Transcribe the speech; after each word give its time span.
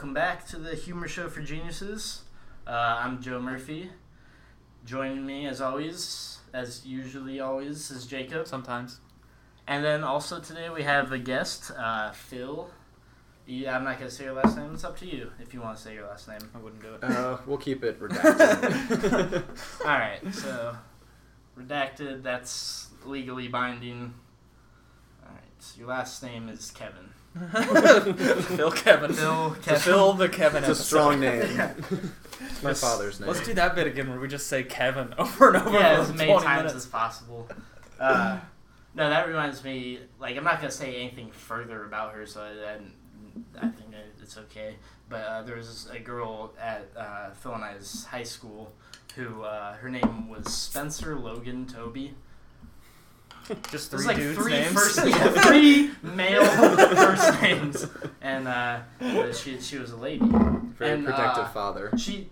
welcome 0.00 0.14
back 0.14 0.46
to 0.46 0.56
the 0.56 0.74
Humor 0.74 1.06
Show 1.08 1.28
for 1.28 1.42
Geniuses. 1.42 2.22
Uh, 2.66 2.70
I'm 3.00 3.20
Joe 3.20 3.38
Murphy. 3.38 3.90
Joining 4.86 5.26
me, 5.26 5.46
as 5.46 5.60
always, 5.60 6.38
as 6.54 6.86
usually 6.86 7.38
always, 7.38 7.90
is 7.90 8.06
Jacob. 8.06 8.46
Sometimes. 8.46 9.00
And 9.66 9.84
then 9.84 10.02
also 10.02 10.40
today 10.40 10.70
we 10.70 10.84
have 10.84 11.12
a 11.12 11.18
guest, 11.18 11.70
uh, 11.76 12.12
Phil. 12.12 12.70
Yeah, 13.44 13.76
I'm 13.76 13.84
not 13.84 13.98
gonna 13.98 14.10
say 14.10 14.24
your 14.24 14.32
last 14.32 14.56
name. 14.56 14.72
It's 14.72 14.84
up 14.84 14.98
to 15.00 15.06
you 15.06 15.32
if 15.38 15.52
you 15.52 15.60
want 15.60 15.76
to 15.76 15.82
say 15.82 15.92
your 15.92 16.06
last 16.06 16.26
name. 16.28 16.48
I 16.54 16.58
wouldn't 16.58 16.80
do 16.80 16.94
it. 16.94 17.04
Uh, 17.04 17.36
we'll 17.44 17.58
keep 17.58 17.84
it 17.84 18.00
redacted. 18.00 19.42
All 19.82 19.98
right, 19.98 20.20
so 20.32 20.78
redacted. 21.58 22.22
That's 22.22 22.88
legally 23.04 23.48
binding. 23.48 24.14
All 25.22 25.30
right, 25.30 25.42
so 25.58 25.78
your 25.78 25.88
last 25.88 26.22
name 26.22 26.48
is 26.48 26.70
Kevin. 26.70 27.10
Phil 27.52 28.70
Kevin. 28.72 29.12
Phil 29.12 29.50
To 29.54 29.60
Kevin. 29.60 29.80
Phil 29.80 30.12
the 30.14 30.28
Kevin. 30.28 30.64
it's 30.64 30.80
a 30.80 30.82
strong 30.84 31.20
name. 31.20 31.42
Yeah. 31.56 31.74
It's 32.42 32.62
my 32.62 32.72
father's 32.72 33.20
name. 33.20 33.28
Let's 33.28 33.44
do 33.44 33.52
that 33.54 33.74
bit 33.74 33.86
again 33.86 34.08
where 34.08 34.18
we 34.18 34.26
just 34.26 34.46
say 34.46 34.62
Kevin 34.62 35.12
over 35.18 35.48
and 35.48 35.56
over 35.58 35.78
yeah, 35.78 36.00
as 36.00 36.12
many 36.14 36.32
times 36.32 36.44
minutes. 36.56 36.74
as 36.74 36.86
possible. 36.86 37.46
Uh, 37.98 38.38
no, 38.94 39.10
that 39.10 39.28
reminds 39.28 39.62
me. 39.62 40.00
Like, 40.18 40.36
I'm 40.38 40.44
not 40.44 40.56
gonna 40.56 40.70
say 40.70 40.96
anything 40.96 41.30
further 41.32 41.84
about 41.84 42.14
her, 42.14 42.24
so 42.24 42.40
I, 42.40 42.72
I, 42.72 43.66
I 43.66 43.68
think 43.68 43.94
it's 44.22 44.38
okay. 44.38 44.76
But 45.10 45.16
uh, 45.24 45.42
there 45.42 45.56
was 45.56 45.88
a 45.92 45.98
girl 45.98 46.54
at 46.58 46.88
uh, 46.96 47.30
Phil 47.32 47.54
and 47.54 47.62
I's 47.62 48.06
high 48.06 48.22
school 48.22 48.72
who 49.16 49.42
uh, 49.42 49.74
her 49.74 49.90
name 49.90 50.28
was 50.30 50.52
Spencer 50.52 51.14
Logan 51.18 51.66
Toby. 51.66 52.14
Just 53.70 53.90
There's 53.90 54.04
three 54.04 54.06
like 54.06 54.16
dudes' 54.16 54.38
three 54.38 54.52
names. 54.52 54.72
first, 54.72 54.98
yeah, 55.06 55.28
three 55.42 55.90
male 56.02 56.44
first 56.44 57.42
names, 57.42 57.86
and 58.20 58.48
uh, 58.48 58.80
she 59.32 59.60
she 59.60 59.78
was 59.78 59.90
a 59.90 59.96
lady. 59.96 60.24
Very 60.24 60.92
and, 60.92 61.04
protective 61.04 61.44
uh, 61.44 61.48
father. 61.48 61.90
She 61.96 62.30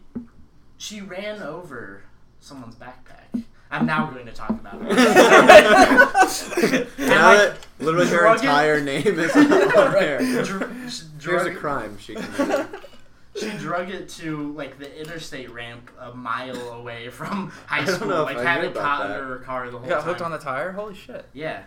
she 0.76 1.00
ran 1.00 1.42
over 1.42 2.02
someone's 2.40 2.76
backpack. 2.76 3.44
I'm 3.70 3.84
now 3.84 4.10
going 4.10 4.24
to 4.26 4.32
talk 4.32 4.50
about 4.50 4.80
it. 4.80 4.88
Now 6.98 7.34
like, 7.34 7.38
that 7.38 7.66
literally 7.78 8.06
her 8.08 8.34
entire 8.34 8.80
name 8.80 9.18
is 9.18 9.34
on 9.34 9.48
there. 9.48 10.44
dr- 10.44 10.90
she 10.90 11.04
Here's 11.04 11.04
drug, 11.18 11.46
a 11.46 11.54
crime 11.54 11.96
she 11.98 12.14
committed. 12.14 12.66
She 13.40 13.50
drug 13.58 13.90
it 13.90 14.08
to 14.10 14.52
like 14.54 14.78
the 14.78 15.00
interstate 15.00 15.50
ramp 15.52 15.90
a 15.98 16.14
mile 16.14 16.56
away 16.72 17.08
from 17.10 17.50
high 17.66 17.84
school. 17.84 18.08
Like 18.08 18.36
I 18.38 18.42
had 18.44 18.62
knew 18.62 18.68
it 18.68 18.74
caught 18.74 19.06
that. 19.08 19.10
under 19.20 19.38
her 19.38 19.44
car 19.44 19.66
the 19.70 19.78
whole 19.78 19.82
You 19.86 19.88
got 19.90 20.00
time. 20.00 20.08
hooked 20.08 20.22
on 20.22 20.30
the 20.30 20.38
tire? 20.38 20.72
Holy 20.72 20.94
shit. 20.94 21.26
yeah. 21.32 21.62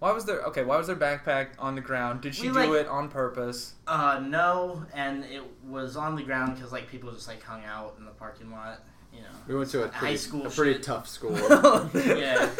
Why 0.00 0.10
was 0.12 0.26
there 0.26 0.42
okay, 0.42 0.64
why 0.64 0.76
was 0.76 0.86
their 0.88 0.96
backpack 0.96 1.50
on 1.58 1.76
the 1.76 1.80
ground? 1.80 2.20
Did 2.20 2.34
she 2.34 2.48
We, 2.48 2.48
do 2.48 2.54
like- 2.58 2.80
it 2.82 2.88
on 2.88 3.08
purpose? 3.08 3.74
Uh, 3.86 4.20
no, 4.22 4.84
and 4.92 5.24
it 5.24 5.42
was 5.66 5.96
on 5.96 6.14
the 6.16 6.22
ground 6.22 6.56
because 6.56 6.72
like 6.72 6.88
people 6.88 7.10
just 7.12 7.26
like 7.28 7.42
hung 7.42 7.64
out 7.64 7.94
in 7.98 8.04
the 8.04 8.10
parking 8.10 8.50
lot. 8.50 8.80
You 9.14 9.20
know. 9.20 9.28
We 9.46 9.54
went 9.54 9.70
to 9.70 9.84
a 9.84 9.88
High 9.88 9.98
pretty, 10.00 10.16
school 10.16 10.46
a 10.46 10.50
pretty 10.50 10.72
shit. 10.74 10.82
tough 10.82 11.08
school. 11.08 11.36
Yeah. 11.94 12.50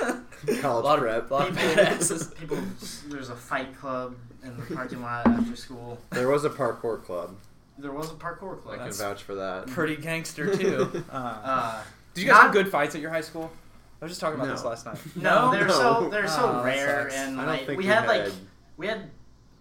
a 0.49 0.57
College 0.61 0.85
lot 0.85 0.99
prep. 1.01 1.25
of, 1.25 1.31
lot 1.33 1.49
of 1.49 1.57
People, 1.59 1.75
badasses. 1.85 2.35
people, 2.39 2.59
there's 3.09 3.29
a 3.29 3.35
fight 3.37 3.77
club 3.79 4.15
in 4.45 4.57
the 4.57 4.75
parking 4.75 5.03
lot 5.03 5.27
after 5.27 5.57
school. 5.57 5.99
There 6.13 6.29
was 6.29 6.45
a 6.45 6.51
parkour 6.51 7.03
club. 7.03 7.37
There 7.79 7.93
was 7.93 8.11
a 8.11 8.15
parkour 8.15 8.59
I 8.59 8.63
club. 8.63 8.75
can 8.77 8.79
That's- 8.79 9.01
vouch 9.01 9.23
for 9.23 9.35
that. 9.37 9.67
Pretty 9.67 9.97
gangster 9.97 10.55
too. 10.57 11.05
Uh, 11.11 11.15
Uh, 11.17 11.83
did 12.15 12.23
you 12.23 12.29
guys 12.29 12.35
not- 12.37 12.43
have 12.45 12.53
good 12.53 12.69
fights 12.71 12.95
at 12.95 13.01
your 13.01 13.11
high 13.11 13.21
school? 13.21 13.51
I 14.01 14.05
was 14.05 14.13
just 14.13 14.21
talking 14.21 14.39
about 14.41 14.51
this 14.53 14.63
No. 14.63 14.69
last 14.69 14.87
night. 14.87 14.99
no, 15.17 15.51
they're 15.51 15.69
so 15.71 16.01
No. 16.03 16.09
they're 16.11 16.25
Oh, 16.29 16.29
so 16.29 16.53
that 16.53 16.65
rare, 16.65 17.03
sucks. 17.11 17.15
and 17.17 17.41
I 17.41 17.45
don't 17.45 17.47
like 17.55 17.67
think 17.67 17.79
we 17.79 17.87
had 17.87 18.07
like 18.07 18.33
we 18.77 18.87
had 18.87 19.11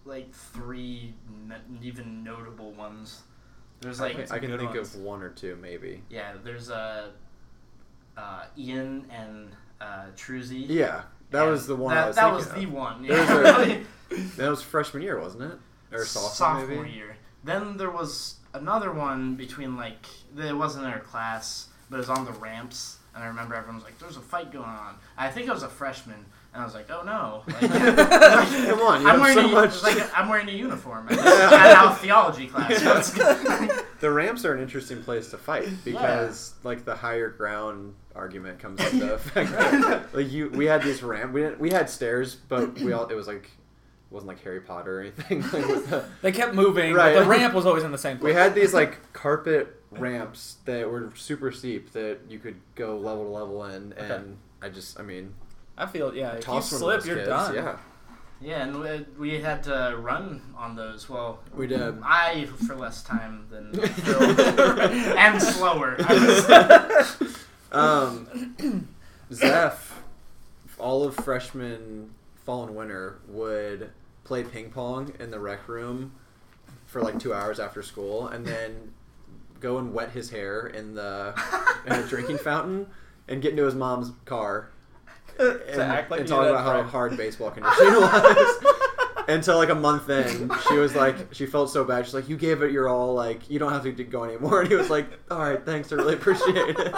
like 0.04 0.32
three 0.34 1.14
n- 1.50 1.78
even 1.82 2.22
notable 2.22 2.72
ones. 2.72 3.22
There's 3.80 4.00
I 4.00 4.04
like 4.08 4.16
can, 4.26 4.32
I 4.32 4.38
can 4.38 4.50
good 4.50 4.60
think 4.60 4.74
ones. 4.74 4.94
of 4.94 5.00
one 5.00 5.22
or 5.22 5.30
two 5.30 5.56
maybe. 5.60 6.02
yeah, 6.10 6.34
there's 6.44 6.68
a 6.70 7.10
uh, 8.16 8.44
Ian 8.56 9.06
and 9.10 9.50
uh, 9.80 10.06
Truzy. 10.16 10.66
Yeah, 10.68 11.02
that 11.30 11.42
And 11.42 11.50
was 11.50 11.66
the 11.66 11.74
one 11.76 11.94
That, 11.94 12.04
I 12.04 12.06
was 12.08 12.16
that 12.16 12.22
thinking 12.22 12.36
was 12.36 12.48
the 12.48 12.64
of. 12.64 12.72
one. 12.72 13.06
There's 13.06 13.80
Yeah. 14.10 14.18
That 14.36 14.48
was 14.50 14.62
freshman 14.62 15.02
year, 15.02 15.18
wasn't 15.20 15.44
it? 15.52 15.58
Or 15.92 16.04
sophomore, 16.04 16.66
maybe? 16.84 16.90
year. 16.90 17.16
Then 17.44 17.76
there 17.76 17.90
was 17.90 18.36
another 18.54 18.92
one 18.92 19.34
between 19.34 19.76
like 19.76 20.06
it 20.36 20.56
wasn't 20.56 20.84
in 20.86 20.90
our 20.90 21.00
class, 21.00 21.68
but 21.90 21.96
it 21.96 21.98
was 22.00 22.10
on 22.10 22.24
the 22.24 22.32
ramps, 22.32 22.98
and 23.14 23.22
I 23.22 23.26
remember 23.28 23.54
everyone 23.54 23.76
was 23.76 23.84
like, 23.84 23.98
"There's 23.98 24.16
a 24.16 24.20
fight 24.20 24.50
going 24.52 24.64
on." 24.64 24.96
I 25.16 25.28
think 25.30 25.48
I 25.48 25.52
was 25.52 25.62
a 25.62 25.68
freshman, 25.68 26.24
and 26.54 26.62
I 26.62 26.64
was 26.64 26.74
like, 26.74 26.90
"Oh 26.90 27.02
no!" 27.04 27.42
Like, 27.46 27.70
Come 27.70 28.80
on, 28.80 29.02
you 29.02 29.08
I'm 29.08 29.20
wearing 29.20 29.36
so 29.36 29.46
a, 29.48 29.52
much. 29.52 29.82
like 29.82 30.18
I'm 30.18 30.28
wearing 30.28 30.48
a 30.48 30.52
uniform. 30.52 31.06
I 31.10 31.14
just 31.14 31.24
got 31.24 31.76
out 31.76 31.86
of 31.92 32.00
theology 32.00 32.46
class. 32.48 32.82
so 32.82 32.96
it's- 33.20 33.80
The 34.00 34.10
ramps 34.10 34.44
are 34.44 34.52
an 34.52 34.60
interesting 34.60 35.02
place 35.02 35.30
to 35.30 35.38
fight 35.38 35.66
because, 35.82 36.52
like, 36.62 36.84
the 36.84 36.94
higher 36.94 37.30
ground 37.30 37.94
argument 38.14 38.58
comes 38.58 38.78
into 38.92 39.14
effect. 39.14 40.14
like 40.14 40.30
you, 40.30 40.50
we 40.50 40.66
had 40.66 40.82
these 40.82 41.02
ramp. 41.02 41.32
We 41.32 41.40
didn't, 41.40 41.58
we 41.58 41.70
had 41.70 41.88
stairs, 41.88 42.34
but 42.34 42.74
we 42.80 42.92
all 42.92 43.06
it 43.06 43.14
was 43.14 43.26
like 43.26 43.44
it 43.44 43.50
wasn't 44.14 44.28
like 44.28 44.42
Harry 44.44 44.60
Potter 44.60 44.98
or 44.98 45.00
anything. 45.02 45.42
Like, 45.52 45.52
the, 45.90 46.04
They 46.22 46.32
kept 46.32 46.54
moving, 46.54 46.94
Right. 46.94 47.14
but 47.14 47.24
the 47.24 47.28
ramp 47.28 47.52
was 47.54 47.66
always 47.66 47.82
in 47.84 47.92
the 47.92 47.98
same 47.98 48.18
place. 48.18 48.32
we 48.32 48.34
had 48.40 48.54
these 48.54 48.72
like 48.72 49.12
carpet 49.12 49.80
ramps 49.90 50.56
that 50.64 50.88
were 50.90 51.12
super 51.16 51.52
steep 51.52 51.92
that 51.92 52.18
you 52.28 52.38
could 52.38 52.56
go 52.74 52.96
level 52.96 53.24
to 53.24 53.30
level 53.30 53.64
in, 53.64 53.92
and 53.94 54.12
Okay. 54.12 54.24
I 54.62 54.68
just, 54.70 54.98
I 54.98 55.02
mean, 55.02 55.34
I 55.76 55.86
feel 55.86 56.14
yeah. 56.14 56.32
If 56.34 56.46
you 56.48 56.60
slip, 56.62 57.00
of 57.00 57.06
you're 57.06 57.16
kids. 57.16 57.28
done. 57.28 57.54
Yeah, 57.54 57.76
yeah, 58.40 58.62
and 58.64 58.80
we, 58.80 59.06
we 59.18 59.40
had 59.40 59.62
to 59.64 59.96
run 59.98 60.40
on 60.56 60.74
those. 60.76 61.08
Well, 61.08 61.40
we 61.54 61.66
did. 61.66 61.96
I 62.02 62.46
for 62.66 62.74
less 62.76 63.02
time 63.02 63.46
than 63.50 63.72
Phil, 63.72 64.22
and 65.18 65.42
slower. 65.42 65.96
Um, 67.72 68.88
Zeph, 69.32 70.02
all 70.78 71.02
of 71.04 71.14
freshman, 71.16 72.10
fall, 72.44 72.64
and 72.66 72.76
winter 72.76 73.18
would 73.28 73.90
play 74.24 74.42
ping 74.42 74.70
pong 74.70 75.12
in 75.20 75.30
the 75.30 75.38
rec 75.38 75.68
room 75.68 76.12
for 76.86 77.02
like 77.02 77.18
two 77.18 77.32
hours 77.32 77.60
after 77.60 77.82
school, 77.82 78.28
and 78.28 78.46
then 78.46 78.92
go 79.60 79.78
and 79.78 79.94
wet 79.94 80.10
his 80.10 80.30
hair 80.30 80.66
in 80.66 80.94
the 80.94 81.34
in 81.86 81.92
a 81.92 82.06
drinking 82.06 82.38
fountain, 82.42 82.86
and 83.28 83.42
get 83.42 83.52
into 83.52 83.64
his 83.64 83.74
mom's 83.74 84.12
car 84.24 84.70
and, 85.38 85.80
act 85.80 86.10
like 86.10 86.20
and 86.20 86.28
talk 86.28 86.46
about 86.46 86.64
how 86.64 86.74
that, 86.74 86.86
hard 86.88 87.16
baseball 87.16 87.50
conditioning 87.50 87.94
was. 88.00 88.64
Until 89.26 89.56
like 89.56 89.70
a 89.70 89.74
month 89.74 90.10
in, 90.10 90.50
she 90.68 90.76
was 90.76 90.94
like, 90.94 91.32
she 91.32 91.46
felt 91.46 91.70
so 91.70 91.82
bad. 91.82 92.04
She's 92.04 92.12
like, 92.12 92.28
"You 92.28 92.36
gave 92.36 92.62
it 92.62 92.72
your 92.72 92.90
all. 92.90 93.14
Like, 93.14 93.48
you 93.48 93.58
don't 93.58 93.72
have 93.72 93.82
to 93.84 94.04
go 94.04 94.22
anymore." 94.24 94.60
And 94.60 94.68
he 94.68 94.76
was 94.76 94.90
like, 94.90 95.06
"All 95.30 95.38
right, 95.38 95.64
thanks. 95.64 95.90
I 95.92 95.96
really 95.96 96.14
appreciate 96.14 96.76
it." 96.78 96.94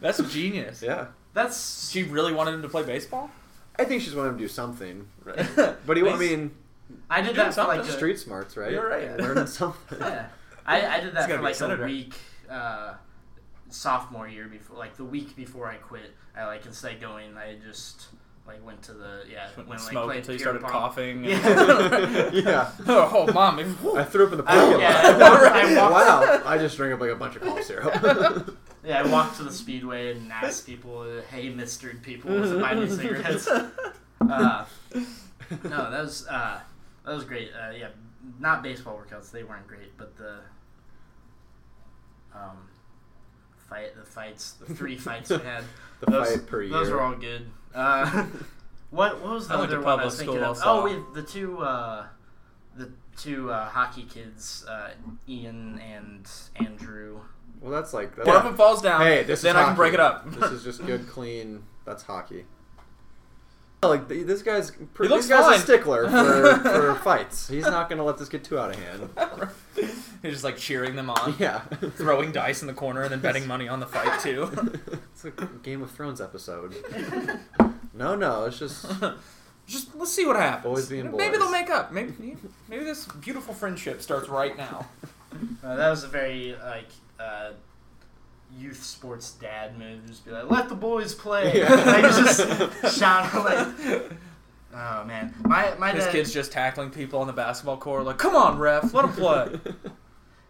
That's 0.00 0.18
genius. 0.32 0.82
yeah. 0.82 1.06
That's 1.32 1.90
She 1.90 2.04
really 2.04 2.32
wanted 2.32 2.54
him 2.54 2.62
to 2.62 2.68
play 2.68 2.84
baseball. 2.84 3.28
I 3.78 3.84
think 3.84 4.02
she's 4.02 4.14
wanting 4.14 4.32
him 4.32 4.38
to 4.38 4.44
do 4.44 4.48
something. 4.48 5.08
Right? 5.24 5.36
But 5.86 5.96
he, 5.96 6.08
I 6.08 6.16
mean, 6.16 6.50
I 7.10 7.20
did 7.20 7.34
Doing 7.34 7.36
that 7.36 7.54
for 7.54 7.64
like 7.64 7.78
something. 7.80 7.96
street 7.96 8.18
smarts, 8.18 8.56
right? 8.56 8.72
You're 8.72 8.88
right. 8.88 9.16
Learning 9.18 9.46
something. 9.60 9.98
Yeah, 10.00 10.26
I, 10.66 10.86
I 10.86 11.00
did 11.00 11.14
that 11.14 11.28
gonna 11.28 11.40
for 11.54 11.58
be 11.58 11.64
a 11.64 11.68
like 11.68 11.78
a, 11.80 11.84
week, 11.84 12.14
uh, 12.50 12.94
sophomore 13.70 14.28
year 14.28 14.46
before, 14.48 14.76
like 14.78 14.96
the 14.96 15.04
week 15.04 15.34
before 15.36 15.68
I 15.68 15.76
quit. 15.76 16.12
I 16.36 16.46
like 16.46 16.66
instead 16.66 16.94
of 16.94 17.00
going, 17.00 17.36
I 17.36 17.56
just 17.64 18.06
like 18.46 18.64
went 18.64 18.82
to 18.82 18.92
the 18.92 19.22
yeah, 19.30 19.48
Went 19.56 19.68
when 19.68 19.78
and 19.78 19.94
like 20.06 20.18
until 20.18 20.34
you 20.34 20.38
started 20.40 20.62
pong. 20.62 20.70
coughing. 20.70 21.24
and- 21.26 21.26
Yeah. 21.26 22.30
yeah. 22.32 22.70
oh, 22.86 23.30
mom. 23.32 23.58
I 23.96 24.04
threw 24.04 24.26
up 24.26 24.32
in 24.32 24.38
the 24.38 24.44
I- 24.46 24.54
parking 24.56 24.80
yeah, 24.80 25.02
lot. 25.02 25.04
I 25.04 25.30
walked- 25.30 25.54
I 25.54 25.76
walked- 25.76 25.94
wow. 25.94 26.42
I 26.50 26.58
just 26.58 26.76
drank 26.76 26.94
up 26.94 27.00
like 27.00 27.10
a 27.10 27.16
bunch 27.16 27.36
of 27.36 27.42
cough 27.42 27.62
syrup. 27.62 28.56
Yeah, 28.84 29.02
I 29.02 29.06
walked 29.06 29.38
to 29.38 29.44
the 29.44 29.52
speedway 29.52 30.14
and 30.14 30.30
asked 30.30 30.66
people, 30.66 31.22
"Hey, 31.30 31.48
mistered 31.48 32.02
people, 32.02 32.30
to 32.30 32.60
buy 32.60 32.74
me 32.74 32.88
cigarettes." 32.88 33.48
Uh, 33.48 34.64
no, 35.64 35.90
that 35.90 36.02
was 36.02 36.26
uh, 36.28 36.60
that 37.04 37.14
was 37.14 37.24
great. 37.24 37.50
Uh, 37.52 37.70
yeah, 37.70 37.88
not 38.38 38.62
baseball 38.62 38.98
workouts; 38.98 39.30
they 39.30 39.42
weren't 39.42 39.66
great, 39.66 39.96
but 39.96 40.16
the 40.16 40.36
um, 42.34 42.68
fight, 43.68 43.96
the 43.96 44.04
fights, 44.04 44.52
the 44.52 44.74
three 44.74 44.96
fights 44.96 45.30
we 45.30 45.38
had. 45.38 45.64
the 46.00 46.10
those, 46.10 46.36
fight 46.36 46.46
per 46.46 46.62
year. 46.62 46.72
Those 46.72 46.90
were 46.90 47.00
all 47.00 47.14
good. 47.14 47.46
Uh, 47.74 48.26
what 48.90 49.20
what 49.20 49.32
was 49.32 49.48
the 49.48 49.54
I 49.54 49.58
went 49.58 49.70
to 49.70 49.76
other 49.78 49.86
one 49.86 50.00
I 50.00 50.04
was 50.04 50.18
thinking 50.18 50.38
of? 50.38 50.58
Oh, 50.64 50.84
we, 50.84 51.20
the 51.20 51.26
two 51.26 51.58
uh, 51.60 52.06
the 52.76 52.90
two 53.16 53.50
uh, 53.50 53.68
hockey 53.68 54.04
kids, 54.04 54.64
uh, 54.68 54.90
Ian 55.28 55.78
and 55.80 56.28
Andrew. 56.56 57.20
Well, 57.64 57.72
that's 57.72 57.94
like. 57.94 58.14
That's 58.14 58.26
One 58.28 58.36
of 58.36 58.44
them 58.44 58.56
falls 58.56 58.82
down. 58.82 59.00
Hey, 59.00 59.22
this 59.22 59.40
then 59.40 59.56
is 59.56 59.62
I 59.62 59.64
can 59.64 59.74
break 59.74 59.94
it 59.94 60.00
up. 60.00 60.30
this 60.30 60.50
is 60.50 60.62
just 60.64 60.84
good, 60.84 61.08
clean. 61.08 61.62
That's 61.86 62.02
hockey. 62.02 62.44
Like 63.82 64.08
this 64.08 64.42
guy's, 64.42 64.70
He 64.70 65.08
looks 65.08 65.26
this 65.26 65.28
guy's 65.28 65.44
fine. 65.44 65.54
a 65.56 65.58
stickler 65.58 66.08
for, 66.10 66.56
for 66.70 66.94
fights. 66.96 67.48
He's 67.48 67.64
not 67.64 67.88
gonna 67.90 68.04
let 68.04 68.16
this 68.18 68.28
get 68.30 68.42
too 68.44 68.58
out 68.58 68.70
of 68.70 68.76
hand. 68.76 69.50
He's 70.22 70.32
just 70.32 70.44
like 70.44 70.56
cheering 70.56 70.96
them 70.96 71.10
on, 71.10 71.34
Yeah, 71.38 71.60
throwing 71.96 72.32
dice 72.32 72.62
in 72.62 72.66
the 72.66 72.72
corner, 72.72 73.02
and 73.02 73.12
then 73.12 73.20
betting 73.20 73.46
money 73.46 73.68
on 73.68 73.80
the 73.80 73.86
fight 73.86 74.20
too. 74.20 74.50
it's 75.12 75.24
like 75.24 75.38
a 75.40 75.46
Game 75.62 75.82
of 75.82 75.90
Thrones 75.90 76.20
episode. 76.22 76.74
No, 77.92 78.14
no, 78.14 78.44
it's 78.44 78.58
just 78.58 78.86
Just 79.66 79.94
let's 79.94 80.12
see 80.12 80.24
what 80.26 80.36
happens. 80.36 80.74
Boys 80.74 80.88
being 80.88 81.14
Maybe 81.14 81.32
boys. 81.32 81.38
they'll 81.40 81.50
make 81.50 81.68
up. 81.68 81.92
Maybe 81.92 82.36
maybe 82.68 82.84
this 82.84 83.04
beautiful 83.06 83.52
friendship 83.52 84.00
starts 84.00 84.30
right 84.30 84.56
now. 84.56 84.86
Uh, 85.62 85.76
that 85.76 85.90
was 85.90 86.04
a 86.04 86.08
very 86.08 86.56
like 86.64 86.88
uh, 87.20 87.50
youth 88.56 88.82
sports 88.82 89.32
dad 89.32 89.78
move. 89.78 90.06
Just 90.06 90.24
be 90.24 90.30
like, 90.30 90.50
let 90.50 90.68
the 90.68 90.74
boys 90.74 91.14
play. 91.14 91.58
Yeah. 91.58 91.72
like 91.86 92.02
just 92.04 92.98
shout 92.98 93.34
like, 93.34 93.68
oh 94.74 95.04
man, 95.04 95.34
my 95.44 95.74
my 95.78 95.92
This 95.92 96.04
dad. 96.04 96.12
kid's 96.12 96.32
just 96.32 96.52
tackling 96.52 96.90
people 96.90 97.20
on 97.20 97.26
the 97.26 97.32
basketball 97.32 97.76
court. 97.78 98.04
Like, 98.04 98.18
come 98.18 98.36
on, 98.36 98.58
ref, 98.58 98.92
let 98.94 99.04
him 99.04 99.12
play. 99.12 99.48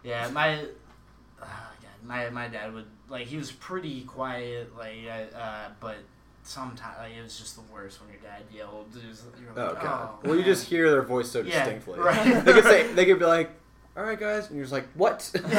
Yeah, 0.03 0.29
my 0.29 0.59
oh 0.59 1.71
God, 1.81 2.03
my 2.03 2.29
my 2.29 2.47
dad 2.47 2.71
would 2.75 2.85
like 3.09 3.25
he 3.25 3.37
was 3.37 3.51
pretty 3.51 4.01
quiet 4.01 4.71
like 4.77 4.97
uh, 5.09 5.35
uh 5.35 5.69
but 5.79 5.95
sometimes 6.43 6.95
like, 6.99 7.13
it 7.17 7.23
was 7.23 7.39
just 7.39 7.55
the 7.55 7.63
worst 7.73 7.99
when 8.01 8.11
your 8.11 8.19
dad 8.21 8.43
yelled. 8.55 8.93
Was, 8.93 9.23
you 9.41 9.47
were 9.47 9.59
Oh 9.59 9.73
god. 9.73 10.09
oh, 10.13 10.19
well, 10.29 10.35
you 10.37 10.43
just 10.43 10.67
hear 10.67 10.91
their 10.91 11.01
voice 11.01 11.31
so 11.31 11.39
Yeah, 11.41 11.65
distinctly. 11.65 11.97
right. 11.99 12.45
they 12.45 12.53
could 12.53 12.65
say 12.65 12.93
they 12.93 13.07
could 13.07 13.17
be 13.17 13.25
like, 13.25 13.49
"All 13.97 14.03
right, 14.03 14.19
guys," 14.19 14.47
and 14.47 14.55
you're 14.55 14.63
just 14.65 14.73
like, 14.73 14.87
"What?" 14.95 15.29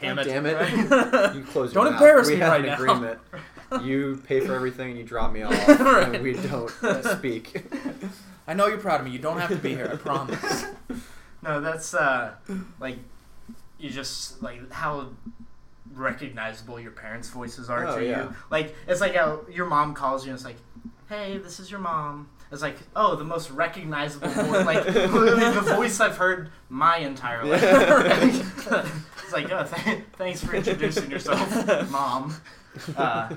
Damn 0.00 0.18
it. 0.18 0.24
Damn 0.24 0.46
it! 0.46 0.54
Right. 0.54 1.34
You 1.34 1.42
close. 1.44 1.74
your 1.74 1.84
Don't 1.84 1.84
your 1.84 1.92
mouth. 1.92 2.00
embarrass 2.00 2.26
we 2.28 2.34
me 2.34 2.40
have 2.40 2.52
right 2.52 2.60
an 2.60 2.66
now. 2.66 2.74
agreement. 2.74 3.18
You 3.82 4.22
pay 4.26 4.40
for 4.40 4.54
everything. 4.54 4.90
And 4.92 4.98
you 4.98 5.04
drop 5.04 5.30
me 5.30 5.42
off, 5.42 5.52
Right. 5.68 6.14
and 6.14 6.22
we 6.24 6.32
don't 6.32 6.72
uh, 6.82 7.16
speak. 7.18 7.66
I 8.46 8.54
know 8.54 8.66
you're 8.66 8.78
proud 8.78 9.00
of 9.00 9.06
me. 9.06 9.12
You 9.12 9.18
don't 9.18 9.38
have 9.38 9.50
to 9.50 9.56
be 9.56 9.74
here. 9.74 9.90
I 9.92 9.96
promise. 9.96 10.64
No, 11.42 11.60
that's 11.60 11.92
uh 11.92 12.32
like 12.80 12.96
you 13.78 13.90
just 13.90 14.42
like 14.42 14.72
how 14.72 15.08
recognizable 15.94 16.80
your 16.80 16.92
parents' 16.92 17.28
voices 17.28 17.68
are 17.70 17.86
Oh, 17.86 17.98
to 17.98 18.04
yeah. 18.06 18.22
you. 18.24 18.34
Like 18.50 18.74
it's 18.86 19.00
like 19.02 19.14
how 19.14 19.40
your 19.50 19.66
mom 19.66 19.92
calls 19.94 20.24
you 20.24 20.30
and 20.30 20.36
it's 20.36 20.44
like, 20.46 20.56
"Hey, 21.10 21.38
this 21.38 21.60
is 21.60 21.70
your 21.70 21.80
mom." 21.80 22.28
It's 22.50 22.62
like, 22.62 22.78
"Oh, 22.96 23.14
the 23.16 23.24
most 23.24 23.50
recognizable 23.50 24.28
voice, 24.28 24.66
like 24.66 24.84
literally 24.86 25.50
the 25.54 25.60
voice 25.60 26.00
I've 26.00 26.16
heard 26.16 26.50
my 26.68 26.96
entire 26.98 27.44
life." 27.44 27.62
it's 29.22 29.32
like, 29.32 29.50
"Oh, 29.50 29.64
th- 29.64 30.02
thanks 30.14 30.42
for 30.42 30.54
introducing 30.56 31.10
yourself, 31.10 31.90
mom." 31.90 32.34
Uh, 32.96 33.34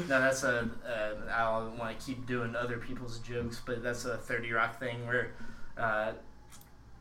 no, 0.00 0.20
that's 0.20 0.42
a. 0.42 0.68
Uh, 0.86 1.30
I 1.32 1.60
don't 1.60 1.78
want 1.78 1.98
to 1.98 2.04
keep 2.04 2.26
doing 2.26 2.54
other 2.54 2.78
people's 2.78 3.18
jokes, 3.20 3.60
but 3.64 3.82
that's 3.82 4.04
a 4.04 4.16
Thirty 4.18 4.52
Rock 4.52 4.78
thing 4.78 5.06
where 5.06 5.32
uh, 5.78 6.12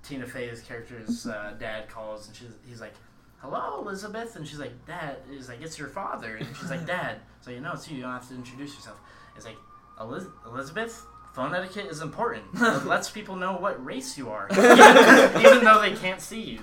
Tina 0.03 0.25
Fey's 0.25 0.61
character's 0.61 1.25
uh, 1.27 1.53
dad 1.59 1.89
calls 1.89 2.27
and 2.27 2.35
she's 2.35 2.51
he's 2.67 2.81
like, 2.81 2.93
"Hello, 3.39 3.81
Elizabeth," 3.81 4.35
and 4.35 4.47
she's 4.47 4.59
like, 4.59 4.85
"Dad," 4.85 5.17
is 5.31 5.49
like, 5.49 5.61
"It's 5.61 5.77
your 5.77 5.87
father," 5.89 6.35
and 6.37 6.47
she's 6.59 6.69
like, 6.69 6.85
"Dad," 6.85 7.17
so 7.41 7.51
you 7.51 7.59
know 7.59 7.73
it's 7.73 7.89
you. 7.89 7.97
You 7.97 8.03
don't 8.03 8.11
have 8.13 8.27
to 8.29 8.35
introduce 8.35 8.75
yourself. 8.75 8.99
It's 9.35 9.45
like, 9.45 9.57
Eliz- 9.99 10.27
Elizabeth. 10.45 11.05
Phone 11.33 11.55
etiquette 11.55 11.85
is 11.89 12.01
important. 12.01 12.43
It 12.61 12.85
lets 12.85 13.09
people 13.09 13.35
know 13.37 13.53
what 13.53 13.83
race 13.83 14.17
you 14.17 14.29
are, 14.29 14.47
even 14.51 15.63
though 15.63 15.79
they 15.81 15.93
can't 15.95 16.19
see 16.21 16.41
you. 16.41 16.59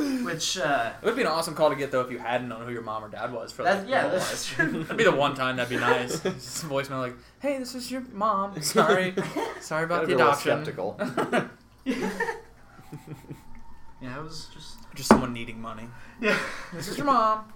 Which, 0.24 0.56
uh, 0.58 0.92
It 1.02 1.04
would 1.04 1.14
be 1.14 1.20
an 1.22 1.28
awesome 1.28 1.54
call 1.54 1.68
to 1.70 1.76
get 1.76 1.90
though 1.92 2.00
if 2.00 2.10
you 2.10 2.18
hadn't 2.18 2.48
known 2.48 2.64
who 2.66 2.72
your 2.72 2.82
mom 2.82 3.04
or 3.04 3.08
dad 3.08 3.32
was 3.32 3.52
for 3.52 3.62
that, 3.64 3.80
like, 3.80 3.88
yeah, 3.88 4.00
your 4.02 4.10
whole 4.10 4.18
that's 4.18 4.46
true. 4.46 4.82
That'd 4.84 4.96
be 4.96 5.04
the 5.04 5.12
one 5.12 5.34
time 5.34 5.56
that'd 5.56 5.68
be 5.70 5.76
nice. 5.76 6.20
Just 6.20 6.64
a 6.64 6.66
voicemail 6.66 7.00
like, 7.00 7.16
"Hey, 7.40 7.58
this 7.58 7.74
is 7.74 7.90
your 7.90 8.00
mom. 8.12 8.60
Sorry, 8.62 9.14
sorry 9.60 9.84
about 9.84 10.06
Gotta 10.06 10.06
the 10.06 10.16
be 10.16 10.22
a 10.22 10.24
adoption." 10.24 10.64
skeptical. 10.64 10.96
Yeah, 14.02 14.16
it 14.18 14.22
was 14.22 14.48
just 14.54 14.78
Just 14.94 15.08
someone 15.08 15.32
needing 15.32 15.60
money. 15.60 15.86
yeah. 16.20 16.38
This 16.72 16.88
is 16.88 16.96
your 16.96 17.06
mom. 17.06 17.52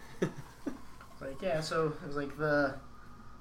Like 1.21 1.41
yeah, 1.41 1.61
so 1.61 1.95
it 2.03 2.07
was 2.07 2.17
like 2.17 2.37
the 2.37 2.75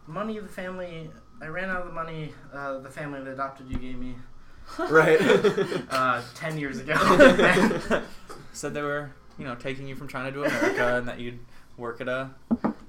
money 0.08 0.38
of 0.38 0.44
the 0.44 0.50
family. 0.54 1.10
I 1.42 1.48
ran 1.48 1.70
out 1.70 1.82
of 1.82 1.88
the 1.88 1.94
money 1.94 2.34
uh, 2.54 2.80
the 2.80 2.90
family 2.90 3.22
that 3.22 3.32
adopted 3.32 3.70
you 3.70 3.78
gave 3.78 3.98
me 3.98 4.16
right. 4.90 5.20
uh, 5.90 6.22
ten 6.36 6.58
years 6.58 6.80
ago. 6.80 6.96
Said 8.54 8.74
they 8.74 8.82
were, 8.82 9.12
you 9.38 9.46
know, 9.46 9.56
taking 9.56 9.88
you 9.88 9.96
from 9.96 10.08
China 10.08 10.32
to 10.32 10.44
America, 10.44 10.98
and 10.98 11.08
that 11.08 11.20
you'd 11.20 11.40
work 11.78 12.00
at 12.02 12.08
a 12.08 12.30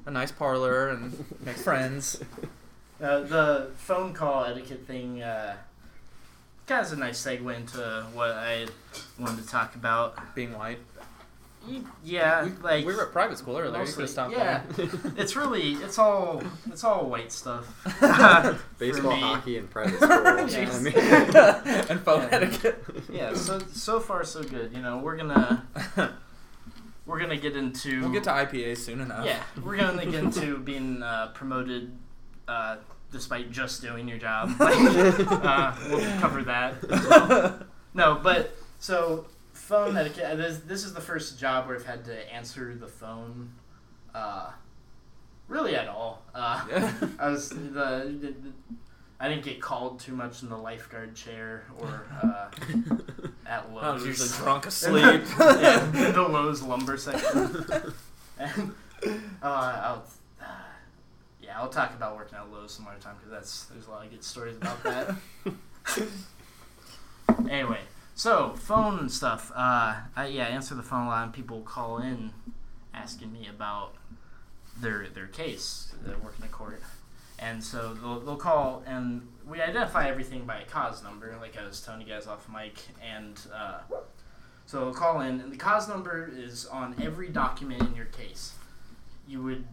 a 0.06 0.10
nice 0.10 0.30
parlor 0.30 0.90
and 0.90 1.24
make 1.44 1.56
friends. 1.56 2.20
uh, 3.02 3.20
the 3.20 3.70
phone 3.76 4.12
call 4.12 4.44
etiquette 4.44 4.86
thing 4.86 5.22
uh, 5.22 5.56
kind 6.66 6.80
of 6.80 6.86
is 6.86 6.92
a 6.92 6.96
nice 6.96 7.22
segue 7.24 7.56
into 7.56 8.06
what 8.12 8.30
I 8.32 8.66
wanted 9.18 9.42
to 9.42 9.48
talk 9.48 9.74
about. 9.74 10.34
Being 10.34 10.52
white. 10.56 10.78
Y- 11.68 11.80
Yeah, 12.04 12.44
we, 12.44 12.50
like 12.62 12.84
we 12.86 12.94
were 12.94 13.06
at 13.06 13.12
private 13.12 13.38
school 13.38 13.56
earlier. 13.56 13.78
Mostly- 13.78 14.02
have 14.04 14.10
stopped 14.10 14.32
yeah. 14.32 14.62
it's 15.16 15.34
really 15.36 15.72
it's 15.74 15.98
all 15.98 16.42
it's 16.66 16.84
all 16.84 17.08
white 17.08 17.32
stuff. 17.32 17.64
Baseball, 18.78 19.12
hockey, 19.16 19.56
and 19.58 19.70
private 19.70 19.96
school. 19.96 20.10
Yes. 20.48 20.78
I 20.78 20.82
mean, 20.82 20.94
and 21.90 22.00
phone 22.00 22.22
Yeah. 22.22 22.28
etiquette. 22.32 22.84
yeah, 23.10 23.34
so 23.34 23.58
so 23.72 24.00
far 24.00 24.24
so 24.24 24.42
good. 24.42 24.72
You 24.74 24.82
know, 24.82 24.98
we're 24.98 25.16
gonna 25.16 25.64
we're 27.06 27.18
gonna 27.20 27.36
get 27.36 27.56
into 27.56 28.00
We'll 28.02 28.12
get 28.12 28.24
to 28.24 28.30
IPA 28.30 28.76
soon 28.78 29.00
enough. 29.00 29.24
Yeah, 29.26 29.42
we're 29.62 29.76
gonna 29.76 30.04
get 30.06 30.22
into 30.24 30.58
being 30.58 31.02
uh, 31.02 31.28
promoted 31.34 31.92
uh, 32.48 32.76
despite 33.12 33.50
just 33.50 33.80
doing 33.82 34.08
your 34.08 34.18
job. 34.18 34.50
Like, 34.58 34.76
uh, 35.30 35.72
we'll 35.88 36.20
cover 36.20 36.42
that. 36.44 36.74
As 36.90 37.06
well. 37.06 37.58
No, 37.94 38.20
but 38.22 38.56
so 38.80 39.26
phone 39.64 39.96
etiquette. 39.96 40.36
This, 40.36 40.58
this 40.58 40.84
is 40.84 40.92
the 40.92 41.00
first 41.00 41.38
job 41.38 41.66
where 41.66 41.76
I've 41.76 41.86
had 41.86 42.04
to 42.04 42.32
answer 42.34 42.74
the 42.74 42.86
phone. 42.86 43.50
Uh, 44.14 44.50
really 45.48 45.74
at 45.74 45.88
all. 45.88 46.22
Uh, 46.34 46.64
I 47.18 47.30
was 47.30 47.48
the, 47.48 47.56
the, 47.56 48.34
I 49.18 49.28
didn't 49.28 49.44
get 49.44 49.62
called 49.62 50.00
too 50.00 50.12
much 50.12 50.42
in 50.42 50.50
the 50.50 50.56
lifeguard 50.56 51.14
chair 51.14 51.64
or 51.78 52.06
uh, 52.22 52.48
at 53.46 53.72
Lowe's. 53.72 53.82
I 53.84 53.90
was 53.92 54.06
usually 54.06 54.28
drunk 54.36 54.66
asleep. 54.66 55.22
yeah, 55.38 56.10
the 56.12 56.28
Lowe's 56.28 56.62
lumber 56.62 56.98
section. 56.98 57.64
and, 58.38 58.74
uh, 59.42 59.46
I'll, 59.46 60.04
uh, 60.42 60.44
yeah, 61.42 61.58
I'll 61.58 61.70
talk 61.70 61.94
about 61.94 62.16
working 62.16 62.36
at 62.36 62.52
Lowe's 62.52 62.74
some 62.74 62.86
other 62.86 63.00
time 63.00 63.14
because 63.16 63.30
that's 63.30 63.64
there's 63.66 63.86
a 63.86 63.90
lot 63.90 64.04
of 64.04 64.10
good 64.10 64.22
stories 64.22 64.56
about 64.58 64.82
that. 64.82 65.14
anyway, 67.50 67.80
so 68.14 68.54
phone 68.54 69.08
stuff. 69.08 69.50
Uh, 69.54 69.96
I, 70.16 70.26
yeah, 70.26 70.44
I 70.44 70.48
answer 70.48 70.74
the 70.74 70.82
phone 70.82 71.08
and 71.08 71.32
people 71.32 71.60
call 71.62 71.98
in 71.98 72.32
asking 72.92 73.32
me 73.32 73.48
about 73.48 73.94
their 74.80 75.08
their 75.08 75.26
case. 75.26 75.92
They're 76.04 76.18
working 76.18 76.42
the 76.42 76.48
court, 76.48 76.82
and 77.38 77.62
so 77.62 77.94
they'll, 77.94 78.20
they'll 78.20 78.36
call 78.36 78.82
and 78.86 79.28
we 79.46 79.60
identify 79.60 80.08
everything 80.08 80.44
by 80.44 80.60
a 80.60 80.64
cause 80.64 81.02
number, 81.02 81.36
like 81.40 81.56
I 81.58 81.66
was 81.66 81.80
telling 81.80 82.00
you 82.00 82.06
guys 82.06 82.26
off 82.26 82.48
mic, 82.48 82.78
and 83.02 83.38
uh, 83.54 83.80
so 84.66 84.80
they'll 84.80 84.94
call 84.94 85.20
in, 85.20 85.40
and 85.40 85.52
the 85.52 85.56
cause 85.56 85.88
number 85.88 86.30
is 86.34 86.66
on 86.66 86.94
every 87.02 87.28
document 87.28 87.82
in 87.82 87.94
your 87.94 88.06
case. 88.06 88.54
You 89.28 89.42
would 89.42 89.64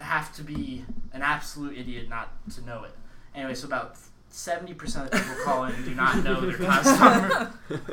have 0.00 0.34
to 0.36 0.42
be 0.42 0.84
an 1.12 1.22
absolute 1.22 1.76
idiot 1.76 2.08
not 2.08 2.30
to 2.54 2.64
know 2.64 2.84
it. 2.84 2.92
Anyway, 3.34 3.54
so 3.54 3.66
about 3.66 3.96
seventy 4.30 4.74
percent 4.74 5.12
of 5.12 5.20
people 5.20 5.44
call 5.44 5.64
in 5.64 5.74
and 5.74 5.84
do 5.84 5.94
not 5.94 6.22
know 6.24 6.40
their 6.40 6.56
cause 6.56 6.86
number, 7.00 7.52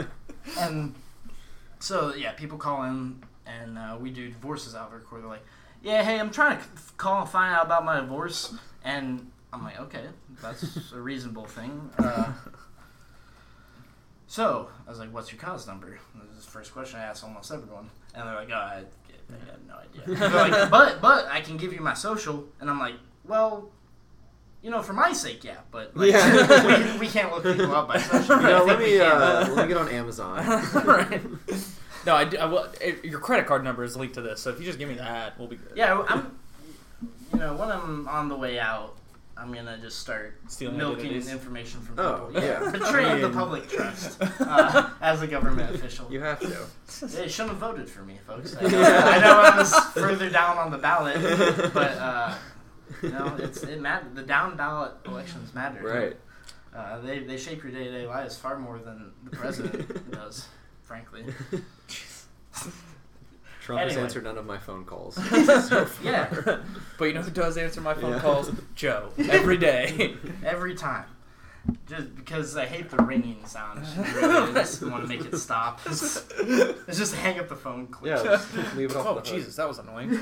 and 0.60 0.96
so 1.80 2.14
yeah, 2.16 2.32
people 2.32 2.58
call 2.58 2.84
in 2.84 3.22
and 3.46 3.78
uh, 3.78 3.98
we 4.00 4.10
do 4.10 4.30
divorces 4.30 4.76
out 4.76 4.94
of. 4.94 5.02
They're 5.10 5.28
like, 5.28 5.46
"Yeah, 5.82 6.04
hey, 6.04 6.20
I'm 6.20 6.32
trying 6.32 6.58
to 6.58 6.64
c- 6.64 6.70
call 6.98 7.22
and 7.22 7.30
find 7.30 7.54
out 7.56 7.66
about 7.66 7.86
my 7.86 8.00
divorce," 8.00 8.54
and 8.84 9.32
I'm 9.54 9.64
like, 9.64 9.80
"Okay, 9.80 10.06
that's 10.42 10.92
a 10.94 11.00
reasonable 11.00 11.46
thing." 11.46 11.90
Uh, 11.98 12.34
so 14.28 14.70
I 14.86 14.90
was 14.90 15.00
like, 15.00 15.14
"What's 15.14 15.32
your 15.32 15.40
cause 15.40 15.68
number?" 15.68 15.98
This 16.30 16.38
is 16.40 16.46
the 16.46 16.52
first 16.52 16.74
question 16.74 17.00
I 17.00 17.04
ask 17.04 17.24
almost 17.24 17.52
everyone, 17.52 17.90
and 18.14 18.28
they're 18.28 18.36
like, 18.36 18.50
"Oh, 18.52 18.56
I, 18.56 18.84
I 19.30 19.52
have 19.52 19.66
no 19.68 19.76
idea." 19.76 20.30
Like, 20.30 20.70
"But, 20.72 21.02
but 21.02 21.28
I 21.28 21.42
can 21.42 21.58
give 21.58 21.74
you 21.74 21.82
my 21.82 21.94
social," 21.94 22.46
and 22.60 22.70
I'm 22.70 22.80
like, 22.80 22.96
"Well." 23.24 23.70
You 24.68 24.72
know, 24.74 24.82
for 24.82 24.92
my 24.92 25.14
sake, 25.14 25.46
yeah, 25.46 25.60
but 25.72 25.96
like, 25.96 26.12
Yeah. 26.12 26.92
we, 26.94 27.00
we 27.00 27.08
can't 27.08 27.32
look 27.32 27.42
people 27.46 27.74
up 27.74 27.88
by 27.88 27.98
social. 28.02 28.36
you 28.36 28.42
know, 28.48 28.58
I 28.58 28.62
let 28.66 28.80
me 28.80 29.00
uh, 29.00 29.48
let 29.54 29.66
me 29.66 29.68
get 29.70 29.78
on 29.78 29.88
Amazon. 29.88 30.46
right. 30.86 31.22
No, 32.06 32.14
I, 32.14 32.26
do, 32.26 32.38
I 32.38 32.44
will. 32.48 32.68
It, 32.82 33.06
your 33.06 33.22
credit 33.22 33.46
card 33.48 33.64
number 33.64 33.86
is 33.86 33.96
linked 33.96 34.16
to 34.16 34.22
this, 34.22 34.42
so 34.42 34.50
if 34.50 34.60
you 34.60 34.66
just 34.66 34.78
give 34.78 34.90
me 34.90 34.96
that, 34.96 35.40
we'll 35.40 35.48
be 35.48 35.56
good. 35.56 35.72
Yeah, 35.74 36.04
I'm. 36.10 36.38
You 37.32 37.40
know, 37.40 37.56
when 37.56 37.70
I'm 37.72 38.10
on 38.10 38.28
the 38.28 38.36
way 38.36 38.60
out, 38.60 38.98
I'm 39.38 39.54
gonna 39.54 39.78
just 39.78 40.00
start 40.00 40.38
Stealing 40.50 40.76
milking 40.76 41.00
identities. 41.06 41.32
information 41.32 41.80
from 41.80 41.98
Oh, 42.00 42.26
people. 42.28 42.44
yeah. 42.44 42.70
betraying 42.70 43.08
I 43.08 43.20
the 43.20 43.30
public 43.30 43.70
trust 43.70 44.18
uh, 44.42 44.90
as 45.00 45.22
a 45.22 45.28
government 45.28 45.74
official. 45.76 46.12
You 46.12 46.20
have 46.20 46.42
to. 46.42 47.06
They 47.08 47.30
shouldn't 47.30 47.52
have 47.52 47.60
voted 47.60 47.88
for 47.90 48.02
me, 48.02 48.18
folks. 48.28 48.54
I 48.60 48.64
know, 48.68 48.82
I 48.82 49.20
know 49.20 49.40
I 49.40 49.58
was 49.60 49.74
further 49.94 50.30
down 50.30 50.58
on 50.58 50.72
the 50.72 50.78
ballot, 50.78 51.22
but 51.74 51.92
uh, 51.98 52.34
you 53.02 53.10
know, 53.10 53.36
it's 53.40 53.64
it 53.64 53.82
matter. 53.82 54.08
The 54.14 54.24
down 54.24 54.58
ballot 54.58 54.94
elections 55.06 55.54
matter. 55.54 55.82
Right. 55.82 56.18
Uh, 56.76 57.00
they 57.02 57.20
they 57.20 57.38
shape 57.38 57.64
your 57.64 57.72
day 57.72 57.86
to 57.86 57.92
day 57.92 58.08
lives 58.08 58.38
far 58.38 58.58
more 58.60 58.78
than 58.80 59.12
the 59.24 59.32
president 59.36 60.12
does, 60.12 60.48
frankly. 60.84 61.26
Trump 63.62 63.82
has 63.82 63.98
answered 63.98 64.24
none 64.24 64.38
of 64.38 64.46
my 64.46 64.58
phone 64.58 64.86
calls. 64.86 65.20
Yeah, 66.02 66.30
But 66.98 67.06
you 67.06 67.14
know 67.14 67.22
who 67.22 67.32
does 67.32 67.58
answer 67.58 67.82
my 67.82 67.94
phone 67.94 68.14
Yeah. 68.14 68.20
calls? 68.20 68.50
Joe. 68.76 69.10
Every 69.18 69.58
day. 69.58 70.16
every 70.46 70.74
time. 70.74 71.06
Just 71.86 72.16
because 72.16 72.56
I 72.56 72.66
hate 72.66 72.90
the 72.90 72.96
ringing 73.04 73.46
sound. 73.46 73.82
I 73.86 74.54
just 74.54 74.82
want 74.84 75.04
to 75.04 75.10
make 75.10 75.26
it 75.26 75.36
stop. 75.38 75.82
It's, 75.86 76.24
it's 76.40 76.98
just 76.98 77.14
hang 77.16 77.40
up 77.40 77.50
the 77.50 77.58
phone. 77.58 77.88
Click. 77.88 78.16
Yeah, 78.16 78.24
just 78.24 78.76
leave 78.78 78.92
it 78.92 78.96
off 78.96 79.06
oh, 79.06 79.16
the. 79.16 79.22
Jesus, 79.22 79.58
that 79.58 79.68
was 79.68 79.80
annoying. 79.80 80.18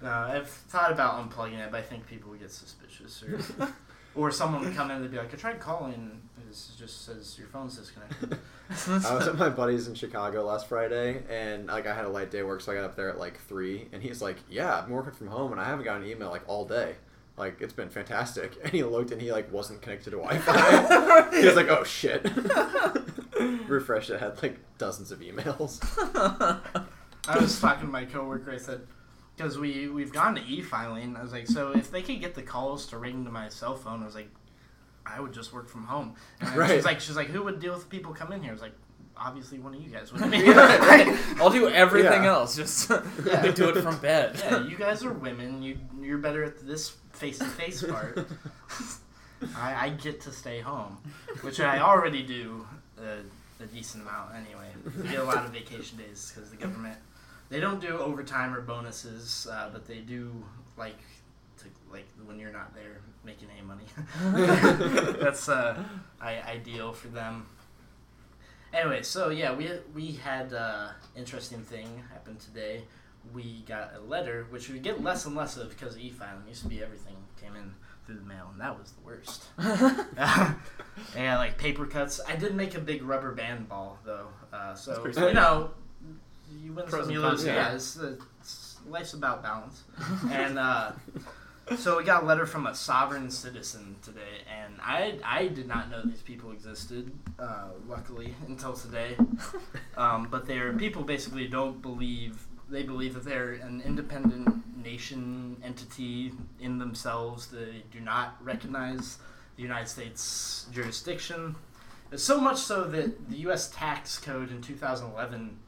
No, 0.00 0.10
I've 0.10 0.48
thought 0.48 0.92
about 0.92 1.28
unplugging 1.28 1.58
it, 1.58 1.70
but 1.70 1.78
I 1.78 1.82
think 1.82 2.06
people 2.06 2.30
would 2.30 2.40
get 2.40 2.52
suspicious, 2.52 3.22
or 3.22 3.40
or 4.14 4.30
someone 4.30 4.64
would 4.64 4.74
come 4.74 4.90
in 4.90 4.98
and 5.02 5.10
be 5.10 5.16
like, 5.16 5.32
"I 5.32 5.36
tried 5.36 5.60
calling. 5.60 6.20
this 6.46 6.76
just 6.78 7.04
says 7.04 7.36
your 7.38 7.48
phone's 7.48 7.76
disconnected." 7.76 8.38
I 8.70 9.14
was 9.14 9.26
at 9.26 9.36
my 9.36 9.48
buddy's 9.48 9.88
in 9.88 9.94
Chicago 9.94 10.44
last 10.44 10.68
Friday, 10.68 11.22
and 11.28 11.66
like 11.66 11.86
I 11.86 11.94
had 11.94 12.04
a 12.04 12.08
light 12.08 12.30
day 12.30 12.42
work, 12.42 12.60
so 12.60 12.72
I 12.72 12.76
got 12.76 12.84
up 12.84 12.96
there 12.96 13.10
at 13.10 13.18
like 13.18 13.40
three, 13.40 13.88
and 13.92 14.02
he's 14.02 14.22
like, 14.22 14.36
"Yeah, 14.48 14.80
I'm 14.80 14.90
working 14.90 15.12
from 15.12 15.28
home, 15.28 15.52
and 15.52 15.60
I 15.60 15.64
haven't 15.64 15.84
got 15.84 16.00
an 16.00 16.06
email 16.06 16.30
like 16.30 16.42
all 16.46 16.64
day. 16.64 16.94
Like 17.36 17.60
it's 17.60 17.72
been 17.72 17.90
fantastic." 17.90 18.56
And 18.62 18.72
he 18.72 18.84
looked, 18.84 19.10
and 19.10 19.20
he 19.20 19.32
like 19.32 19.52
wasn't 19.52 19.82
connected 19.82 20.10
to 20.10 20.18
Wi-Fi. 20.18 21.30
he 21.40 21.44
was 21.44 21.56
like, 21.56 21.68
"Oh 21.70 21.82
shit!" 21.82 22.24
Refreshed 23.68 24.10
it, 24.10 24.20
had 24.20 24.40
like 24.42 24.58
dozens 24.78 25.10
of 25.10 25.20
emails. 25.20 25.80
I 27.28 27.38
was 27.38 27.60
talking 27.60 27.86
to 27.86 27.92
my 27.92 28.04
coworker. 28.04 28.50
I 28.50 28.56
said, 28.56 28.86
because 29.38 29.56
we 29.58 29.88
we've 29.88 30.12
gone 30.12 30.34
to 30.34 30.42
e-filing. 30.42 31.16
I 31.16 31.22
was 31.22 31.32
like, 31.32 31.46
so 31.46 31.70
if 31.72 31.90
they 31.90 32.02
could 32.02 32.20
get 32.20 32.34
the 32.34 32.42
calls 32.42 32.86
to 32.88 32.98
ring 32.98 33.24
to 33.24 33.30
my 33.30 33.48
cell 33.48 33.76
phone, 33.76 34.02
I 34.02 34.06
was 34.06 34.14
like, 34.16 34.28
I 35.06 35.20
would 35.20 35.32
just 35.32 35.52
work 35.52 35.68
from 35.68 35.84
home. 35.84 36.14
And 36.40 36.54
Right. 36.56 36.70
she's 36.70 36.84
like, 36.84 37.00
she's 37.00 37.16
like, 37.16 37.28
who 37.28 37.44
would 37.44 37.60
deal 37.60 37.72
with 37.74 37.88
people 37.88 38.12
come 38.12 38.32
in 38.32 38.42
here? 38.42 38.50
I 38.50 38.52
was 38.52 38.60
like, 38.62 38.74
obviously 39.16 39.58
one 39.60 39.74
of 39.74 39.80
you 39.80 39.90
guys 39.90 40.12
would. 40.12 40.28
be. 40.30 40.44
I'll 41.40 41.50
do 41.50 41.68
everything 41.68 42.24
Yeah. 42.24 42.32
else. 42.34 42.56
Just 42.56 42.90
Yeah. 42.90 43.40
I 43.42 43.50
do 43.52 43.68
it 43.68 43.80
from 43.80 43.96
bed. 43.98 44.36
yeah, 44.38 44.66
you 44.66 44.76
guys 44.76 45.04
are 45.04 45.12
women. 45.12 45.62
You 45.62 45.78
you're 46.00 46.18
better 46.18 46.42
at 46.44 46.66
this 46.66 46.96
face-to-face 47.12 47.84
part. 47.84 48.26
I, 49.56 49.86
I 49.86 49.88
get 49.90 50.20
to 50.22 50.32
stay 50.32 50.58
home, 50.60 50.98
which 51.42 51.60
I 51.60 51.78
already 51.78 52.22
do 52.24 52.66
a, 53.00 53.62
a 53.62 53.66
decent 53.66 54.02
amount 54.02 54.34
anyway. 54.34 54.68
We 54.96 55.08
get 55.08 55.20
a 55.20 55.24
lot 55.24 55.44
of 55.44 55.52
vacation 55.52 55.96
days 55.98 56.32
because 56.34 56.50
the 56.50 56.56
government 56.56 56.96
they 57.48 57.60
don't 57.60 57.80
do 57.80 57.98
overtime 57.98 58.54
or 58.54 58.60
bonuses, 58.60 59.46
uh, 59.50 59.70
but 59.72 59.86
they 59.86 59.98
do 59.98 60.30
like 60.76 60.98
to 61.58 61.66
like 61.90 62.06
when 62.26 62.38
you're 62.38 62.52
not 62.52 62.74
there 62.74 63.00
making 63.24 63.48
any 63.50 63.66
money. 63.66 63.84
That's 65.20 65.48
uh, 65.48 65.82
I, 66.20 66.40
ideal 66.40 66.92
for 66.92 67.08
them. 67.08 67.46
Anyway, 68.72 69.02
so 69.02 69.30
yeah, 69.30 69.54
we 69.54 69.70
we 69.94 70.12
had 70.12 70.52
uh, 70.52 70.88
interesting 71.16 71.62
thing 71.62 72.02
happen 72.12 72.36
today. 72.36 72.82
We 73.32 73.64
got 73.66 73.92
a 73.94 74.00
letter, 74.00 74.46
which 74.50 74.68
we 74.68 74.78
get 74.78 75.02
less 75.02 75.26
and 75.26 75.34
less 75.34 75.56
of 75.56 75.70
because 75.70 75.94
of 75.94 76.00
e-filing. 76.00 76.42
It 76.46 76.50
Used 76.50 76.62
to 76.62 76.68
be 76.68 76.82
everything 76.82 77.16
came 77.40 77.56
in 77.56 77.74
through 78.06 78.16
the 78.16 78.22
mail, 78.22 78.48
and 78.52 78.60
that 78.60 78.78
was 78.78 78.92
the 78.92 79.00
worst. 79.02 79.44
yeah, 81.16 81.38
like 81.38 81.58
paper 81.58 81.86
cuts. 81.86 82.20
I 82.26 82.36
did 82.36 82.54
make 82.54 82.74
a 82.74 82.80
big 82.80 83.02
rubber 83.02 83.32
band 83.32 83.68
ball 83.68 83.98
though, 84.04 84.28
uh, 84.52 84.74
so 84.74 85.06
you 85.06 85.34
know, 85.34 85.70
you 86.62 86.72
win 86.72 86.86
Pros 86.86 87.04
some, 87.04 87.12
you 87.12 87.20
lose. 87.20 87.44
Yeah, 87.44 87.54
yeah. 87.54 87.74
it's, 87.74 87.96
it's 87.96 88.76
life's 88.88 89.14
about 89.14 89.42
balance. 89.42 89.84
and 90.30 90.58
uh, 90.58 90.92
so 91.76 91.98
we 91.98 92.04
got 92.04 92.22
a 92.22 92.26
letter 92.26 92.46
from 92.46 92.66
a 92.66 92.74
sovereign 92.74 93.30
citizen 93.30 93.96
today, 94.02 94.42
and 94.50 94.74
I 94.80 95.18
I 95.24 95.48
did 95.48 95.66
not 95.66 95.90
know 95.90 96.02
these 96.02 96.22
people 96.22 96.52
existed. 96.52 97.12
Uh, 97.38 97.68
luckily, 97.86 98.34
until 98.46 98.74
today. 98.74 99.16
Um, 99.96 100.28
but 100.30 100.46
they're 100.46 100.74
people 100.74 101.02
basically 101.02 101.48
don't 101.48 101.82
believe 101.82 102.46
they 102.70 102.84
believe 102.84 103.14
that 103.14 103.24
they're 103.24 103.54
an 103.54 103.82
independent 103.84 104.62
nation 104.80 105.56
entity 105.64 106.32
in 106.60 106.78
themselves. 106.78 107.48
They 107.48 107.82
do 107.90 107.98
not 107.98 108.36
recognize 108.40 109.18
the 109.56 109.62
United 109.62 109.88
States 109.88 110.66
jurisdiction. 110.72 111.56
So 112.14 112.40
much 112.40 112.58
so 112.58 112.84
that 112.84 113.28
the 113.28 113.36
U.S. 113.38 113.70
tax 113.74 114.18
code 114.18 114.50
in 114.50 114.62
2011 114.62 115.58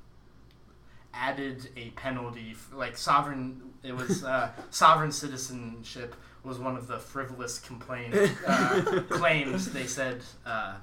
added 1.15 1.69
a 1.77 1.91
penalty, 1.91 2.51
f- 2.53 2.71
like 2.75 2.97
sovereign. 2.97 3.61
It 3.83 3.95
was 3.95 4.25
uh, 4.25 4.51
sovereign 4.71 5.13
citizenship 5.13 6.15
was 6.43 6.59
one 6.59 6.77
of 6.77 6.87
the 6.87 6.99
frivolous 6.99 7.59
complaint 7.59 8.15
uh, 8.47 9.03
claims. 9.11 9.71
They 9.73 9.87
said. 9.87 10.23
Uh, 10.45 10.75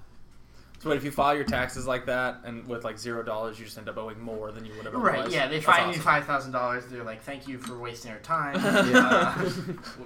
So 0.80 0.90
wait, 0.92 0.98
if 0.98 1.04
you 1.04 1.12
file 1.12 1.34
your 1.36 1.44
taxes 1.44 1.88
like 1.88 2.06
that 2.06 2.42
and 2.46 2.68
with 2.68 2.84
like 2.84 3.00
zero 3.00 3.24
dollars, 3.24 3.58
you 3.58 3.66
just 3.66 3.78
end 3.80 3.90
up 3.90 3.98
owing 3.98 4.20
more 4.22 4.52
than 4.52 4.64
you 4.64 4.72
would 4.76 4.86
have 4.86 4.94
otherwise. 4.94 5.04
Right, 5.12 5.16
otherwise. 5.20 5.34
yeah, 5.34 5.48
they 5.48 5.56
That's 5.56 5.66
fine 5.66 5.94
you 5.94 6.00
five 6.00 6.26
thousand 6.26 6.52
dollars. 6.52 6.84
They're 6.86 7.04
like, 7.04 7.24
"Thank 7.24 7.48
you 7.48 7.58
for 7.58 7.78
wasting 7.78 8.12
our 8.12 8.20
time." 8.20 8.56
Yeah. 8.88 9.34
Uh, 9.38 9.50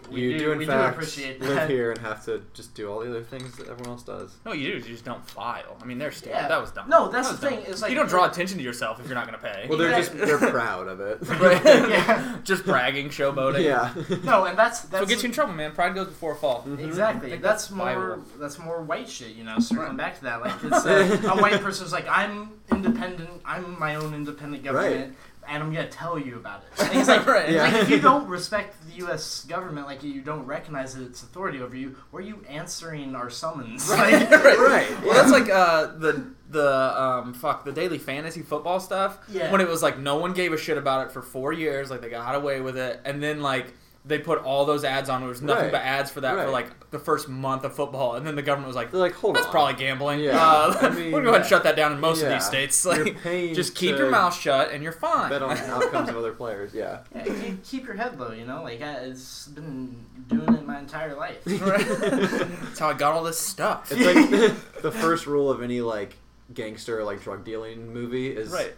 we 0.10 0.22
you 0.22 0.32
do, 0.34 0.40
do, 0.40 0.51
in 0.54 0.58
we 0.60 0.66
fact 0.66 0.94
do 0.96 1.00
appreciate 1.01 1.42
live 1.42 1.68
here 1.70 1.92
and 1.92 2.00
have 2.00 2.24
to 2.25 2.42
just 2.54 2.74
do 2.74 2.90
all 2.90 3.00
the 3.01 3.10
other 3.10 3.22
things 3.24 3.56
that 3.58 3.68
everyone 3.68 3.92
else 3.92 4.04
does. 4.04 4.36
No, 4.46 4.54
you 4.54 4.72
do. 4.72 4.78
You 4.78 4.84
just 4.94 5.04
don't 5.06 5.25
file. 5.28 5.78
I 5.82 5.86
mean, 5.86 5.98
they're 5.98 6.12
still 6.12 6.32
Yeah. 6.32 6.48
that 6.48 6.62
was 6.62 6.72
dumb. 6.72 6.90
No, 6.90 7.10
that's 7.10 7.30
That 7.30 7.42
the 7.42 7.46
was 7.48 7.54
thing. 7.56 7.63
dumb. 7.66 7.74
Is 7.74 7.82
like 7.82 7.92
you 7.92 7.98
don't 7.98 8.08
draw 8.10 8.25
attention 8.30 8.58
to 8.58 8.63
yourself 8.63 9.00
if 9.00 9.08
you're 9.08 9.16
not 9.16 9.28
going 9.28 9.38
to 9.40 9.46
pay. 9.46 9.66
Well, 9.68 9.78
they're 9.78 9.92
just 9.98 10.13
they're 10.18 10.38
proud 10.38 10.88
of 10.88 11.00
it. 11.01 11.20
Right. 11.42 11.62
Yeah. 11.92 12.38
just 12.44 12.63
bragging, 12.66 13.10
showboating. 13.10 13.63
yeah. 13.63 13.94
No, 14.24 14.46
and 14.46 14.58
that's 14.58 14.82
That's 14.82 14.90
that's 14.90 15.01
what 15.01 15.10
gets 15.10 15.24
you 15.24 15.28
in 15.28 15.34
trouble, 15.34 15.54
man. 15.54 15.74
Pride 15.74 15.94
goes 15.96 16.08
before 16.08 16.32
a 16.34 16.36
fall. 16.36 16.63
Mhm. 16.68 16.80
Exactly. 16.80 17.30
That's, 17.32 17.42
that's 17.68 17.72
more. 17.72 17.86
Bible. 18.18 18.24
That's 18.40 18.58
more 18.60 18.82
white 18.82 19.10
shit. 19.10 19.36
You 19.36 19.44
know, 19.44 19.60
circling 19.60 19.98
back 19.98 20.18
to 20.20 20.24
that. 20.25 20.42
Like 20.42 20.61
it's 20.72 20.86
uh, 20.86 21.20
a 21.38 21.41
white 21.41 21.62
person's 21.62 21.91
like, 21.91 22.08
I'm 22.08 22.53
independent. 22.72 23.30
I'm 23.46 23.80
my 23.80 23.96
own 23.96 24.13
independent 24.13 24.63
government, 24.63 25.15
and 25.48 25.63
I'm 25.63 25.74
gonna 25.74 25.89
tell 25.89 26.18
you 26.18 26.36
about 26.36 26.63
it. 26.63 26.84
And 26.84 26.94
he's 26.94 27.08
like, 27.08 27.25
Right. 27.32 27.50
Yeah. 27.51 27.63
like, 27.63 27.74
if 27.84 27.89
you 27.89 28.00
don't 28.00 28.27
respect 28.27 28.75
the 28.88 28.94
U.S. 28.98 29.44
government, 29.46 29.88
like 29.88 30.03
you 30.03 30.22
don't 30.22 30.46
recognize 30.46 30.96
its 30.96 31.24
authority 31.24 31.62
over 31.62 31.75
you, 31.75 31.96
were 32.12 32.22
you 32.22 32.44
answering 32.48 33.15
our 33.15 33.30
summons? 33.30 33.89
Like, 33.89 34.30
Right. 34.32 34.89
Well, 35.03 35.13
that's 35.13 35.32
like 35.32 35.50
uh, 35.50 35.88
the 35.98 36.25
the 36.50 37.01
um, 37.01 37.34
fuck 37.34 37.63
the 37.65 37.72
daily 37.72 37.98
fantasy 37.98 38.41
football 38.41 38.80
stuff. 38.80 39.20
Yeah. 39.30 39.51
When 39.51 39.62
it 39.62 39.68
was 39.68 39.82
like 39.82 39.98
no 39.98 40.18
one 40.18 40.34
gave 40.34 40.53
a 40.53 40.58
shit 40.58 40.77
about 40.77 41.08
it 41.08 41.12
for 41.12 41.22
four 41.22 41.53
years, 41.53 41.89
like 41.89 42.01
they 42.01 42.10
got 42.10 42.36
away 42.36 42.62
with 42.62 42.77
it, 42.77 43.00
and 43.06 43.22
then 43.24 43.41
like 43.41 43.74
they 44.03 44.17
put 44.17 44.39
all 44.43 44.65
those 44.65 44.84
ads 44.84 45.10
on. 45.10 45.22
There 45.22 45.29
was 45.29 45.41
nothing 45.43 45.65
Right. 45.65 45.72
but 45.74 45.81
ads 45.81 46.10
for 46.10 46.22
that 46.22 46.36
for 46.36 46.50
like 46.50 46.89
the 46.89 46.98
first 46.98 47.29
month 47.29 47.63
of 47.63 47.75
football, 47.75 48.15
and 48.15 48.25
then 48.25 48.36
the 48.36 48.41
government 48.41 48.67
was 48.67 48.75
like, 48.75 48.89
They're 48.91 49.00
like, 49.00 49.13
hold 49.13 49.36
"That's 49.36 49.46
on. 49.46 49.51
probably 49.51 49.75
gambling." 49.75 50.22
Yeah. 50.22 50.38
Uh, 50.41 50.77
I 50.81 50.89
mean, 50.89 51.12
we're 51.12 51.22
going 51.22 51.24
to 51.24 51.24
go 51.24 51.29
ahead 51.29 51.41
and 51.41 51.50
shut 51.50 51.63
that 51.65 51.75
down 51.75 51.91
in 51.93 52.00
most 52.00 52.24
of 52.24 52.29
these 52.29 52.43
states. 52.46 52.84
Like, 52.84 53.22
just 53.53 53.75
keep 53.75 53.98
your 53.98 54.10
mouth 54.10 54.34
shut, 54.36 54.72
and 54.72 54.81
you're 54.81 54.91
fine. 54.91 55.29
Bet 55.29 55.43
on 55.43 55.55
outcomes 55.58 56.10
of 56.10 56.17
other 56.17 56.34
players. 56.34 56.74
Yeah. 56.74 57.01
Yeah, 57.15 57.24
keep, 57.25 57.63
keep 57.63 57.86
your 57.86 57.96
head 57.96 58.20
low, 58.20 58.31
you 58.31 58.46
know. 58.46 58.63
Like 58.63 58.81
I, 58.81 58.93
it's 59.01 59.48
been 59.50 59.96
doing 60.27 60.53
it 60.55 60.65
my 60.65 60.79
entire 60.79 61.15
life. 61.15 61.38
Right. 61.46 61.86
That's 62.00 62.79
how 62.79 62.89
I 62.89 62.93
got 62.93 63.13
all 63.13 63.24
this 63.24 63.38
stuff. 63.39 63.91
It's 63.91 64.01
like 64.01 64.81
the 64.81 64.91
first 64.91 65.27
rule 65.27 65.51
of 65.51 65.62
any 65.62 65.81
like 65.81 66.15
gangster 66.53 67.03
like 67.03 67.22
drug 67.24 67.46
dealing 67.46 67.93
movie 67.93 68.27
is 68.29 68.50
right. 68.51 68.74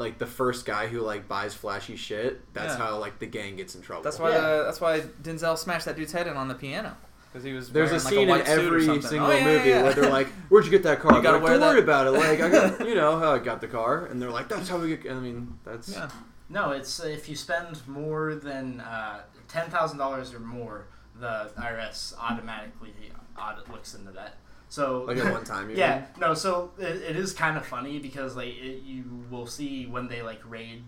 Like 0.00 0.18
the 0.18 0.26
first 0.26 0.64
guy 0.66 0.86
who 0.88 1.00
like 1.00 1.28
buys 1.28 1.54
flashy 1.54 1.94
shit. 1.96 2.52
That's 2.54 2.76
Yeah. 2.78 2.86
how 2.86 2.98
like 2.98 3.18
the 3.18 3.26
gang 3.26 3.56
gets 3.56 3.74
in 3.74 3.82
trouble. 3.82 4.02
That's 4.02 4.18
why 4.18 4.30
Yeah. 4.30 4.40
the, 4.40 4.62
that's 4.64 4.80
why 4.80 5.00
Denzel 5.22 5.56
smashed 5.56 5.84
that 5.84 5.96
dude's 5.96 6.12
head 6.12 6.26
in 6.26 6.36
on 6.36 6.48
the 6.48 6.54
piano 6.54 6.96
because 7.30 7.44
he 7.44 7.52
was 7.52 7.70
There's 7.70 7.90
a 7.90 7.92
wearing, 7.92 8.02
like, 8.04 8.12
scene 8.12 8.28
white 8.28 8.40
in 8.40 8.46
suit 8.46 8.58
or 8.58 8.66
every 8.66 8.84
something. 8.86 9.02
single 9.08 9.28
Oh, 9.28 9.32
yeah, 9.32 9.44
movie 9.44 9.68
yeah. 9.68 9.82
where 9.84 9.92
they're 9.92 10.10
like, 10.10 10.26
"Where'd 10.48 10.64
you 10.64 10.70
get 10.72 10.82
that 10.82 10.98
car?" 11.02 11.16
You 11.16 11.22
gotta 11.22 11.36
like, 11.36 11.44
wear 11.44 11.58
Don't 11.58 11.68
worry 11.68 11.74
that- 11.80 11.84
about 11.84 12.06
it. 12.08 12.10
Like 12.12 12.40
I 12.40 12.48
got, 12.48 12.80
you 12.88 12.94
know, 12.96 13.18
how 13.18 13.34
I 13.34 13.38
got 13.38 13.60
the 13.60 13.68
car, 13.68 14.06
and 14.06 14.20
they're 14.20 14.30
like, 14.32 14.48
"That's 14.48 14.68
how 14.68 14.78
we 14.78 14.96
get." 14.96 15.12
I 15.12 15.14
mean, 15.14 15.58
that's 15.64 15.90
yeah. 15.90 16.08
No, 16.48 16.70
it's 16.72 16.98
uh, 17.00 17.06
if 17.06 17.28
you 17.28 17.36
spend 17.36 17.86
more 17.86 18.34
than 18.34 18.80
uh, 18.80 19.20
ten 19.46 19.70
thousand 19.70 19.98
dollars 19.98 20.34
or 20.34 20.40
more, 20.40 20.86
the 21.20 21.50
IRS 21.56 22.14
automatically 22.18 22.92
audit 23.40 23.70
looks 23.70 23.94
into 23.94 24.10
that. 24.12 24.34
So 24.70 25.02
like 25.02 25.18
at 25.18 25.32
one 25.32 25.44
time. 25.44 25.68
You 25.70 25.76
yeah, 25.76 25.96
mean? 25.96 26.04
no. 26.20 26.34
So 26.34 26.70
it, 26.78 27.02
it 27.02 27.16
is 27.16 27.32
kind 27.32 27.56
of 27.58 27.66
funny 27.66 27.98
because 27.98 28.36
like 28.36 28.54
it, 28.56 28.82
you 28.82 29.04
will 29.28 29.46
see 29.46 29.86
when 29.86 30.08
they 30.08 30.22
like 30.22 30.40
raid 30.48 30.84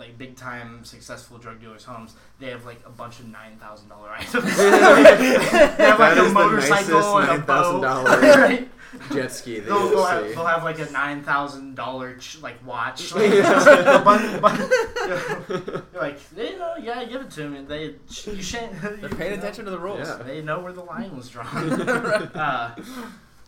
like 0.00 0.18
big 0.18 0.34
time 0.34 0.84
successful 0.84 1.38
drug 1.38 1.60
dealers' 1.60 1.84
homes, 1.84 2.14
they 2.40 2.46
have 2.50 2.64
like 2.64 2.80
a 2.84 2.90
bunch 2.90 3.20
of 3.20 3.28
nine 3.28 3.56
thousand 3.58 3.88
dollar 3.88 4.08
items. 4.18 4.44
they 4.56 5.84
have 5.86 6.00
like 6.00 6.18
a 6.18 6.28
motorcycle 6.32 7.18
and 7.18 7.42
a 7.42 7.44
boat. 7.44 7.82
$9,000 7.84 8.36
right? 8.36 8.68
jet 9.12 9.30
ski. 9.30 9.60
They'll, 9.60 9.88
they'll, 9.90 10.04
have, 10.04 10.28
they'll 10.30 10.44
have 10.46 10.64
like 10.64 10.80
a 10.80 10.90
nine 10.90 11.22
thousand 11.22 11.76
dollar 11.76 12.18
like 12.42 12.66
watch. 12.66 13.14
Like, 13.14 13.30
Yeah. 13.32 14.00
a 14.00 14.04
bun- 14.04 14.40
bun- 14.40 14.70
you're 15.92 16.02
like, 16.02 16.18
you 16.36 16.58
know, 16.58 16.74
yeah, 16.82 17.04
give 17.04 17.20
it 17.22 17.30
to 17.32 17.48
me. 17.48 17.62
They, 17.62 17.94
you 18.32 18.42
shan't. 18.42 18.80
They're 18.80 19.08
paying 19.10 19.38
attention 19.38 19.64
to 19.66 19.70
the 19.70 19.78
rules. 19.78 20.08
Yeah. 20.08 20.16
They 20.24 20.42
know 20.42 20.58
where 20.60 20.72
the 20.72 20.82
line 20.82 21.16
was 21.16 21.28
drawn. 21.28 21.46
uh, 21.46 22.74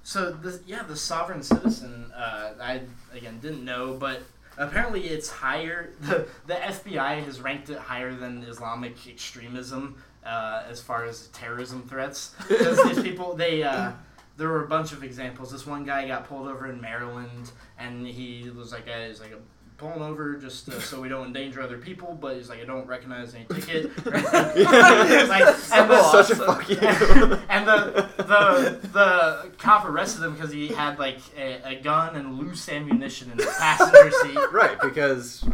so 0.04 0.30
the 0.32 0.60
yeah, 0.66 0.82
the 0.82 0.96
sovereign 0.96 1.42
citizen. 1.42 2.12
Uh, 2.14 2.50
I 2.60 2.82
again 3.14 3.38
didn't 3.40 3.64
know, 3.64 3.94
but 3.98 4.22
apparently 4.56 5.02
it's 5.04 5.30
higher. 5.30 5.90
The 6.00 6.26
the 6.46 6.54
FBI 6.54 7.24
has 7.24 7.40
ranked 7.40 7.70
it 7.70 7.78
higher 7.78 8.14
than 8.14 8.42
Islamic 8.44 8.96
extremism 9.06 9.96
uh, 10.24 10.64
as 10.68 10.80
far 10.80 11.04
as 11.04 11.28
terrorism 11.28 11.82
threats. 11.88 12.34
Because 12.48 12.82
these 12.84 13.02
people, 13.02 13.34
they. 13.34 13.62
Uh, 13.62 13.92
there 14.38 14.48
were 14.48 14.64
a 14.64 14.68
bunch 14.68 14.92
of 14.92 15.04
examples. 15.04 15.52
This 15.52 15.66
one 15.66 15.84
guy 15.84 16.08
got 16.08 16.26
pulled 16.26 16.48
over 16.48 16.66
in 16.66 16.80
Maryland, 16.80 17.52
and 17.78 18.06
he 18.06 18.50
was 18.50 18.72
like 18.72 18.86
a, 18.88 19.02
he 19.02 19.08
was 19.10 19.20
like 19.20 19.32
a 19.32 19.38
pulling 19.82 20.00
over 20.02 20.36
just 20.36 20.68
uh, 20.68 20.78
so 20.80 21.00
we 21.00 21.08
don't 21.08 21.26
endanger 21.26 21.60
other 21.60 21.76
people, 21.76 22.16
but 22.20 22.36
he's 22.36 22.48
like, 22.48 22.60
I 22.62 22.64
don't 22.64 22.86
recognize 22.86 23.34
any 23.34 23.44
ticket. 23.46 23.90
Like, 24.06 25.44
and 25.72 25.90
the, 25.90 26.02
Such 26.12 26.30
a 26.30 26.36
fuck 26.36 26.68
you. 26.68 26.76
and 26.78 27.66
the 27.66 28.08
the 28.18 28.88
the 28.88 29.50
cop 29.58 29.84
arrested 29.84 30.22
him 30.24 30.34
because 30.34 30.52
he 30.52 30.68
had 30.68 30.98
like 30.98 31.18
a, 31.36 31.60
a 31.64 31.74
gun 31.80 32.14
and 32.16 32.38
loose 32.38 32.68
ammunition 32.68 33.30
in 33.30 33.36
the 33.38 33.46
passenger 33.58 34.10
seat. 34.22 34.38
right, 34.52 34.78
because 34.80 35.44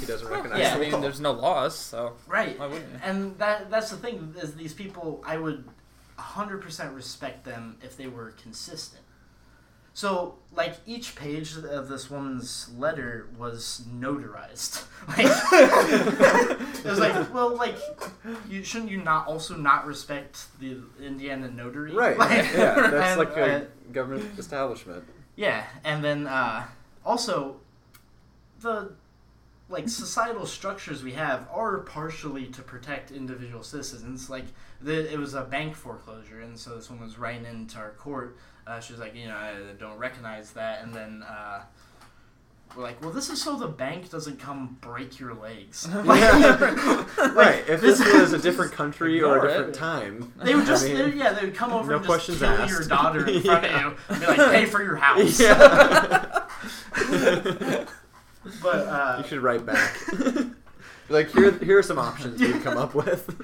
he 0.00 0.06
doesn't 0.06 0.28
recognize 0.28 0.60
Yeah. 0.60 0.74
I 0.74 0.78
mean, 0.80 0.92
law. 0.92 1.00
there's 1.00 1.20
no 1.20 1.32
laws, 1.32 1.76
so 1.76 2.14
Right. 2.26 2.58
why 2.58 2.66
wouldn't 2.66 2.90
you? 2.92 2.98
And 3.02 3.38
that 3.38 3.70
that's 3.70 3.90
the 3.90 3.96
thing 3.96 4.34
is 4.40 4.54
these 4.54 4.72
people 4.74 5.22
I 5.26 5.36
would 5.36 5.64
100% 6.18 6.94
respect 6.96 7.44
them 7.44 7.76
if 7.82 7.96
they 7.96 8.08
were 8.08 8.32
consistent. 8.42 9.02
So 9.98 10.36
like 10.54 10.76
each 10.86 11.16
page 11.16 11.56
of 11.56 11.88
this 11.88 12.08
woman's 12.08 12.70
letter 12.78 13.28
was 13.36 13.82
notarized. 13.92 14.84
Like 15.08 15.26
it 15.26 16.84
was 16.84 17.00
like 17.00 17.34
well 17.34 17.56
like 17.56 17.76
you 18.48 18.62
shouldn't 18.62 18.92
you 18.92 19.02
not 19.02 19.26
also 19.26 19.56
not 19.56 19.86
respect 19.86 20.56
the 20.60 20.78
Indiana 21.02 21.50
notary? 21.50 21.92
Right. 21.92 22.16
Like, 22.16 22.30
yeah, 22.30 22.74
that's 22.74 22.94
and, 22.94 23.18
like 23.18 23.36
a 23.36 23.56
uh, 23.56 23.64
government 23.90 24.38
establishment. 24.38 25.02
yeah, 25.34 25.64
and 25.82 26.04
then 26.04 26.28
uh, 26.28 26.64
also 27.04 27.56
the 28.60 28.92
like 29.68 29.88
societal 29.88 30.46
structures 30.46 31.02
we 31.02 31.12
have 31.12 31.48
are 31.52 31.78
partially 31.78 32.46
to 32.46 32.62
protect 32.62 33.10
individual 33.10 33.62
citizens. 33.62 34.30
Like 34.30 34.46
the, 34.80 35.12
it 35.12 35.18
was 35.18 35.34
a 35.34 35.42
bank 35.42 35.74
foreclosure, 35.74 36.40
and 36.40 36.56
so 36.56 36.76
this 36.76 36.88
woman 36.88 37.04
was 37.04 37.18
writing 37.18 37.46
into 37.46 37.78
our 37.78 37.90
court. 37.90 38.36
Uh, 38.68 38.80
she 38.80 38.92
was 38.92 39.00
like, 39.00 39.14
you 39.16 39.26
know, 39.28 39.36
I 39.36 39.54
don't 39.78 39.98
recognize 39.98 40.50
that, 40.52 40.82
and 40.82 40.92
then. 40.94 41.22
Uh, 41.22 41.62
we're 42.76 42.82
like, 42.82 43.00
well, 43.00 43.10
this 43.10 43.30
is 43.30 43.40
so 43.40 43.56
the 43.56 43.66
bank 43.66 44.10
doesn't 44.10 44.38
come 44.38 44.76
break 44.82 45.18
your 45.18 45.32
legs. 45.32 45.88
Like, 46.04 46.06
right. 47.34 47.64
If 47.66 47.80
this 47.80 47.98
this- 47.98 48.20
was 48.20 48.34
a 48.34 48.38
different 48.38 48.72
country 48.80 49.22
or 49.22 49.36
a 49.36 49.38
Ignore 49.38 49.46
it. 49.46 49.48
different 49.56 49.74
time, 49.74 50.32
They 50.44 50.54
would 50.54 50.66
just, 50.66 50.84
I 50.84 50.88
mean, 50.92 51.10
they- 51.12 51.16
yeah, 51.16 51.32
they 51.32 51.46
would 51.46 51.54
come 51.54 51.72
over 51.72 51.92
no 51.92 51.96
and 51.96 52.06
just 52.06 52.26
kill 52.26 52.44
asked. 52.44 52.70
your 52.70 52.84
daughter 52.86 53.26
in 53.26 53.40
front 53.42 53.64
Yeah. 53.64 53.86
of 53.86 53.92
you 53.92 53.96
and 54.10 54.20
be 54.20 54.26
like, 54.26 54.50
pay 54.52 54.66
for 54.66 54.82
your 54.82 54.96
house. 54.96 55.40
Yeah. 55.40 56.44
But 58.62 58.76
uh, 58.86 59.16
you 59.22 59.28
should 59.28 59.40
write 59.42 59.64
back. 59.66 59.96
like 61.08 61.30
here, 61.32 61.52
here 61.58 61.78
are 61.78 61.82
some 61.82 61.98
options 61.98 62.38
we've 62.40 62.62
come 62.62 62.76
up 62.78 62.94
with. 62.94 63.34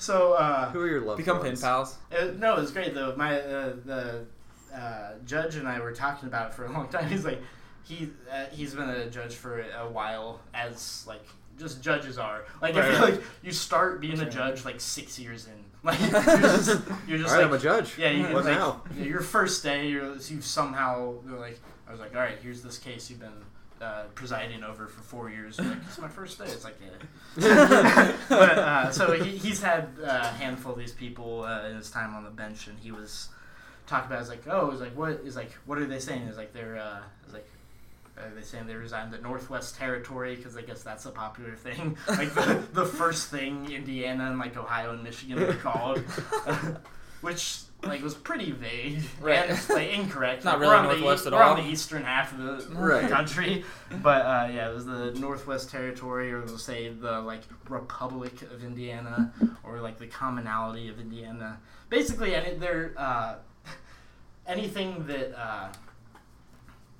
so 0.00 0.32
uh, 0.34 0.70
Who 0.72 0.80
are 0.80 0.88
your 0.88 1.00
loved 1.00 1.18
Become 1.18 1.38
pen 1.38 1.46
ones? 1.46 1.60
pals. 1.62 1.96
Uh, 2.16 2.26
no, 2.38 2.56
it 2.56 2.60
was 2.60 2.70
great 2.72 2.94
though. 2.94 3.14
My 3.16 3.40
uh, 3.40 3.72
the 3.84 4.24
uh, 4.74 5.12
judge 5.24 5.56
and 5.56 5.68
I 5.68 5.80
were 5.80 5.92
talking 5.92 6.28
about 6.28 6.50
it 6.50 6.54
for 6.54 6.64
a 6.66 6.72
long 6.72 6.88
time. 6.88 7.08
He's 7.08 7.24
like, 7.24 7.40
he 7.84 8.10
uh, 8.32 8.46
he's 8.52 8.74
been 8.74 8.88
a 8.88 9.08
judge 9.10 9.34
for 9.34 9.60
a 9.60 9.88
while, 9.88 10.40
as 10.52 11.04
like 11.06 11.24
just 11.58 11.82
judges 11.82 12.18
are. 12.18 12.44
Like 12.60 12.74
I 12.76 12.90
feel 12.90 13.00
like 13.00 13.22
you 13.42 13.52
start 13.52 14.00
being 14.00 14.18
a 14.20 14.28
judge 14.28 14.64
like 14.64 14.80
six 14.80 15.18
years 15.18 15.46
in. 15.46 15.52
Like 15.84 16.00
you're 16.10 16.10
just, 16.10 16.80
you're 17.06 17.18
just 17.18 17.34
All 17.34 17.42
right, 17.42 17.42
like 17.42 17.44
I'm 17.44 17.52
a 17.52 17.58
judge. 17.58 17.98
yeah. 17.98 18.08
You 18.10 18.22
What 18.32 18.46
like 18.46 18.56
now? 18.56 18.80
your 18.96 19.20
first 19.20 19.62
day, 19.62 19.88
you're 19.88 20.16
you 20.16 20.40
somehow 20.40 21.12
you're 21.28 21.38
like 21.38 21.60
I 21.86 21.90
was 21.92 22.00
like 22.00 22.14
all 22.14 22.22
right, 22.22 22.38
here's 22.42 22.62
this 22.62 22.78
case 22.78 23.10
you've 23.10 23.20
been. 23.20 23.44
Uh, 23.82 24.04
presiding 24.14 24.64
over 24.64 24.86
for 24.86 25.02
four 25.02 25.28
years. 25.28 25.58
Like, 25.58 25.76
it's 25.86 25.98
my 25.98 26.08
first 26.08 26.38
day. 26.38 26.46
It's 26.46 26.64
like, 26.64 26.76
yeah. 27.36 28.12
but 28.30 28.58
uh, 28.58 28.90
so 28.90 29.12
he, 29.12 29.36
he's 29.36 29.60
had 29.62 29.88
uh, 30.02 30.06
a 30.22 30.28
handful 30.28 30.72
of 30.72 30.78
these 30.78 30.92
people 30.92 31.42
uh, 31.42 31.66
in 31.68 31.76
his 31.76 31.90
time 31.90 32.14
on 32.14 32.24
the 32.24 32.30
bench, 32.30 32.66
and 32.68 32.78
he 32.78 32.92
was 32.92 33.28
talking 33.86 34.06
about. 34.10 34.20
It's 34.20 34.30
like, 34.30 34.46
oh, 34.48 34.70
it's 34.70 34.80
like, 34.80 34.96
what 34.96 35.20
is 35.24 35.36
like, 35.36 35.52
what 35.66 35.78
are 35.78 35.86
they 35.86 35.98
saying? 35.98 36.22
Is 36.22 36.36
like 36.36 36.52
they're, 36.52 36.76
uh, 36.78 37.00
it's 37.24 37.32
like, 37.34 37.48
are 38.16 38.30
they 38.34 38.42
saying 38.42 38.66
they 38.66 38.74
resigned 38.76 39.12
the 39.12 39.18
Northwest 39.18 39.76
Territory 39.76 40.36
because 40.36 40.56
I 40.56 40.62
guess 40.62 40.82
that's 40.82 41.04
a 41.06 41.10
popular 41.10 41.54
thing. 41.56 41.96
Like 42.08 42.32
the, 42.34 42.62
the 42.72 42.84
first 42.86 43.28
thing 43.30 43.70
Indiana 43.72 44.28
and 44.30 44.38
like 44.38 44.56
Ohio 44.56 44.92
and 44.92 45.02
Michigan 45.02 45.40
were 45.40 45.54
called, 45.54 45.98
which 47.20 47.60
like 47.82 48.02
was 48.02 48.14
pretty 48.14 48.50
vague 48.52 49.02
Right. 49.20 49.50
and 49.50 49.68
like 49.70 49.90
incorrect. 49.92 50.44
Not 50.44 50.60
Like, 50.60 50.70
really 50.70 51.00
Northwest 51.00 51.24
the, 51.24 51.30
at 51.30 51.32
we're 51.36 51.42
all. 51.42 51.56
on 51.56 51.64
the 51.64 51.70
eastern 51.70 52.02
half 52.04 52.32
of 52.32 52.38
the 52.38 52.74
Right. 52.74 53.10
country, 53.10 53.64
but 54.02 54.22
uh, 54.24 54.48
yeah, 54.52 54.70
it 54.70 54.74
was 54.74 54.86
the 54.86 55.12
Northwest 55.18 55.70
Territory, 55.70 56.32
or 56.32 56.40
they'll 56.42 56.56
say 56.58 56.88
the 56.90 57.20
like 57.20 57.42
Republic 57.68 58.42
of 58.42 58.64
Indiana, 58.64 59.32
or 59.64 59.80
like 59.80 59.98
the 59.98 60.06
Commonality 60.06 60.88
of 60.88 60.98
Indiana. 61.00 61.58
Basically, 61.90 62.34
any 62.34 62.54
they're 62.56 62.94
uh, 62.96 63.34
anything 64.46 65.06
that 65.06 65.38
uh, 65.38 65.68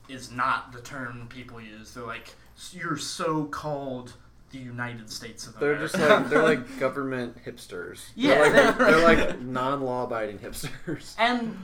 is 0.09 0.31
not 0.31 0.73
the 0.73 0.81
term 0.81 1.27
people 1.29 1.61
use. 1.61 1.95
They're 1.95 2.05
like 2.05 2.35
you're 2.73 2.97
so 2.97 3.45
called 3.47 4.13
the 4.51 4.59
United 4.59 5.11
States 5.11 5.47
of 5.47 5.59
They're 5.59 5.77
just 5.79 5.99
like 5.99 6.29
they're 6.29 6.43
like 6.43 6.79
government 6.79 7.45
hipsters. 7.45 8.07
Yeah, 8.15 8.49
they're 8.49 8.65
like, 8.67 8.79
they're- 8.79 9.03
like 9.29 9.41
non-law-abiding 9.41 10.39
hipsters. 10.39 11.15
And 11.19 11.57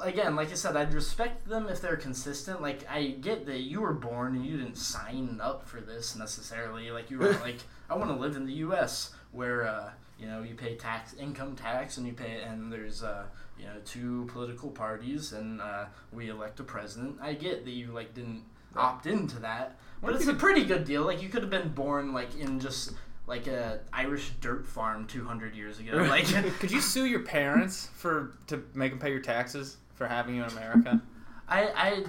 again, 0.00 0.36
like 0.36 0.50
I 0.50 0.54
said, 0.54 0.76
I'd 0.76 0.94
respect 0.94 1.46
them 1.48 1.68
if 1.68 1.80
they're 1.82 1.96
consistent. 1.96 2.62
Like 2.62 2.88
I 2.90 3.08
get 3.20 3.46
that 3.46 3.60
you 3.60 3.80
were 3.80 3.92
born 3.92 4.34
and 4.36 4.46
you 4.46 4.56
didn't 4.56 4.76
sign 4.78 5.40
up 5.42 5.66
for 5.66 5.80
this 5.80 6.16
necessarily. 6.16 6.90
Like 6.90 7.10
you 7.10 7.18
were 7.18 7.32
like, 7.42 7.58
I 7.90 7.96
want 7.96 8.10
to 8.10 8.16
live 8.16 8.36
in 8.36 8.46
the 8.46 8.54
U.S. 8.54 9.12
where 9.32 9.66
uh, 9.68 9.90
you 10.18 10.26
know 10.26 10.42
you 10.42 10.54
pay 10.54 10.76
tax, 10.76 11.14
income 11.14 11.54
tax, 11.56 11.98
and 11.98 12.06
you 12.06 12.12
pay, 12.14 12.40
and 12.42 12.72
there's 12.72 13.02
uh, 13.02 13.24
you 13.58 13.66
know 13.66 13.80
two 13.84 14.26
political 14.32 14.70
parties, 14.70 15.32
and 15.32 15.60
uh, 15.60 15.86
we 16.12 16.30
elect 16.30 16.60
a 16.60 16.64
president. 16.64 17.16
I 17.20 17.34
get 17.34 17.64
that 17.64 17.72
you 17.72 17.88
like 17.88 18.14
didn't 18.14 18.44
opt 18.76 19.06
into 19.06 19.38
that, 19.40 19.76
but 20.02 20.14
it's 20.14 20.26
a 20.26 20.34
pretty 20.34 20.64
good 20.64 20.84
deal. 20.84 21.04
Like 21.04 21.22
you 21.22 21.28
could 21.28 21.42
have 21.42 21.50
been 21.50 21.68
born 21.68 22.12
like 22.12 22.38
in 22.38 22.60
just 22.60 22.92
like 23.26 23.46
a 23.46 23.80
Irish 23.92 24.30
dirt 24.40 24.66
farm 24.66 25.06
200 25.06 25.54
years 25.54 25.78
ago. 25.78 26.02
Like 26.08 26.26
Could 26.58 26.70
you 26.70 26.80
sue 26.94 27.04
your 27.04 27.20
parents 27.20 27.88
for 27.94 28.38
to 28.46 28.62
make 28.74 28.92
them 28.92 28.98
pay 28.98 29.10
your 29.10 29.20
taxes 29.20 29.76
for 29.94 30.06
having 30.06 30.34
you 30.34 30.44
in 30.44 30.50
America? 30.50 31.02
I 31.48 32.04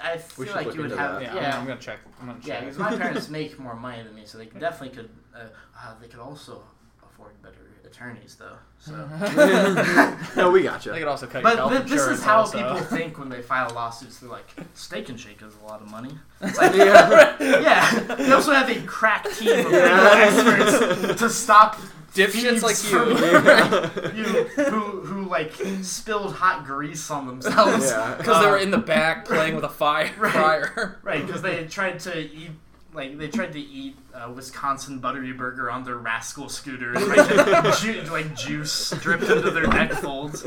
I 0.00 0.12
I 0.14 0.16
feel 0.18 0.54
like 0.54 0.74
you 0.74 0.82
would 0.82 0.90
have 0.92 1.20
that. 1.20 1.22
Yeah, 1.22 1.34
yeah 1.34 1.58
I'm, 1.58 1.66
gonna 1.66 1.80
check. 1.80 1.98
I'm 2.20 2.26
gonna 2.26 2.38
yeah 2.42 2.56
check. 2.56 2.64
because 2.64 2.78
my 2.78 2.96
parents 2.96 3.28
make 3.40 3.58
more 3.58 3.74
money 3.74 4.02
than 4.02 4.14
me, 4.14 4.22
so 4.26 4.38
they 4.38 4.46
definitely 4.46 4.96
could. 4.96 5.10
Uh, 5.34 5.44
uh, 5.78 5.94
they 6.00 6.08
could 6.08 6.20
also 6.20 6.62
afford 7.02 7.40
better 7.42 7.65
attorneys 7.86 8.36
though. 8.36 8.56
So, 8.78 8.92
no, 10.36 10.50
we 10.50 10.62
got 10.62 10.84
you. 10.86 10.92
They 10.92 10.98
you. 10.98 11.04
could 11.04 11.10
also 11.10 11.26
cut 11.26 11.42
your 11.42 11.42
but 11.42 11.56
health 11.58 11.72
th- 11.72 11.84
this 11.90 12.02
is 12.06 12.22
how 12.22 12.38
also. 12.40 12.58
people 12.58 12.76
think 12.96 13.18
when 13.18 13.28
they 13.28 13.42
file 13.42 13.70
lawsuits. 13.74 14.18
They're 14.20 14.30
like, 14.30 14.48
Steak 14.74 15.08
and 15.08 15.18
Shake 15.18 15.42
is 15.42 15.54
a 15.62 15.66
lot 15.66 15.80
of 15.82 15.90
money. 15.90 16.10
It's 16.40 16.58
like, 16.58 16.74
Yeah. 16.74 17.36
yeah. 17.40 17.98
They 18.16 18.30
also 18.32 18.52
have 18.52 18.68
a 18.68 18.80
crack 18.86 19.24
team 19.32 19.58
of 19.58 19.64
legal 19.66 19.80
experts 19.80 21.20
to 21.20 21.30
stop 21.30 21.76
Dipshits 22.14 22.30
thieves 22.32 22.62
like 22.62 22.76
from- 22.76 23.08
you. 23.10 23.16
you 24.24 24.44
who 24.70 25.00
who 25.00 25.28
like 25.28 25.52
spilled 25.82 26.34
hot 26.34 26.64
grease 26.64 27.10
on 27.10 27.26
themselves 27.26 27.86
Yeah. 27.90 28.14
Because 28.16 28.42
they 28.42 28.50
were 28.50 28.58
Uh, 28.58 28.62
in 28.62 28.70
the 28.70 28.78
back 28.78 29.24
playing 29.26 29.54
with 29.54 29.64
a 29.64 29.68
fire 29.68 30.10
Right. 30.18 30.32
fryer. 30.32 30.98
Right, 31.02 31.26
because 31.26 31.42
they 31.42 31.66
tried 31.66 31.98
to 32.00 32.16
eat, 32.18 32.50
like 32.96 33.18
they 33.18 33.28
tried 33.28 33.52
to 33.52 33.60
eat 33.60 33.94
a 34.14 34.32
Wisconsin 34.32 34.98
buttery 34.98 35.32
burger 35.32 35.70
on 35.70 35.84
their 35.84 35.96
rascal 35.96 36.48
scooter, 36.48 36.94
and 36.94 37.06
like, 37.08 37.78
ju- 37.78 38.02
like 38.10 38.34
juice 38.34 38.90
dripped 39.00 39.24
into 39.24 39.50
their 39.50 39.66
neck 39.66 39.92
folds. 39.92 40.42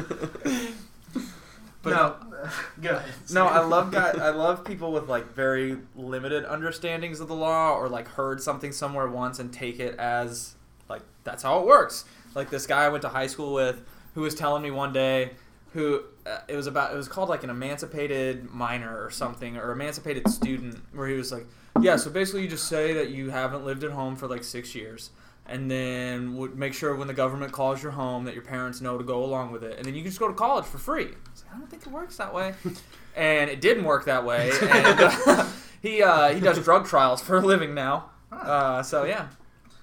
But 1.82 1.92
no, 1.92 2.16
go 2.82 2.90
ahead. 2.96 3.14
No, 3.32 3.46
I 3.46 3.60
love 3.60 3.92
guy. 3.92 4.10
I 4.10 4.32
love 4.32 4.66
people 4.66 4.92
with 4.92 5.08
like 5.08 5.34
very 5.34 5.78
limited 5.96 6.44
understandings 6.46 7.20
of 7.20 7.28
the 7.28 7.36
law, 7.36 7.76
or 7.76 7.88
like 7.88 8.08
heard 8.08 8.42
something 8.42 8.72
somewhere 8.72 9.08
once 9.08 9.40
and 9.40 9.54
take 9.54 9.80
it 9.80 9.96
as 10.00 10.56
like 10.90 11.04
that's 11.24 11.44
how 11.44 11.60
it 11.60 11.68
works. 11.68 12.06
Like 12.34 12.50
this 12.50 12.66
guy 12.66 12.86
I 12.86 12.90
went 12.90 13.04
to 13.04 13.10
high 13.10 13.28
school 13.28 13.54
with, 13.54 13.82
who 14.16 14.22
was 14.22 14.34
telling 14.34 14.64
me 14.64 14.72
one 14.72 14.92
day, 14.92 15.32
who 15.74 16.04
uh, 16.30 16.42
it 16.48 16.56
was 16.56 16.68
about. 16.68 16.94
It 16.94 16.98
was 16.98 17.08
called 17.08 17.30
like 17.30 17.44
an 17.44 17.50
emancipated 17.50 18.50
minor 18.50 19.04
or 19.04 19.10
something, 19.10 19.58
or 19.58 19.72
emancipated 19.72 20.28
student, 20.30 20.82
where 20.94 21.08
he 21.08 21.16
was 21.16 21.32
like, 21.32 21.46
yeah. 21.82 21.96
So 21.96 22.10
basically, 22.10 22.44
you 22.44 22.48
just 22.50 22.68
say 22.68 22.94
that 22.94 23.10
you 23.10 23.30
haven't 23.32 23.66
lived 23.66 23.84
at 23.84 23.92
home 23.92 24.16
for 24.16 24.28
like 24.28 24.44
six 24.44 24.76
years. 24.76 25.10
And 25.46 25.70
then 25.72 26.36
would 26.38 26.56
make 26.60 26.76
sure 26.76 26.96
when 26.96 27.08
the 27.08 27.14
government 27.16 27.52
calls 27.52 27.82
your 27.82 27.94
home 27.94 28.26
that 28.26 28.36
your 28.36 28.44
parents 28.44 28.82
know 28.82 29.00
to 29.00 29.04
go 29.04 29.24
along 29.24 29.52
with 29.52 29.64
it, 29.64 29.78
and 29.78 29.86
then 29.86 29.96
you 29.96 30.02
can 30.04 30.12
just 30.12 30.20
go 30.20 30.28
to 30.28 30.34
college 30.36 30.66
for 30.66 30.78
free. 30.78 31.06
I 31.06 31.32
was 31.32 31.44
like, 31.44 31.56
I 31.56 31.58
don't 31.58 31.68
think 31.72 31.82
it 31.88 31.92
works 31.92 32.18
that 32.18 32.32
way 32.32 32.54
and 33.16 33.50
it 33.50 33.60
didn't 33.60 33.86
work 33.86 34.06
that 34.06 34.24
way. 34.24 34.52
And 34.62 35.00
uh, 35.00 35.48
he 35.82 36.04
uh, 36.04 36.36
he 36.36 36.40
does 36.40 36.60
drug 36.64 36.86
trials 36.86 37.22
for 37.24 37.38
a 37.38 37.42
living 37.42 37.74
now. 37.74 38.12
Uh, 38.32 38.84
so 38.84 39.06
yeah, 39.06 39.30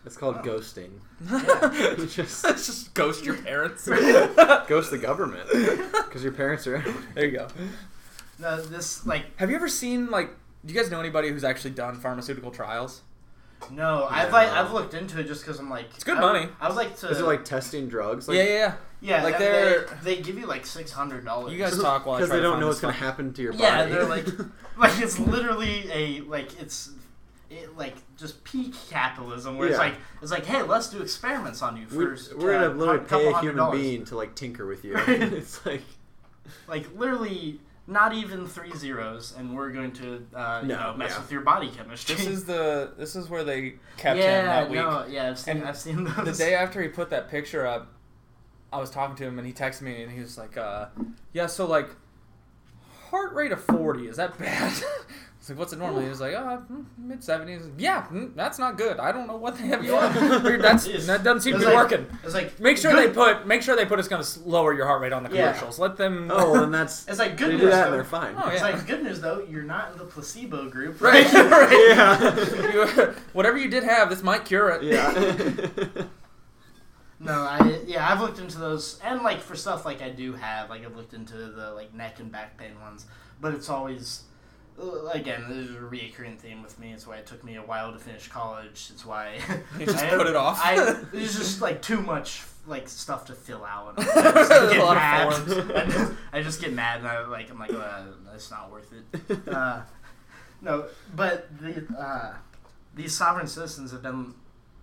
It's 0.05 0.17
called 0.17 0.37
Wow. 0.37 0.43
ghosting. 0.43 1.01
Yeah. 1.25 1.71
It's 1.99 2.15
just 2.15 2.45
just 2.45 2.95
ghost 2.95 3.25
your 3.25 3.37
parents. 3.37 3.87
ghost 4.69 4.91
the 4.91 4.99
government 4.99 5.49
because 5.51 6.23
your 6.23 6.33
parents 6.33 6.67
are. 6.67 6.85
there 7.15 7.25
you 7.27 7.31
go. 7.33 7.49
No, 8.39 8.61
this 8.61 9.07
like 9.07 9.25
Have 9.39 9.49
you 9.51 9.57
ever 9.57 9.69
seen 9.69 10.11
like? 10.11 10.31
Do 10.65 10.75
you 10.75 10.81
guys 10.81 10.91
know 10.91 11.01
anybody 11.01 11.29
who's 11.31 11.45
actually 11.45 11.71
done 11.71 11.99
pharmaceutical 12.01 12.51
trials? 12.51 13.03
no, 13.71 14.07
I've 14.11 14.33
like 14.33 14.49
I've 14.51 14.73
looked 14.73 14.93
into 14.93 15.19
it 15.19 15.27
just 15.27 15.41
because 15.43 15.59
I'm 15.59 15.71
like 15.71 15.87
It's 15.95 16.05
good 16.05 16.19
I, 16.19 16.21
money. 16.21 16.49
I 16.61 16.69
would 16.69 16.77
like 16.77 16.97
to. 16.99 17.09
Is 17.09 17.21
it 17.21 17.25
like 17.25 17.45
testing 17.45 17.89
drugs? 17.89 18.29
Like, 18.29 18.37
yeah, 18.37 18.43
yeah, 18.45 18.51
yeah. 18.53 18.75
yeah, 19.19 19.23
like 19.25 19.39
they, 19.39 19.45
they're- 19.47 19.99
they 20.03 20.21
give 20.21 20.39
you 20.39 20.47
like 20.47 20.67
six 20.67 20.93
hundred 20.93 21.25
dollars. 21.25 21.53
You 21.53 21.59
guys 21.59 21.79
talk 21.79 22.05
while 22.05 22.17
I 22.17 22.19
Because 22.19 22.29
try 22.29 22.37
they 22.37 22.43
to 22.43 22.43
don't 22.43 22.53
find 22.55 22.61
know 22.61 22.67
this 22.67 22.75
what's 22.75 22.81
going 22.83 22.95
to 22.95 23.01
happen 23.01 23.33
to 23.33 23.43
your 23.43 23.53
body. 23.53 23.63
Yeah, 23.65 23.87
they're 23.87 24.05
like, 24.05 24.27
like 24.77 25.01
it's 25.01 25.19
literally 25.19 25.91
a 25.91 26.21
like 26.23 26.61
it's 26.61 26.91
it, 27.51 27.77
like 27.77 27.95
just 28.17 28.43
peak 28.45 28.75
capitalism, 28.91 29.57
where 29.57 29.69
it's 29.69 29.79
like 29.79 29.95
it's 30.23 30.31
like, 30.31 30.47
hey, 30.47 30.63
let's 30.63 30.89
do 30.89 31.01
experiments 31.03 31.63
on 31.63 31.77
you 31.77 31.87
We're, 31.91 32.17
we're 32.37 32.57
uh, 32.57 32.69
gonna 32.69 32.79
literally 32.79 33.07
pay 33.07 33.27
a 33.33 33.39
human 33.41 33.57
dollars. 33.57 33.81
being 33.81 34.05
to 34.07 34.17
like 34.17 34.35
tinker 34.35 34.67
with 34.67 34.85
you. 34.85 34.95
Right. 34.95 35.09
it's 35.23 35.65
like 35.65 35.83
like 36.67 36.97
literally 36.97 37.61
not 37.87 38.13
even 38.13 38.47
three 38.47 38.75
zeros, 38.75 39.35
and 39.39 39.55
we're 39.55 39.71
going 39.71 39.93
to 39.93 40.27
uh, 40.35 40.61
you 40.63 40.69
know 40.69 40.95
mess 40.97 41.13
yeah. 41.13 41.21
with 41.21 41.33
your 41.33 41.43
body 41.43 41.71
chemistry. 41.71 42.17
This 42.17 42.27
is 42.27 42.45
the 42.45 42.93
this 42.99 43.15
is 43.15 43.29
where 43.29 43.45
they 43.45 43.75
kept 43.97 44.19
yeah, 44.19 44.41
him 44.41 44.47
that 44.47 44.71
week. 44.71 44.81
no, 44.81 45.07
yeah, 45.09 45.29
I've 45.31 45.39
seen, 45.39 45.59
And 45.59 45.67
I've 45.67 45.77
seen 45.77 46.05
those. 46.05 46.25
The 46.25 46.45
day 46.45 46.55
after 46.55 46.83
he 46.83 46.89
put 46.89 47.11
that 47.11 47.29
picture 47.29 47.67
up, 47.67 47.93
I 48.73 48.79
was 48.79 48.91
talking 48.91 49.17
to 49.17 49.25
him 49.25 49.39
and 49.39 49.47
he 49.47 49.53
texted 49.53 49.83
me 49.83 50.03
and 50.03 50.11
he 50.11 50.21
was 50.21 50.37
like, 50.37 50.57
uh, 50.57 50.87
"Yeah, 51.33 51.47
so 51.47 51.67
like 51.67 51.91
heart 53.11 53.33
rate 53.35 53.53
of 53.53 53.63
forty 53.63 54.09
is 54.09 54.17
that 54.17 54.37
bad?" 54.39 54.73
I 55.49 55.49
was 55.49 55.51
like, 55.51 55.59
"What's 55.61 55.73
it 55.75 55.79
normally?" 55.79 56.03
He 56.05 56.09
was 56.09 56.21
like, 56.21 56.35
"Uh, 56.35 56.59
mid 56.99 57.23
seventies." 57.23 57.63
Yeah, 57.79 58.05
mm, 58.07 58.35
that's 58.35 58.59
not 58.59 58.77
good. 58.77 58.99
I 58.99 59.13
don't 59.13 59.29
know 59.29 59.37
what 59.37 59.57
they 59.57 59.67
have 59.69 59.85
you 59.85 59.95
on. 59.97 60.13
That's 60.61 61.07
that 61.07 61.23
doesn't 61.23 61.43
seem 61.43 61.53
to 61.55 61.59
be 61.61 61.65
like- 61.67 61.75
working. 61.75 62.07
it's 62.25 62.35
like 62.35 62.59
Make 62.59 62.79
sure 62.79 62.91
good- 62.93 63.11
they 63.11 63.15
put 63.15 63.47
make 63.47 63.63
sure 63.63 63.77
they 63.77 63.87
put 63.87 63.99
it's 64.01 64.09
going 64.09 64.23
to 64.25 64.41
lower 64.41 64.75
your 64.75 64.87
heart 64.87 65.01
rate 65.03 65.13
on 65.13 65.23
the 65.23 65.31
Yeah. 65.31 65.53
commercials. 65.53 65.79
Let 65.79 65.97
them. 65.97 66.31
oh, 66.33 66.63
and 66.65 66.75
that's 66.75 67.07
It's 67.07 67.19
like 67.21 67.37
good 67.37 67.49
they 67.51 67.53
news. 67.53 67.61
do 67.61 67.67
that 67.71 67.77
though. 67.77 67.85
and 67.87 67.95
they're 67.95 68.05
fine. 68.05 68.35
Oh, 68.37 68.49
It's 68.49 68.61
like 68.63 68.87
good 68.89 69.05
news 69.05 69.21
though. 69.21 69.47
You're 69.49 69.63
not 69.63 69.93
in 69.93 69.99
the 69.99 70.05
placebo 70.05 70.69
group, 70.69 71.01
Right, 71.01 71.33
right? 71.33 71.51
right. 71.51 71.87
Yeah. 71.91 72.97
You- 73.07 73.15
whatever 73.33 73.57
you 73.59 73.69
did 73.71 73.85
have, 73.85 74.11
this 74.11 74.23
might 74.25 74.45
cure 74.45 74.69
it. 74.71 74.83
yeah. 74.83 76.05
No, 77.19 77.33
I 77.33 77.81
yeah, 77.87 78.11
I've 78.13 78.21
looked 78.21 78.39
into 78.39 78.59
those, 78.59 79.01
and 79.03 79.23
like 79.23 79.41
for 79.41 79.57
stuff 79.57 79.85
like 79.87 80.03
I 80.03 80.11
do 80.11 80.35
have, 80.35 80.69
like 80.69 80.85
I've 80.85 80.97
looked 80.97 81.15
into 81.15 81.35
the 81.37 81.71
like 81.73 81.95
neck 81.95 82.21
and 82.21 82.31
back 82.31 82.59
pain 82.59 82.79
ones, 82.81 83.07
but 83.41 83.55
it's 83.55 83.71
always 83.71 84.25
uh, 84.79 85.13
this 85.13 85.57
is 85.57 85.71
a 85.77 85.79
reoccurring 85.79 86.39
theme 86.39 86.63
with 86.63 86.79
me. 86.79 86.93
It's 86.93 87.07
why 87.07 87.17
it 87.17 87.27
took 87.27 87.43
me 87.45 87.57
a 87.57 87.63
while 87.63 87.93
to 87.93 87.99
finish 87.99 88.29
college. 88.29 88.91
It's 88.93 89.05
why 89.05 89.39
You 89.79 89.87
just 89.87 90.05
I- 90.05 90.17
put 90.17 90.27
it 90.27 90.37
off. 90.37 90.61
I 90.63 90.77
there's 91.13 91.37
just 91.37 91.61
like 91.61 91.83
too 91.83 92.01
much 92.03 92.43
like 92.67 92.89
stuff 92.89 93.27
to 93.27 93.33
fill 93.35 93.65
out. 93.65 93.95
And 93.99 94.09
I 94.15 94.33
just 94.33 94.51
get 94.73 94.79
mad. 94.95 95.33
I 95.77 95.87
just, 95.87 96.13
I 96.33 96.43
just 96.43 96.61
get 96.61 96.73
mad, 96.73 96.99
and 97.01 97.09
I 97.09 97.27
like 97.27 97.51
I'm 97.51 97.59
like 97.59 97.73
uh, 97.73 98.03
it's 98.35 98.51
not 98.51 98.71
worth 98.71 98.93
it. 98.93 99.49
Uh, 99.49 99.83
no, 100.61 100.87
but 101.15 101.49
the 101.61 101.87
uh, 101.99 102.35
these 102.95 103.15
sovereign 103.17 103.47
citizens 103.47 103.93
have 103.93 104.03
been 104.03 104.35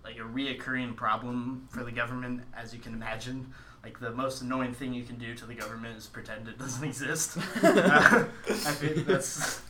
like 0.02 0.16
a 0.16 0.20
reoccurring 0.20 0.96
problem 0.96 1.66
for 1.70 1.84
the 1.84 1.92
government, 1.92 2.42
as 2.56 2.72
you 2.74 2.80
can 2.80 2.94
imagine. 2.94 3.52
Like 3.82 4.00
the 4.00 4.12
most 4.12 4.40
annoying 4.40 4.72
thing 4.72 4.94
you 4.94 5.02
can 5.04 5.16
do 5.16 5.34
to 5.34 5.44
the 5.44 5.54
government 5.54 5.98
is 5.98 6.06
pretend 6.06 6.48
it 6.48 6.58
doesn't 6.58 6.82
exist. 6.84 7.36
uh, 7.62 8.24
I 8.48 8.52
think 8.54 9.06
that's 9.06 9.60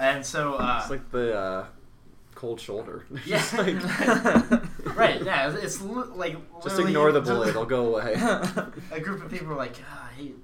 and 0.00 0.24
so 0.24 0.54
uh, 0.54 0.78
it's 0.80 0.90
like 0.90 1.10
the 1.10 1.36
uh, 1.36 1.66
cold 2.34 2.60
shoulder. 2.60 3.04
yeah, 3.26 3.36
Just 3.38 3.54
like- 3.58 3.76
right. 4.96 5.22
Yeah, 5.22 5.54
it's 5.56 5.80
li- 5.80 6.08
like 6.14 6.36
Just 6.62 6.78
ignore 6.80 7.12
the 7.12 7.20
bullet; 7.20 7.48
it'll 7.50 7.66
go 7.66 7.94
away. 7.94 8.14
a 8.92 9.00
group 9.00 9.22
of 9.24 9.30
people 9.30 9.52
are 9.52 9.56
like, 9.56 9.76
ah, 9.90 10.10
I 10.10 10.14
hate 10.14 10.36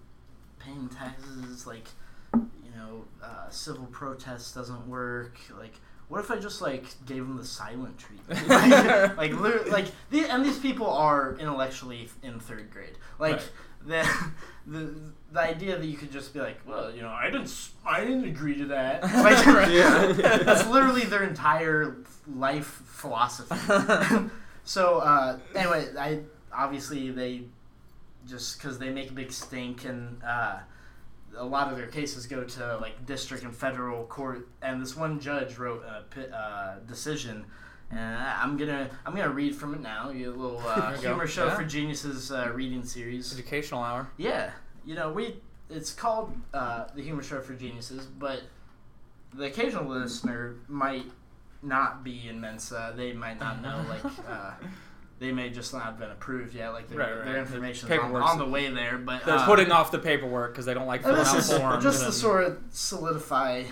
paying 0.59 0.89
taxes. 0.89 1.67
Like, 1.67 1.87
you 2.35 2.71
know, 2.77 3.05
uh, 3.23 3.49
civil 3.51 3.87
protest 3.87 4.55
doesn't 4.55 4.87
work. 4.87 5.39
Like, 5.59 5.75
what 6.09 6.21
if 6.21 6.31
I 6.31 6.39
just 6.39 6.61
like 6.61 6.85
gave 7.07 7.19
them 7.27 7.37
the 7.37 7.45
silent 7.45 7.99
treatment? 7.99 8.49
like, 8.49 9.17
like, 9.17 9.33
literally, 9.41 9.71
like, 9.71 9.87
the, 10.11 10.27
and 10.27 10.45
these 10.45 10.59
people 10.59 10.89
are 10.91 11.37
intellectually 11.39 12.09
in 12.23 12.39
third 12.41 12.71
grade. 12.71 12.99
Like, 13.19 13.41
the, 13.85 14.07
the 14.67 14.95
the 15.37 15.43
idea 15.43 15.79
that 15.79 15.87
you 15.87 15.97
could 15.97 16.11
just 16.11 16.33
be 16.35 16.41
like, 16.41 16.59
well, 16.67 16.93
you 16.95 17.03
know, 17.03 17.11
I 17.11 17.27
didn't, 17.27 17.43
s- 17.45 17.71
I 17.87 18.01
didn't 18.01 18.25
agree 18.25 18.57
to 18.59 18.65
that. 18.67 19.03
Like, 19.27 19.71
Yeah. 19.71 20.13
that's 20.45 20.67
literally 20.67 21.05
their 21.05 21.23
entire 21.25 21.97
life 22.35 22.67
philosophy. 22.87 23.55
so 24.65 24.99
uh, 24.99 25.39
anyway, 25.55 25.87
I 25.99 26.21
obviously 26.53 27.11
they 27.11 27.43
just 28.27 28.59
because 28.59 28.79
they 28.79 28.91
make 28.91 29.11
a 29.11 29.13
big 29.15 29.31
stink 29.31 29.85
and 29.85 30.21
uh, 30.25 30.59
a 31.37 31.45
lot 31.45 31.71
of 31.71 31.77
their 31.77 31.87
cases 31.87 32.27
go 32.27 32.43
to 32.45 32.79
like 32.81 33.07
district 33.07 33.45
and 33.45 33.55
federal 33.55 34.05
court. 34.07 34.49
And 34.63 34.81
this 34.83 34.97
one 34.97 35.21
judge 35.21 35.59
wrote 35.59 35.85
a 35.85 36.37
uh, 36.37 36.75
decision. 36.89 37.45
And 37.91 38.01
I- 38.01 38.41
I'm 38.43 38.57
gonna 38.57 38.91
I'm 39.05 39.15
gonna 39.15 39.31
read 39.31 39.55
from 39.55 39.75
it 39.75 39.81
now. 39.81 40.11
You 40.11 40.31
a 40.31 40.35
little 40.35 40.59
uh, 40.67 40.91
There 40.93 41.03
go. 41.03 41.09
humor 41.11 41.27
show 41.27 41.47
Yeah. 41.47 41.55
for 41.57 41.65
geniuses 41.65 42.33
uh, 42.33 42.51
reading 42.55 42.83
series. 42.85 43.33
Educational 43.33 43.83
hour. 43.83 44.09
Yeah, 44.17 44.51
you 44.87 44.95
know, 44.95 45.13
we 45.13 45.37
it's 45.69 45.93
called 45.93 46.33
uh, 46.55 46.87
the 46.95 47.03
Humor 47.03 47.23
Show 47.23 47.41
for 47.41 47.55
Geniuses, 47.55 48.07
but 48.07 48.43
the 49.35 49.45
occasional 49.47 49.85
listener 49.85 50.55
might 50.69 51.07
not 51.63 52.05
be 52.05 52.29
in 52.29 52.41
Mensa. 52.41 52.95
They 52.97 53.13
might 53.13 53.41
not 53.41 53.61
know, 53.61 53.85
like, 53.89 54.05
uh, 54.29 54.53
they 55.19 55.33
may 55.33 55.51
just 55.51 55.73
not 55.73 55.83
have 55.83 55.99
been 55.99 56.11
approved 56.11 56.55
yet. 56.55 56.69
Like, 56.69 56.89
their, 56.89 56.99
Right, 56.99 57.17
right. 57.17 57.25
their 57.25 57.39
information's 57.39 57.91
on, 57.91 58.15
on 58.15 58.39
the 58.39 58.45
way 58.47 58.71
there, 58.71 58.97
but 58.99 59.25
They're 59.27 59.37
uh, 59.37 59.45
putting 59.47 59.73
off 59.73 59.91
the 59.91 59.99
paperwork 59.99 60.53
because 60.53 60.67
they 60.67 60.75
don't 60.75 60.87
like 60.87 61.03
filling 61.03 61.21
out 61.21 61.43
forms. 61.43 61.83
just 61.83 62.05
to 62.05 62.13
sort 62.13 62.45
of 62.45 62.59
solidify 62.71 63.65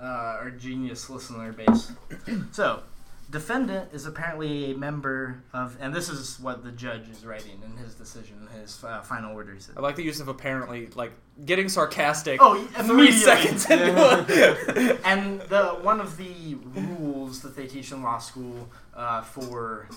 uh, 0.00 0.02
our 0.40 0.50
genius 0.50 1.10
listener 1.10 1.52
base. 1.52 1.92
so, 2.52 2.82
defendant 3.30 3.92
is 3.92 4.06
apparently 4.06 4.72
a 4.72 4.76
member 4.76 5.42
of, 5.52 5.76
and 5.80 5.94
this 5.94 6.08
is 6.08 6.38
what 6.40 6.64
the 6.64 6.70
judge 6.70 7.08
is 7.08 7.24
writing 7.24 7.60
in 7.64 7.76
his 7.76 7.94
decision, 7.94 8.48
his 8.60 8.82
uh, 8.84 9.00
final 9.02 9.34
order. 9.34 9.56
I 9.76 9.80
like 9.80 9.96
the 9.96 10.02
use 10.02 10.20
of 10.20 10.28
apparently, 10.28 10.88
like 10.94 11.12
getting 11.44 11.68
sarcastic. 11.68 12.40
Oh, 12.42 12.62
three 12.64 13.12
seconds 13.12 13.68
into 13.68 14.98
and 15.04 15.40
the 15.42 15.78
one 15.82 16.00
of 16.00 16.16
the 16.16 16.56
rules 16.74 17.40
that 17.42 17.56
they 17.56 17.66
teach 17.66 17.92
in 17.92 18.02
law 18.02 18.18
school 18.18 18.68
uh, 18.94 19.22
for 19.22 19.88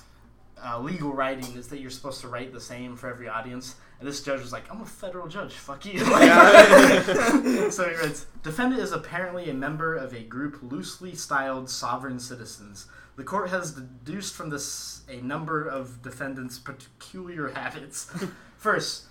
uh, 0.64 0.80
legal 0.80 1.14
writing 1.14 1.56
is 1.56 1.68
that 1.68 1.80
you're 1.80 1.92
supposed 1.92 2.22
to 2.22 2.28
write 2.28 2.54
the 2.54 2.62
same 2.62 2.96
for 2.96 3.10
every 3.10 3.28
audience. 3.28 3.76
And 4.00 4.08
this 4.08 4.22
judge 4.22 4.42
was 4.42 4.52
like, 4.52 4.72
"I'm 4.72 4.82
a 4.82 4.86
federal 4.86 5.28
judge. 5.28 5.54
Fuck 5.54 5.86
you." 5.86 6.00
so 7.72 7.90
he 7.90 7.96
writes, 7.96 8.28
"Defendant 8.44 8.82
is 8.82 8.92
apparently 8.92 9.50
a 9.50 9.54
member 9.54 9.96
of 9.96 10.14
a 10.14 10.22
group 10.22 10.60
loosely 10.62 11.16
styled 11.16 11.70
sovereign 11.70 12.20
citizens." 12.20 12.88
The 13.18 13.24
court 13.24 13.50
has 13.50 13.72
deduced 13.72 14.36
from 14.36 14.52
this 14.52 15.02
a 15.10 15.20
number 15.22 15.68
of 15.68 16.04
defendants' 16.04 16.60
peculiar 16.60 17.48
habits. 17.56 18.12
First, 18.58 19.06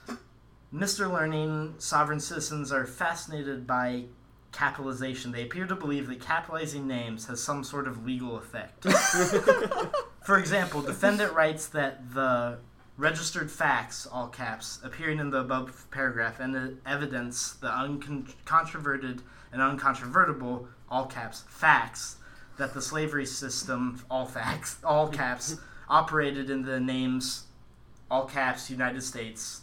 Mr. 0.73 1.13
Learning, 1.13 1.75
sovereign 1.79 2.21
citizens 2.21 2.73
are 2.73 2.87
fascinated 2.87 3.67
by 3.67 4.05
capitalization. 4.53 5.33
They 5.33 5.43
appear 5.43 5.67
to 5.67 5.75
believe 5.75 6.07
that 6.07 6.21
capitalizing 6.21 6.87
names 6.87 7.27
has 7.27 7.43
some 7.43 7.65
sort 7.65 7.89
of 7.89 8.07
legal 8.07 8.37
effect. 8.37 8.85
For 10.25 10.39
example, 10.39 10.83
defendant 10.83 11.33
writes 11.33 11.67
that 11.69 12.15
the 12.15 12.59
registered 12.97 13.51
facts, 13.51 14.07
all 14.07 14.29
caps, 14.29 14.79
appearing 14.85 15.19
in 15.19 15.31
the 15.31 15.41
above 15.41 15.87
paragraph 15.91 16.39
and 16.39 16.79
evidence 16.87 17.55
the 17.55 17.69
uncontroverted 17.69 19.21
and 19.53 19.61
uncontrovertible, 19.61 20.69
all 20.89 21.07
caps, 21.07 21.45
facts 21.49 22.17
that 22.57 22.75
the 22.75 22.83
slavery 22.83 23.27
system, 23.27 24.03
all 24.11 24.27
facts, 24.27 24.79
all 24.85 25.09
caps, 25.09 25.57
operated 25.89 26.51
in 26.51 26.63
the 26.63 26.81
names, 26.81 27.45
all 28.11 28.25
caps, 28.27 28.71
United 28.71 29.03
States, 29.03 29.63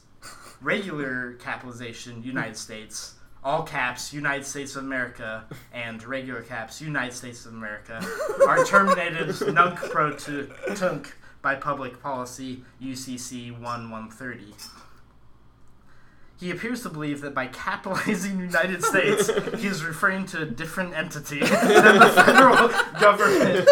regular 0.62 1.34
capitalization, 1.34 2.24
United 2.24 2.58
States, 2.58 3.16
all 3.44 3.64
caps, 3.64 4.14
United 4.14 4.46
States 4.46 4.76
of 4.76 4.84
America, 4.84 5.44
and 5.74 6.04
regular 6.04 6.42
caps, 6.42 6.82
United 6.82 7.14
States 7.14 7.46
of 7.46 7.54
America, 7.54 8.02
are 8.48 8.64
terminated 8.66 9.36
nunc 9.54 9.78
pro 9.78 10.14
tu- 10.14 10.50
tunc 10.68 11.12
by 11.42 11.56
public 11.56 12.02
policy 12.02 12.64
UCC 12.82 13.52
1130. 13.52 14.54
He 16.44 16.52
appears 16.52 16.82
to 16.82 16.90
believe 16.90 17.22
that 17.22 17.34
by 17.34 17.48
capitalizing 17.48 18.38
United 18.38 18.84
States, 18.84 19.28
he 19.62 19.66
is 19.66 19.82
referring 19.82 20.26
to 20.26 20.42
a 20.42 20.46
different 20.46 20.94
entity 20.94 21.40
than 21.40 22.00
the 22.00 22.12
federal 22.14 22.68
government. 23.00 23.70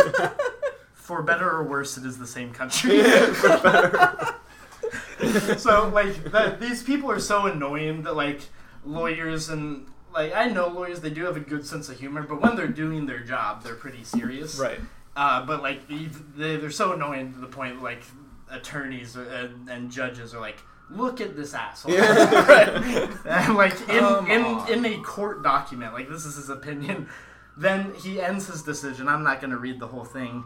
For 0.93 1.21
better 1.21 1.49
or 1.49 1.65
worse, 1.65 1.97
it 1.97 2.05
is 2.05 2.17
the 2.17 2.25
same 2.25 2.53
country. 2.53 3.03
so 5.57 5.91
like 5.93 6.31
that, 6.31 6.61
these 6.61 6.81
people 6.81 7.11
are 7.11 7.19
so 7.19 7.47
annoying 7.47 8.03
that 8.03 8.15
like 8.15 8.39
lawyers 8.85 9.49
and 9.49 9.87
like 10.13 10.33
I 10.33 10.47
know 10.47 10.69
lawyers 10.69 11.01
they 11.01 11.09
do 11.09 11.25
have 11.25 11.35
a 11.35 11.41
good 11.41 11.65
sense 11.65 11.89
of 11.89 11.99
humor, 11.99 12.23
but 12.23 12.41
when 12.41 12.55
they're 12.55 12.69
doing 12.69 13.05
their 13.05 13.19
job, 13.19 13.65
they're 13.65 13.75
pretty 13.75 14.05
serious. 14.05 14.57
right. 14.57 14.79
Uh, 15.17 15.45
but 15.45 15.61
like 15.61 15.89
they, 15.89 16.55
they're 16.55 16.71
so 16.71 16.93
annoying 16.93 17.33
to 17.33 17.39
the 17.39 17.47
point 17.47 17.83
like 17.83 18.03
attorneys 18.49 19.17
and, 19.17 19.69
and 19.69 19.91
judges 19.91 20.33
are 20.33 20.39
like, 20.39 20.59
look 20.91 21.21
at 21.21 21.35
this 21.35 21.53
asshole. 21.53 21.93
and 21.95 23.55
like 23.55 23.79
in 23.81 23.99
Come 23.99 24.29
in 24.29 24.41
on. 24.43 24.69
in 24.71 24.85
a 24.85 24.97
court 25.01 25.43
document, 25.43 25.93
like 25.93 26.09
this 26.09 26.25
is 26.25 26.35
his 26.35 26.49
opinion. 26.49 27.07
Then 27.57 27.93
he 27.95 28.21
ends 28.21 28.47
his 28.47 28.63
decision. 28.63 29.07
I'm 29.07 29.23
not 29.23 29.41
going 29.41 29.51
to 29.51 29.57
read 29.57 29.79
the 29.79 29.87
whole 29.87 30.05
thing. 30.05 30.45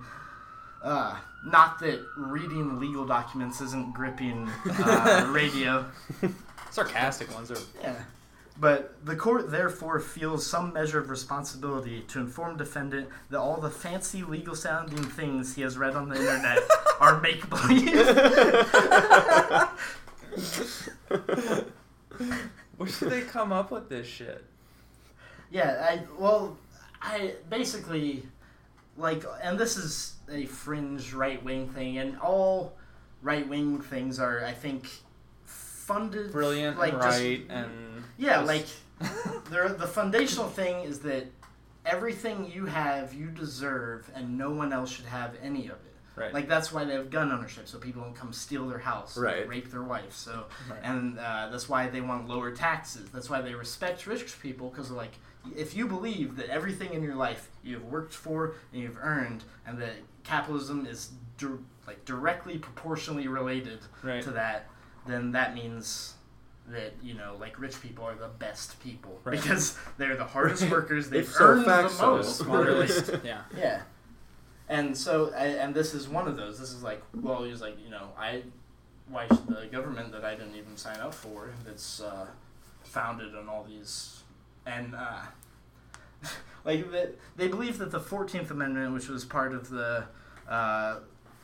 Uh, 0.83 1.15
not 1.45 1.79
that 1.79 1.99
reading 2.17 2.79
legal 2.79 3.05
documents 3.05 3.61
isn't 3.61 3.93
gripping 3.93 4.49
uh, 4.65 5.27
radio. 5.33 5.85
Sarcastic 6.71 7.33
ones 7.33 7.51
are. 7.51 7.57
Yeah. 7.81 7.95
But 8.57 8.95
the 9.05 9.15
court 9.15 9.51
therefore 9.51 9.99
feels 9.99 10.45
some 10.47 10.71
measure 10.73 10.99
of 10.99 11.09
responsibility 11.09 12.01
to 12.07 12.19
inform 12.19 12.57
defendant 12.57 13.09
that 13.29 13.39
all 13.39 13.59
the 13.59 13.69
fancy 13.69 14.23
legal 14.23 14.55
sounding 14.55 15.03
things 15.03 15.55
he 15.55 15.61
has 15.61 15.77
read 15.77 15.95
on 15.95 16.07
the 16.07 16.15
internet 16.15 16.59
are 16.99 17.19
make 17.19 17.49
believe. 17.49 17.93
Where 22.77 22.89
did 22.89 23.09
they 23.09 23.21
come 23.21 23.51
up 23.51 23.71
with 23.71 23.89
this 23.89 24.07
shit? 24.07 24.43
Yeah, 25.51 25.87
I 25.89 26.01
well, 26.19 26.57
I 27.01 27.35
basically 27.49 28.23
like, 28.97 29.23
and 29.41 29.57
this 29.57 29.77
is 29.77 30.15
a 30.29 30.45
fringe 30.45 31.13
right 31.13 31.43
wing 31.43 31.69
thing, 31.69 31.97
and 31.97 32.17
all 32.19 32.73
right 33.21 33.47
wing 33.47 33.79
things 33.79 34.19
are, 34.19 34.43
I 34.43 34.51
think, 34.53 34.87
funded 35.45 36.31
Brilliant 36.31 36.77
like 36.77 36.93
and 36.93 37.01
just- 37.01 37.19
right 37.19 37.45
and 37.49 38.03
yeah, 38.17 38.43
just- 38.43 38.47
like 38.47 38.65
the 39.49 39.75
the 39.77 39.87
foundational 39.87 40.49
thing 40.49 40.83
is 40.83 40.99
that 40.99 41.27
everything 41.85 42.51
you 42.51 42.65
have, 42.65 43.13
you 43.13 43.27
deserve, 43.27 44.09
and 44.15 44.37
no 44.37 44.49
one 44.51 44.73
else 44.73 44.89
should 44.91 45.05
have 45.05 45.35
any 45.41 45.65
of 45.67 45.75
it. 45.85 45.94
Right. 46.15 46.33
Like 46.33 46.47
that's 46.47 46.71
why 46.71 46.83
they 46.85 46.93
have 46.93 47.09
gun 47.09 47.31
ownership, 47.31 47.67
so 47.67 47.77
people 47.77 48.01
don't 48.01 48.15
come 48.15 48.33
steal 48.33 48.67
their 48.67 48.79
house, 48.79 49.17
Right. 49.17 49.47
rape 49.47 49.69
their 49.71 49.83
wife. 49.83 50.13
So, 50.13 50.45
Right. 50.69 50.79
and 50.83 51.17
uh, 51.19 51.49
that's 51.51 51.67
why 51.69 51.87
they 51.87 52.01
want 52.01 52.27
lower 52.27 52.51
taxes. 52.51 53.09
That's 53.11 53.29
why 53.29 53.41
they 53.41 53.53
respect 53.55 54.05
rich 54.07 54.39
people 54.41 54.69
because 54.69 54.91
like, 54.91 55.13
if 55.55 55.75
you 55.75 55.87
believe 55.87 56.37
that 56.37 56.49
everything 56.49 56.93
in 56.93 57.03
your 57.03 57.15
life 57.15 57.49
you've 57.63 57.85
worked 57.85 58.13
for 58.13 58.55
and 58.73 58.81
you've 58.81 58.97
earned, 59.01 59.43
and 59.67 59.79
that 59.81 59.95
capitalism 60.23 60.85
is 60.87 61.11
like 61.87 62.03
directly 62.05 62.57
proportionally 62.57 63.27
related 63.27 63.79
right. 64.01 64.23
to 64.23 64.31
that, 64.31 64.67
then 65.05 65.31
that 65.33 65.53
means 65.53 66.13
that 66.67 66.93
you 67.03 67.13
know 67.13 67.35
like 67.39 67.59
rich 67.59 67.79
people 67.79 68.03
are 68.03 68.15
the 68.15 68.27
best 68.27 68.81
people 68.81 69.21
Right. 69.23 69.39
because 69.41 69.77
they're 69.97 70.15
the 70.15 70.25
hardest 70.25 70.67
workers. 70.71 71.09
They've 71.09 71.27
so, 71.27 71.43
earned 71.45 71.65
the 71.65 71.83
most. 72.01 72.37
Smartest. 72.37 73.11
yeah. 73.23 73.41
Yeah. 73.55 73.81
And 74.67 74.97
so, 74.97 75.31
and 75.33 75.73
this 75.75 75.93
is 75.93 76.07
one 76.07 76.27
of 76.27 76.37
those. 76.37 76.59
This 76.59 76.71
is 76.71 76.81
like, 76.83 77.01
well, 77.13 77.43
he's 77.43 77.61
like, 77.61 77.77
you 77.83 77.91
know, 77.91 78.09
I, 78.17 78.41
why 79.09 79.27
should 79.27 79.45
the 79.47 79.67
government 79.71 80.11
that 80.13 80.25
I 80.25 80.33
didn't 80.35 80.55
even 80.55 80.75
sign 80.75 80.97
up 80.99 81.13
for, 81.13 81.49
that's 81.65 82.01
uh, 82.01 82.25
founded 82.83 83.35
on 83.35 83.47
all 83.47 83.63
these, 83.63 84.23
and 84.65 84.95
uh, 84.95 85.21
like 86.65 86.89
they, 86.91 87.09
they 87.35 87.47
believe 87.47 87.77
that 87.77 87.91
the 87.91 87.99
Fourteenth 87.99 88.49
Amendment, 88.49 88.93
which 88.93 89.07
was 89.07 89.23
part 89.23 89.53
of 89.53 89.69
the 89.69 90.05
uh, 90.49 90.97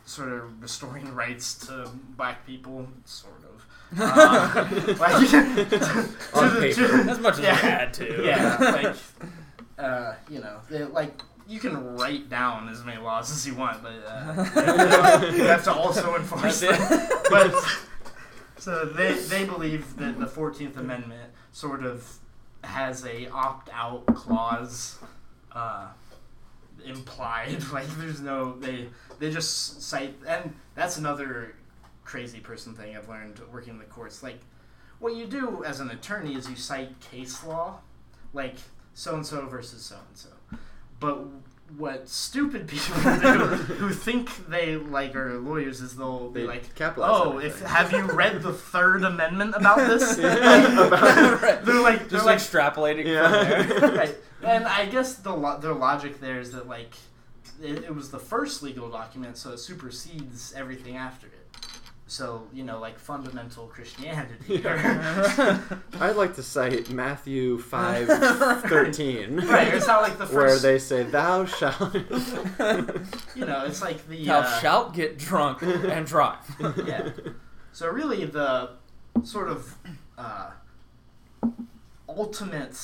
sort 0.06 0.30
of 0.32 0.60
restoring 0.62 1.14
rights 1.16 1.54
to 1.68 1.90
black 2.18 2.46
people, 2.48 2.88
sort 3.06 3.36
of. 3.44 3.66
Uh, 4.00 4.68
like, 5.00 5.30
to 5.30 6.08
On 6.34 6.54
the- 6.56 6.62
paper. 6.62 6.88
to- 6.88 7.10
As 7.12 7.20
much 7.20 7.34
as 7.34 7.40
Yeah. 7.42 7.52
we 7.52 7.58
had 7.70 7.94
to. 7.96 8.24
yeah, 8.26 8.58
like, 8.58 8.96
uh, 9.78 10.14
you 10.30 10.40
know, 10.40 10.60
they, 10.70 10.86
like 10.86 11.22
you 11.48 11.60
can 11.60 11.96
write 11.98 12.30
down 12.30 12.70
as 12.70 12.84
many 12.84 13.02
laws 13.02 13.32
as 13.32 13.46
you 13.46 13.56
want, 13.56 13.82
but 13.84 13.94
uh, 14.08 15.32
you 15.36 15.44
have 15.44 15.64
to 15.66 15.74
also 15.74 16.16
enforce 16.16 16.62
them. 16.62 16.74
it. 16.74 17.12
But 17.30 17.56
so 18.58 18.86
they 18.86 19.14
they 19.14 19.46
believe 19.46 19.96
that 19.98 20.20
the 20.20 20.28
Fourteenth 20.28 20.78
Amendment 20.78 21.32
sort 21.52 21.84
of 21.84 22.18
has 22.64 23.06
a 23.06 23.28
opt 23.30 23.70
out 23.74 24.06
clause 24.08 25.00
uh, 25.52 25.88
implied. 26.86 27.64
Like 27.72 27.88
there's 27.98 28.22
no 28.22 28.58
they 28.60 28.90
they 29.20 29.32
just 29.32 29.82
cite 29.82 30.16
and 30.28 30.54
that's 30.76 30.98
another 30.98 31.56
crazy 32.04 32.40
person 32.40 32.76
thing 32.76 32.96
I've 32.96 33.08
learned 33.08 33.40
working 33.52 33.74
in 33.74 33.80
the 33.80 33.86
courts. 33.86 34.22
Like 34.22 34.40
what 35.00 35.16
you 35.16 35.26
do 35.26 35.64
as 35.64 35.80
an 35.80 35.90
attorney 35.90 36.36
is 36.36 36.50
you 36.50 36.56
cite 36.56 37.00
case 37.00 37.44
law, 37.44 37.80
like 38.34 38.58
so 38.94 39.16
and 39.16 39.26
so 39.26 39.46
versus 39.48 39.82
so 39.84 39.96
and 39.96 40.18
so. 40.18 40.30
But 41.02 41.26
what 41.78 42.08
stupid 42.08 42.68
people 42.70 43.02
do 43.02 43.28
who 43.80 43.90
think 43.92 44.48
they 44.48 44.76
like 44.78 45.16
are 45.16 45.38
lawyers 45.40 45.82
is 45.82 45.96
they'll 45.96 46.30
be 46.30 46.42
They 46.42 46.48
like, 46.48 46.76
capitalize 46.76 47.22
"Oh, 47.26 47.38
if 47.40 47.62
have 47.62 47.92
you 47.92 48.04
read 48.04 48.42
the 48.42 48.54
Third 48.54 49.04
Amendment 49.04 49.56
about 49.56 49.78
this?" 49.90 50.18
Right. 50.20 51.60
They're 51.66 51.82
like, 51.82 52.10
Just 52.10 52.12
they're 52.12 52.22
like, 52.24 52.38
extrapolating 52.40 53.06
Yeah. 53.06 53.68
from 53.68 53.80
there. 53.82 53.92
right. 53.98 54.16
And 54.44 54.66
I 54.66 54.86
guess 54.86 55.16
the 55.16 55.34
lo- 55.36 55.60
their 55.60 55.74
logic 55.74 56.20
there 56.20 56.40
is 56.40 56.52
that 56.54 56.68
like 56.68 56.96
it, 57.62 57.84
it 57.84 57.96
was 57.96 58.10
the 58.12 58.20
first 58.20 58.64
legal 58.64 58.90
document, 58.90 59.38
so 59.38 59.52
it 59.52 59.58
supersedes 59.60 60.54
everything 60.56 60.98
after 60.98 61.28
it. 61.28 61.41
So 62.12 62.46
you 62.54 62.66
know, 62.66 62.78
like 62.78 63.00
fundamental 63.00 63.68
Christianity. 63.68 64.62
I'd 64.68 66.18
like 66.18 66.36
to 66.36 66.44
cite 66.44 66.90
Matthew 66.90 67.58
five 67.58 68.06
thirteen, 68.68 69.38
right. 69.38 69.74
It's 69.74 69.88
not 69.88 70.02
like 70.02 70.18
the 70.18 70.26
first. 70.26 70.36
where 70.36 70.60
they 70.60 70.78
say, 70.78 71.04
"Thou 71.04 71.46
shalt." 71.46 71.96
you 71.96 73.46
know, 73.46 73.64
it's 73.64 73.82
like 73.82 74.06
the. 74.10 74.26
Thou 74.26 74.40
uh, 74.40 74.60
shalt 74.60 74.94
get 74.94 75.18
drunk 75.18 75.62
and 75.62 76.06
drive. 76.06 76.54
yeah. 76.86 77.12
So 77.72 77.88
really, 77.88 78.26
the 78.26 78.72
sort 79.24 79.48
of 79.48 79.78
uh, 80.18 80.52
ultimate 82.10 82.78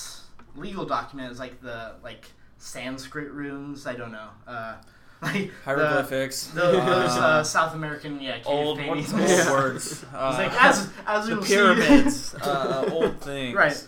legal 0.55 0.85
document 0.85 1.33
is 1.33 1.37
like 1.37 1.61
the 1.61 1.95
like 2.01 2.31
Sanskrit 2.59 3.29
runes. 3.33 3.87
I 3.87 3.93
don't 3.93 4.13
know. 4.13 4.29
Uh, 4.47 4.75
like 5.21 5.51
Hieroglyphics. 5.65 6.47
The, 6.47 6.61
the, 6.61 6.71
those 6.71 7.17
uh, 7.17 7.19
uh, 7.21 7.43
South 7.57 7.73
American 7.73 8.19
yeah 8.21 8.37
cave 8.37 8.45
old, 8.47 8.77
paintings. 8.79 9.13
what's 9.13 9.31
Yeah. 9.37 9.43
old 9.49 9.51
words? 9.59 10.03
Uh, 10.13 10.27
It's 10.29 10.53
like 10.53 10.63
as 10.63 10.89
as 11.05 11.25
the 11.25 11.31
you'll 11.33 11.43
see- 11.43 11.55
pyramids. 11.55 12.35
uh, 12.35 12.89
old 12.91 13.19
things. 13.21 13.55
right. 13.55 13.87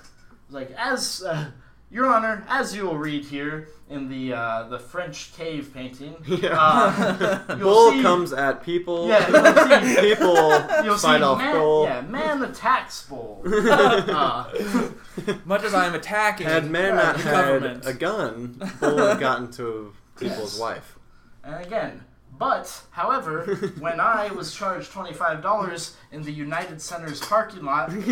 Like 0.52 0.72
as 0.78 1.24
uh, 1.24 1.46
Your 1.92 2.08
Honor, 2.08 2.44
as 2.50 2.76
you 2.76 2.86
will 2.86 2.98
read 2.98 3.26
here 3.26 3.68
in 3.90 4.08
the 4.10 4.34
uh, 4.34 4.68
the 4.70 4.80
French 4.80 5.34
cave 5.36 5.72
painting, 5.74 6.16
Yeah. 6.26 6.56
uh, 6.60 7.56
Bull 7.56 7.92
see- 7.92 8.02
comes 8.02 8.34
at 8.34 8.64
people. 8.64 9.08
Yeah, 9.08 9.28
you'll 9.30 9.86
see- 9.96 10.02
people 10.02 10.84
You'll 10.84 10.98
see 10.98 11.08
fight 11.08 11.22
off 11.22 11.38
man, 11.40 11.56
bull. 11.56 11.84
yeah, 11.86 12.02
man 12.02 12.42
attacks 12.44 13.04
bull. 13.04 13.44
uh, 13.46 14.46
Much 15.46 15.64
as 15.64 15.74
I'm 15.74 15.94
attacking 15.96 16.48
Had 16.48 16.70
man 16.70 16.96
not 16.96 17.20
had 17.20 17.32
government. 17.46 17.86
a 17.86 17.94
gun, 17.94 18.62
Bull 18.80 18.96
would 18.96 19.10
have 19.10 19.20
gotten 19.20 19.52
to 19.54 19.94
people's 20.20 20.54
Yes. 20.54 20.60
wife. 20.60 20.96
And 21.56 21.66
again, 21.66 22.04
but 22.38 22.82
however, 22.92 23.44
when 23.80 24.00
I 24.00 24.30
was 24.32 24.54
charged 24.54 24.92
twenty 24.92 25.14
five 25.14 25.42
dollars 25.42 25.96
in 26.12 26.22
the 26.24 26.32
United 26.32 26.82
Center's 26.82 27.20
parking 27.20 27.64
lot 27.64 27.90
to, 27.90 28.02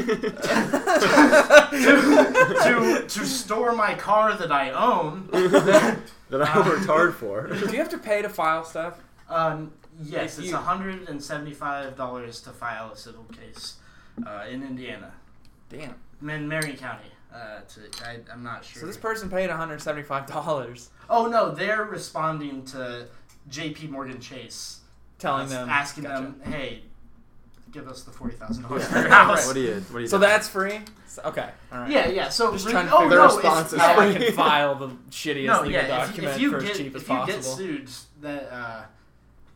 to 1.71 3.05
to 3.07 3.25
store 3.25 3.73
my 3.73 3.93
car 3.95 4.35
that 4.35 4.51
I 4.51 4.71
own, 4.71 5.29
That 6.29 6.41
I 6.41 6.67
worked 6.67 6.85
hard 6.87 7.15
for. 7.15 7.47
Do 7.47 7.71
you 7.71 7.77
have 7.77 7.89
to 7.89 7.97
pay 7.97 8.21
to 8.21 8.27
file 8.29 8.65
stuff? 8.65 8.99
um, 9.29 9.71
yes, 10.03 10.37
If 10.37 10.45
it's 10.45 10.53
hundred 10.53 11.07
and 11.07 11.23
seventy 11.23 11.53
five 11.53 11.95
dollars 11.95 12.41
to 12.41 12.49
file 12.49 12.91
a 12.91 12.97
civil 12.97 13.25
case 13.25 13.75
uh, 14.25 14.43
in 14.49 14.61
Indiana, 14.63 15.13
Damn. 15.69 15.95
in 16.21 16.47
Marion 16.47 16.75
County. 16.75 17.11
Uh, 17.33 17.59
to 17.67 17.81
I, 18.07 18.19
I'm 18.31 18.41
not 18.41 18.63
sure. 18.65 18.79
So 18.81 18.87
this 18.87 18.97
person 18.97 19.29
paid 19.29 19.49
$175 19.49 20.89
Oh 21.09 21.27
no, 21.27 21.51
they're 21.51 21.83
responding 21.83 22.63
to 22.65 23.05
J.P. 23.49 23.87
Morgan 23.87 24.19
Chase, 24.19 24.79
telling 25.19 25.45
as- 25.45 25.51
them. 25.51 25.69
asking 25.69 26.03
Gotcha. 26.03 26.21
them, 26.23 26.41
"Hey, 26.45 26.81
give 27.71 27.87
us 27.87 28.03
the 28.03 28.11
forty 28.11 28.35
thousand 28.35 28.63
dollars 28.63 28.85
for 28.87 28.99
your 28.99 29.09
house." 29.09 29.45
What 29.47 29.53
do 29.53 29.61
you? 29.61 29.73
What 29.75 29.93
do 29.93 29.99
you? 30.01 30.07
So 30.07 30.17
do? 30.17 30.21
that's 30.25 30.47
free? 30.49 30.79
So- 31.07 31.21
okay. 31.25 31.49
All 31.71 31.79
right. 31.79 31.91
Yeah, 31.91 32.07
yeah. 32.09 32.29
So 32.29 32.51
Just 32.51 32.65
re- 32.65 32.71
trying 32.73 32.87
to 32.87 32.93
oh 32.95 33.01
figure 33.03 33.17
no, 33.17 33.23
out 33.23 33.29
if- 33.31 33.35
response 33.37 33.73
is 33.73 33.79
How 33.79 33.99
I 33.99 34.13
can 34.13 34.33
file 34.35 34.75
the 34.75 34.89
shittiest 35.09 35.45
no, 35.45 35.61
legal 35.61 35.71
yeah. 35.71 35.81
If, 35.81 35.87
document 36.09 36.35
if 36.35 36.41
you 36.41 36.51
for 36.51 36.59
get 36.61 36.71
as 36.71 36.77
cheap 36.77 36.95
as 36.95 37.01
if 37.01 37.07
you 37.09 37.15
possible. 37.15 37.35
get 37.37 37.43
sued, 37.45 37.89
that 38.21 38.51
uh, 38.53 38.81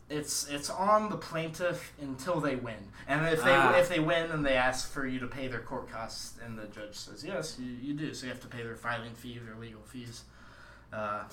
it's 0.10 0.48
it's 0.50 0.70
on 0.70 1.10
the 1.10 1.16
plaintiff 1.18 1.94
until 2.02 2.40
they 2.42 2.56
win, 2.56 2.76
and 3.08 3.26
if 3.28 3.44
they 3.44 3.54
Ah. 3.56 3.76
if 3.78 3.88
they 3.90 4.00
win 4.00 4.30
and 4.32 4.46
they 4.46 4.56
ask 4.56 4.92
for 4.92 5.06
you 5.08 5.20
to 5.20 5.28
pay 5.28 5.48
their 5.48 5.60
court 5.62 5.90
costs, 5.92 6.38
and 6.44 6.58
the 6.58 6.66
judge 6.68 6.96
says 6.96 7.24
yes, 7.24 7.58
you, 7.60 7.68
you 7.82 7.94
do, 7.94 8.14
so 8.14 8.26
you 8.26 8.32
have 8.32 8.42
to 8.42 8.48
pay 8.48 8.64
their 8.64 8.76
filing 8.76 9.14
fees 9.14 9.40
or 9.50 9.60
legal 9.60 9.82
fees. 9.84 10.24
Uh, 10.92 11.24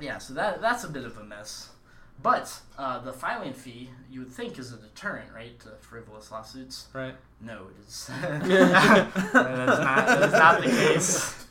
yeah, 0.00 0.18
so 0.18 0.34
that 0.34 0.60
that's 0.60 0.84
a 0.84 0.88
bit 0.88 1.04
of 1.04 1.16
a 1.18 1.24
mess. 1.24 1.70
But 2.22 2.60
uh, 2.76 2.98
the 2.98 3.12
filing 3.14 3.54
fee, 3.54 3.88
you 4.10 4.20
would 4.20 4.30
think, 4.30 4.58
is 4.58 4.72
a 4.72 4.76
deterrent, 4.76 5.32
right, 5.34 5.58
to 5.60 5.68
frivolous 5.80 6.30
lawsuits. 6.30 6.88
Right. 6.92 7.14
No, 7.40 7.68
it 7.68 7.88
is. 7.88 8.06
that 8.20 8.44
is 8.44 9.78
not. 9.78 10.06
That 10.06 10.22
is 10.24 10.32
not 10.32 10.60
the 10.62 10.68
case. 10.68 11.46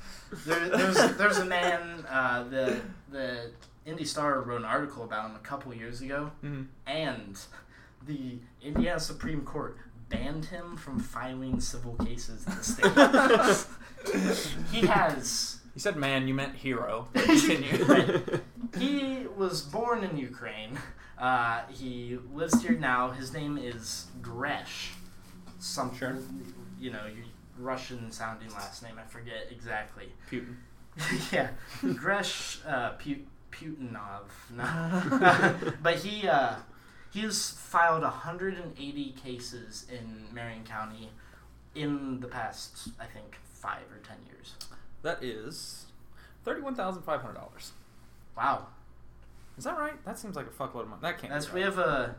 There, 0.45 0.69
there's 0.69 1.15
there's 1.17 1.37
a 1.39 1.45
man. 1.45 2.05
Uh, 2.07 2.43
the 2.43 2.79
the 3.11 3.51
Indy 3.87 4.05
Star 4.05 4.41
wrote 4.41 4.59
an 4.59 4.65
article 4.65 5.03
about 5.03 5.27
him 5.29 5.35
a 5.35 5.39
couple 5.39 5.73
years 5.73 6.01
ago, 6.01 6.31
Mhm. 6.43 6.67
and 6.85 7.39
the 8.05 8.37
Indiana 8.61 8.99
Supreme 8.99 9.41
Court 9.41 9.75
banned 10.09 10.45
him 10.45 10.77
from 10.77 10.99
filing 10.99 11.59
civil 11.59 11.93
cases 11.95 12.45
in 12.45 12.55
the 12.55 13.53
state. 13.53 13.67
he 14.71 14.85
has. 14.85 15.48
You 15.75 15.79
said 15.81 15.95
man, 15.95 16.27
you 16.27 16.33
meant 16.33 16.55
hero. 16.55 17.07
Continue. 17.13 17.83
Right. 17.85 18.21
He 18.77 19.25
was 19.37 19.61
born 19.61 20.03
in 20.03 20.17
Ukraine. 20.17 20.77
Uh, 21.17 21.61
he 21.69 22.17
lives 22.33 22.61
here 22.61 22.77
now. 22.77 23.11
His 23.11 23.33
name 23.33 23.57
is 23.57 24.07
Gresh. 24.21 24.91
Some, 25.59 25.95
Sure. 25.95 26.17
You 26.79 26.91
know, 26.91 27.05
Russian 27.57 28.11
sounding 28.11 28.49
last 28.53 28.81
name. 28.83 28.93
I 28.97 29.03
forget 29.03 29.47
exactly. 29.51 30.11
Putin. 30.31 30.55
yeah, 31.31 31.49
Gresh 31.95 32.59
uh, 32.65 32.91
Pu- 32.91 33.25
Putinov. 33.51 34.23
No. 34.55 35.55
but 35.83 35.95
he 35.97 36.27
uh, 36.27 36.55
he's 37.11 37.51
filed 37.51 38.01
180 38.03 39.11
cases 39.23 39.85
in 39.91 40.33
Marion 40.33 40.63
County 40.63 41.09
in 41.75 42.19
the 42.19 42.27
past, 42.27 42.89
I 42.99 43.05
think, 43.05 43.37
five 43.53 43.83
or 43.91 43.99
ten 44.07 44.17
years. 44.25 44.53
That 45.01 45.23
is 45.23 45.85
thirty-one 46.43 46.75
thousand 46.75 47.03
five 47.03 47.21
hundred 47.21 47.35
dollars. 47.35 47.71
Wow, 48.37 48.67
Is 49.57 49.63
that 49.65 49.77
right? 49.77 50.03
That 50.05 50.17
seems 50.17 50.35
like 50.35 50.47
a 50.47 50.49
fuckload 50.49 50.83
of 50.83 50.87
money. 50.89 51.01
That 51.01 51.17
can't. 51.17 51.33
that's 51.33 51.47
be 51.47 51.55
we 51.55 51.61
have 51.61 51.77
a 51.77 52.15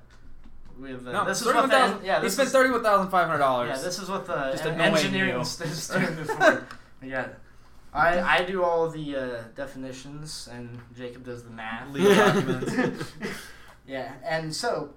we 0.78 0.90
have 0.90 1.06
a, 1.06 1.12
No, 1.12 1.24
this 1.24 1.40
is 1.40 1.46
what 1.46 1.54
thirty-one 1.56 1.68
the, 1.70 1.74
thousand. 1.76 2.04
yeah 2.06 2.22
he 2.22 2.28
spent 2.28 2.48
thirty-one 2.50 2.82
thousand 2.82 3.10
five 3.10 3.26
hundred 3.26 3.38
dollars. 3.38 3.68
yeah 3.76 3.82
this 3.82 3.98
is 3.98 4.08
what 4.08 4.26
the 4.26 4.50
Just 4.52 4.64
en- 4.64 4.74
annoying 4.74 4.94
engineering 4.96 5.38
you. 5.38 5.44
st- 5.44 5.70
student 5.74 6.26
for 6.30 6.66
yeah. 7.02 7.28
I, 7.92 8.20
I 8.20 8.44
do 8.44 8.62
all 8.62 8.88
the 8.88 9.16
uh, 9.16 9.42
definitions 9.56 10.48
and 10.52 10.78
Jacob 10.96 11.24
does 11.24 11.42
the 11.42 11.50
math. 11.50 11.90
Legal 11.92 12.14
documents. 12.14 13.12
yeah, 13.86 14.12
and 14.24 14.54
so 14.54 14.90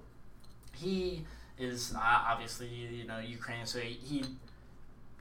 he 0.76 1.26
is 1.58 1.94
uh, 1.96 2.00
obviously 2.28 2.68
you 2.68 3.06
know 3.08 3.18
Ukrainian, 3.20 3.66
so 3.66 3.80
he, 3.80 3.94
he 3.94 4.26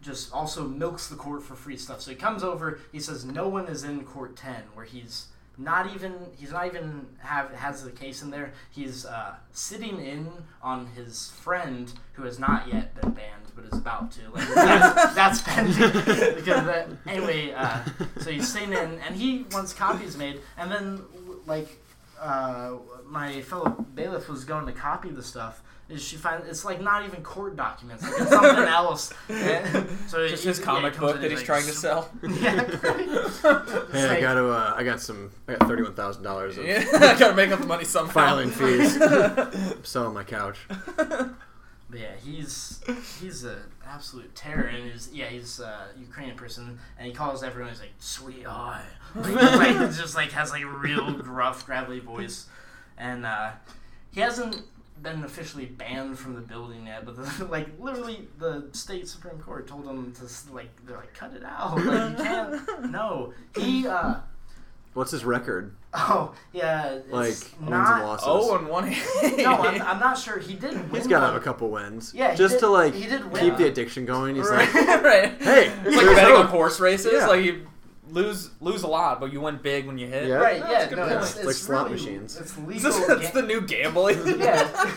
just 0.02 0.32
also 0.32 0.66
milks 0.66 1.08
the 1.08 1.16
court 1.16 1.42
for 1.42 1.54
free 1.54 1.76
stuff. 1.76 2.02
So 2.02 2.10
he 2.10 2.16
comes 2.16 2.42
over, 2.42 2.80
he 2.90 3.00
says 3.00 3.24
no 3.24 3.48
one 3.48 3.66
is 3.66 3.84
in 3.84 4.04
court 4.04 4.36
ten, 4.36 4.64
where 4.74 4.84
he's 4.84 5.28
not 5.58 5.94
even 5.94 6.14
he's 6.38 6.52
not 6.52 6.66
even 6.66 7.06
have 7.18 7.50
has 7.52 7.84
the 7.84 7.90
case 7.90 8.22
in 8.22 8.30
there. 8.30 8.52
He's 8.70 9.06
uh, 9.06 9.36
sitting 9.52 10.04
in 10.04 10.28
on 10.62 10.86
his 10.86 11.30
friend 11.40 11.92
who 12.14 12.24
has 12.24 12.38
not 12.38 12.68
yet 12.72 13.00
been 13.00 13.12
banned, 13.12 13.52
but 13.54 13.64
is 13.64 13.78
about 13.78 14.10
to. 14.12 14.30
Like 14.30 14.48
that's, 14.54 15.14
that's 15.14 15.42
pending 15.42 15.92
because 16.34 16.64
that, 16.66 16.88
anyway. 17.06 17.52
Uh, 17.52 17.84
so 18.20 18.30
he's 18.30 18.52
sitting 18.52 18.72
in, 18.72 18.98
and 19.06 19.14
he 19.14 19.46
wants 19.52 19.72
copies 19.72 20.16
made, 20.16 20.40
and 20.56 20.70
then 20.70 21.02
like 21.46 21.80
uh, 22.20 22.74
my 23.06 23.42
fellow 23.42 23.70
bailiff 23.94 24.28
was 24.28 24.44
going 24.44 24.66
to 24.66 24.72
copy 24.72 25.10
the 25.10 25.22
stuff. 25.22 25.62
Is 25.88 26.02
she 26.02 26.16
find 26.16 26.42
it's 26.46 26.64
like 26.64 26.80
not 26.80 27.04
even 27.04 27.22
court 27.22 27.54
documents, 27.56 28.02
like 28.02 28.12
it's 28.18 28.30
something 28.30 28.64
else. 28.80 29.12
And 29.28 29.88
so 30.08 30.26
Just 30.26 30.42
he- 30.42 30.48
his 30.48 30.58
yeah, 30.58 30.64
comic 30.64 30.94
he 30.94 30.98
comes 30.98 31.12
book 31.12 31.20
that 31.20 31.30
he's 31.30 31.40
like, 31.40 31.46
trying 31.46 31.66
to 31.66 31.72
sell. 31.84 32.10
Yeah, 32.22 32.54
right. 32.82 33.88
Hey, 33.92 34.08
I 34.08 34.20
got 34.20 34.34
to. 34.34 34.46
Uh, 34.48 34.74
I 34.76 34.84
got 34.84 35.00
some. 35.00 35.30
I 35.48 35.54
got 35.56 35.68
thirty-one 35.68 35.94
thousand 35.94 36.22
dollars 36.22 36.56
Yeah, 36.56 36.84
I 36.94 37.18
gotta 37.18 37.34
make 37.34 37.50
up 37.50 37.60
the 37.60 37.66
money 37.66 37.84
somehow. 37.84 38.12
filing 38.12 38.50
fees. 38.50 38.96
I'm 39.02 39.84
selling 39.84 40.14
my 40.14 40.24
couch. 40.24 40.58
But 40.96 42.00
yeah, 42.00 42.12
he's 42.24 42.80
he's 43.20 43.44
an 43.44 43.58
absolute 43.86 44.34
terror, 44.34 44.62
and 44.64 44.90
he's 44.90 45.10
yeah 45.12 45.26
he's 45.26 45.60
a 45.60 45.88
Ukrainian 46.00 46.36
person, 46.38 46.78
and 46.96 47.06
he 47.06 47.12
calls 47.12 47.42
everyone 47.42 47.70
he's 47.70 47.80
like 47.80 47.92
sweetheart, 47.98 48.80
like, 49.14 49.26
he's 49.26 49.34
like 49.36 49.76
just 49.96 50.14
like 50.14 50.32
has 50.32 50.50
like 50.52 50.62
a 50.62 50.66
real 50.66 51.12
gruff, 51.12 51.66
gravelly 51.66 52.00
voice, 52.00 52.46
and 52.96 53.26
uh, 53.26 53.50
he 54.10 54.20
hasn't 54.22 54.62
been 55.02 55.24
officially 55.24 55.66
banned 55.66 56.18
from 56.18 56.34
the 56.34 56.40
building 56.40 56.86
yet, 56.86 57.04
but 57.04 57.16
the, 57.16 57.44
like 57.50 57.68
literally 57.78 58.28
the 58.38 58.68
state 58.72 59.08
supreme 59.08 59.38
court 59.40 59.66
told 59.66 59.86
him 59.86 60.12
to 60.12 60.52
like 60.54 60.70
they're 60.86 60.96
like 60.96 61.12
cut 61.14 61.32
it 61.34 61.42
out, 61.44 61.76
like 61.84 62.10
you 62.18 62.24
can't. 62.24 62.60
No, 62.90 63.32
he 63.58 63.86
uh 63.86 64.16
What's 64.94 65.10
his 65.10 65.24
record? 65.24 65.74
oh 65.94 66.34
yeah, 66.52 66.90
it's 66.96 67.10
Like 67.10 67.28
wins 67.30 67.50
and 67.60 67.70
not. 67.70 68.04
losses. 68.04 68.26
Oh, 68.28 68.56
and 68.56 68.68
one. 68.68 68.90
No, 69.38 69.52
I'm, 69.54 69.80
I'm 69.82 69.98
not 70.00 70.18
sure. 70.18 70.38
He 70.38 70.52
did 70.54 70.74
win. 70.74 70.90
He's 71.00 71.06
got 71.06 71.20
to 71.20 71.26
have 71.26 71.34
a 71.34 71.40
couple 71.40 71.70
wins. 71.70 72.12
Yeah, 72.14 72.34
just 72.34 72.54
did- 72.54 72.60
to 72.60 72.68
like 72.68 72.92
he 72.94 73.06
did 73.06 73.24
win. 73.32 73.42
keep 73.42 73.56
the 73.56 73.66
addiction 73.66 74.04
going. 74.04 74.36
He's 74.36 74.50
like, 74.50 74.72
right. 74.74 75.32
hey, 75.40 75.72
It's 75.86 75.96
like 75.96 76.14
betting 76.16 76.36
on 76.36 76.46
horse 76.46 76.78
races. 76.78 77.12
Yeah. 77.14 77.26
Like 77.26 77.42
you 77.42 77.66
lose 78.12 78.50
lose 78.60 78.82
a 78.82 78.86
lot, 78.88 79.20
but 79.20 79.32
you 79.32 79.40
win 79.40 79.58
big 79.62 79.86
when 79.86 79.98
you 79.98 80.06
hit. 80.06 80.28
Yeah. 80.28 80.34
Right, 80.36 80.60
That's 80.60 80.92
yeah, 80.92 81.02
a 81.04 81.08
no, 81.08 81.18
it's, 81.18 81.30
It's 81.30 81.36
it's 81.38 81.46
like 81.46 81.56
slot 81.56 81.84
really- 81.90 81.96
machines. 81.98 82.36
It's 82.38 82.50
It's, 82.50 82.58
legal. 82.66 82.82
just- 82.90 83.10
it's 83.10 83.30
ga- 83.32 83.40
the 83.40 83.46
new 83.46 83.60
gambling. 83.62 84.18
yeah, 84.38 84.90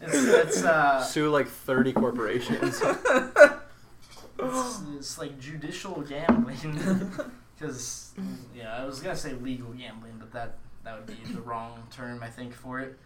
it's, 0.00 0.14
it's 0.14 0.62
uh, 0.64 1.02
Sue 1.02 1.30
like 1.30 1.48
thirty 1.48 1.92
corporations. 1.92 2.80
it's, 4.38 4.80
it's 4.96 5.18
like 5.18 5.38
judicial 5.38 6.00
gambling. 6.02 7.10
Because 7.58 8.12
yeah, 8.54 8.76
I 8.76 8.84
was 8.84 9.00
gonna 9.00 9.16
say 9.16 9.32
legal 9.34 9.72
gambling, 9.72 10.14
but 10.18 10.32
that 10.32 10.58
that 10.84 10.96
would 10.96 11.06
be 11.06 11.32
the 11.32 11.40
wrong 11.40 11.82
term 11.90 12.20
I 12.22 12.28
think 12.28 12.54
for 12.54 12.80
it. 12.80 12.98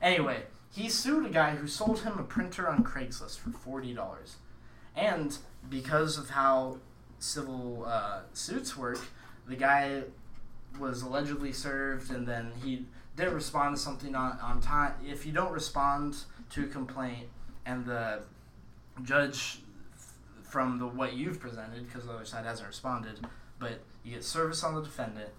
Anyway, 0.00 0.42
he 0.70 0.88
sued 0.88 1.26
a 1.26 1.30
guy 1.30 1.52
who 1.52 1.66
sold 1.66 2.00
him 2.00 2.18
a 2.18 2.22
printer 2.24 2.68
on 2.68 2.84
Craigslist 2.84 3.38
for 3.38 3.50
forty 3.50 3.94
dollars, 3.94 4.36
and 4.94 5.36
because 5.70 6.18
of 6.18 6.30
how 6.30 6.78
civil 7.22 7.84
uh, 7.86 8.20
suits 8.34 8.76
work, 8.76 8.98
the 9.46 9.56
guy 9.56 10.02
was 10.78 11.02
allegedly 11.02 11.52
served, 11.52 12.10
and 12.10 12.26
then 12.26 12.52
he 12.62 12.84
didn't 13.16 13.34
respond 13.34 13.76
to 13.76 13.82
something 13.82 14.14
on, 14.14 14.38
on 14.40 14.60
time. 14.60 14.94
If 15.06 15.26
you 15.26 15.32
don't 15.32 15.52
respond 15.52 16.16
to 16.50 16.64
a 16.64 16.66
complaint, 16.66 17.28
and 17.64 17.84
the 17.86 18.22
judge 19.02 19.60
from 20.42 20.78
the 20.78 20.86
what 20.86 21.14
you've 21.14 21.38
presented, 21.40 21.86
because 21.86 22.06
the 22.06 22.12
other 22.12 22.24
side 22.24 22.44
hasn't 22.44 22.68
responded, 22.68 23.26
but 23.58 23.80
you 24.04 24.14
get 24.14 24.24
service 24.24 24.64
on 24.64 24.74
the 24.74 24.82
defendant, 24.82 25.30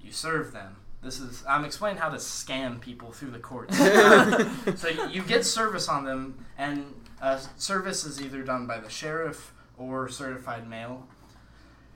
you 0.00 0.12
serve 0.12 0.52
them. 0.52 0.76
This 1.02 1.18
is 1.18 1.42
I'm 1.48 1.64
explaining 1.64 1.98
how 2.00 2.10
to 2.10 2.16
scam 2.16 2.80
people 2.80 3.10
through 3.10 3.30
the 3.30 3.38
courts. 3.40 3.76
so 4.80 4.88
you- 5.10 5.22
get 5.22 5.44
service 5.44 5.88
on 5.88 6.04
them, 6.04 6.44
and 6.58 6.94
uh, 7.20 7.40
service 7.56 8.04
is 8.04 8.20
either 8.20 8.42
done 8.42 8.66
by 8.66 8.78
the 8.78 8.90
sheriff 8.90 9.52
or 9.78 10.08
certified 10.08 10.68
mail. 10.68 11.08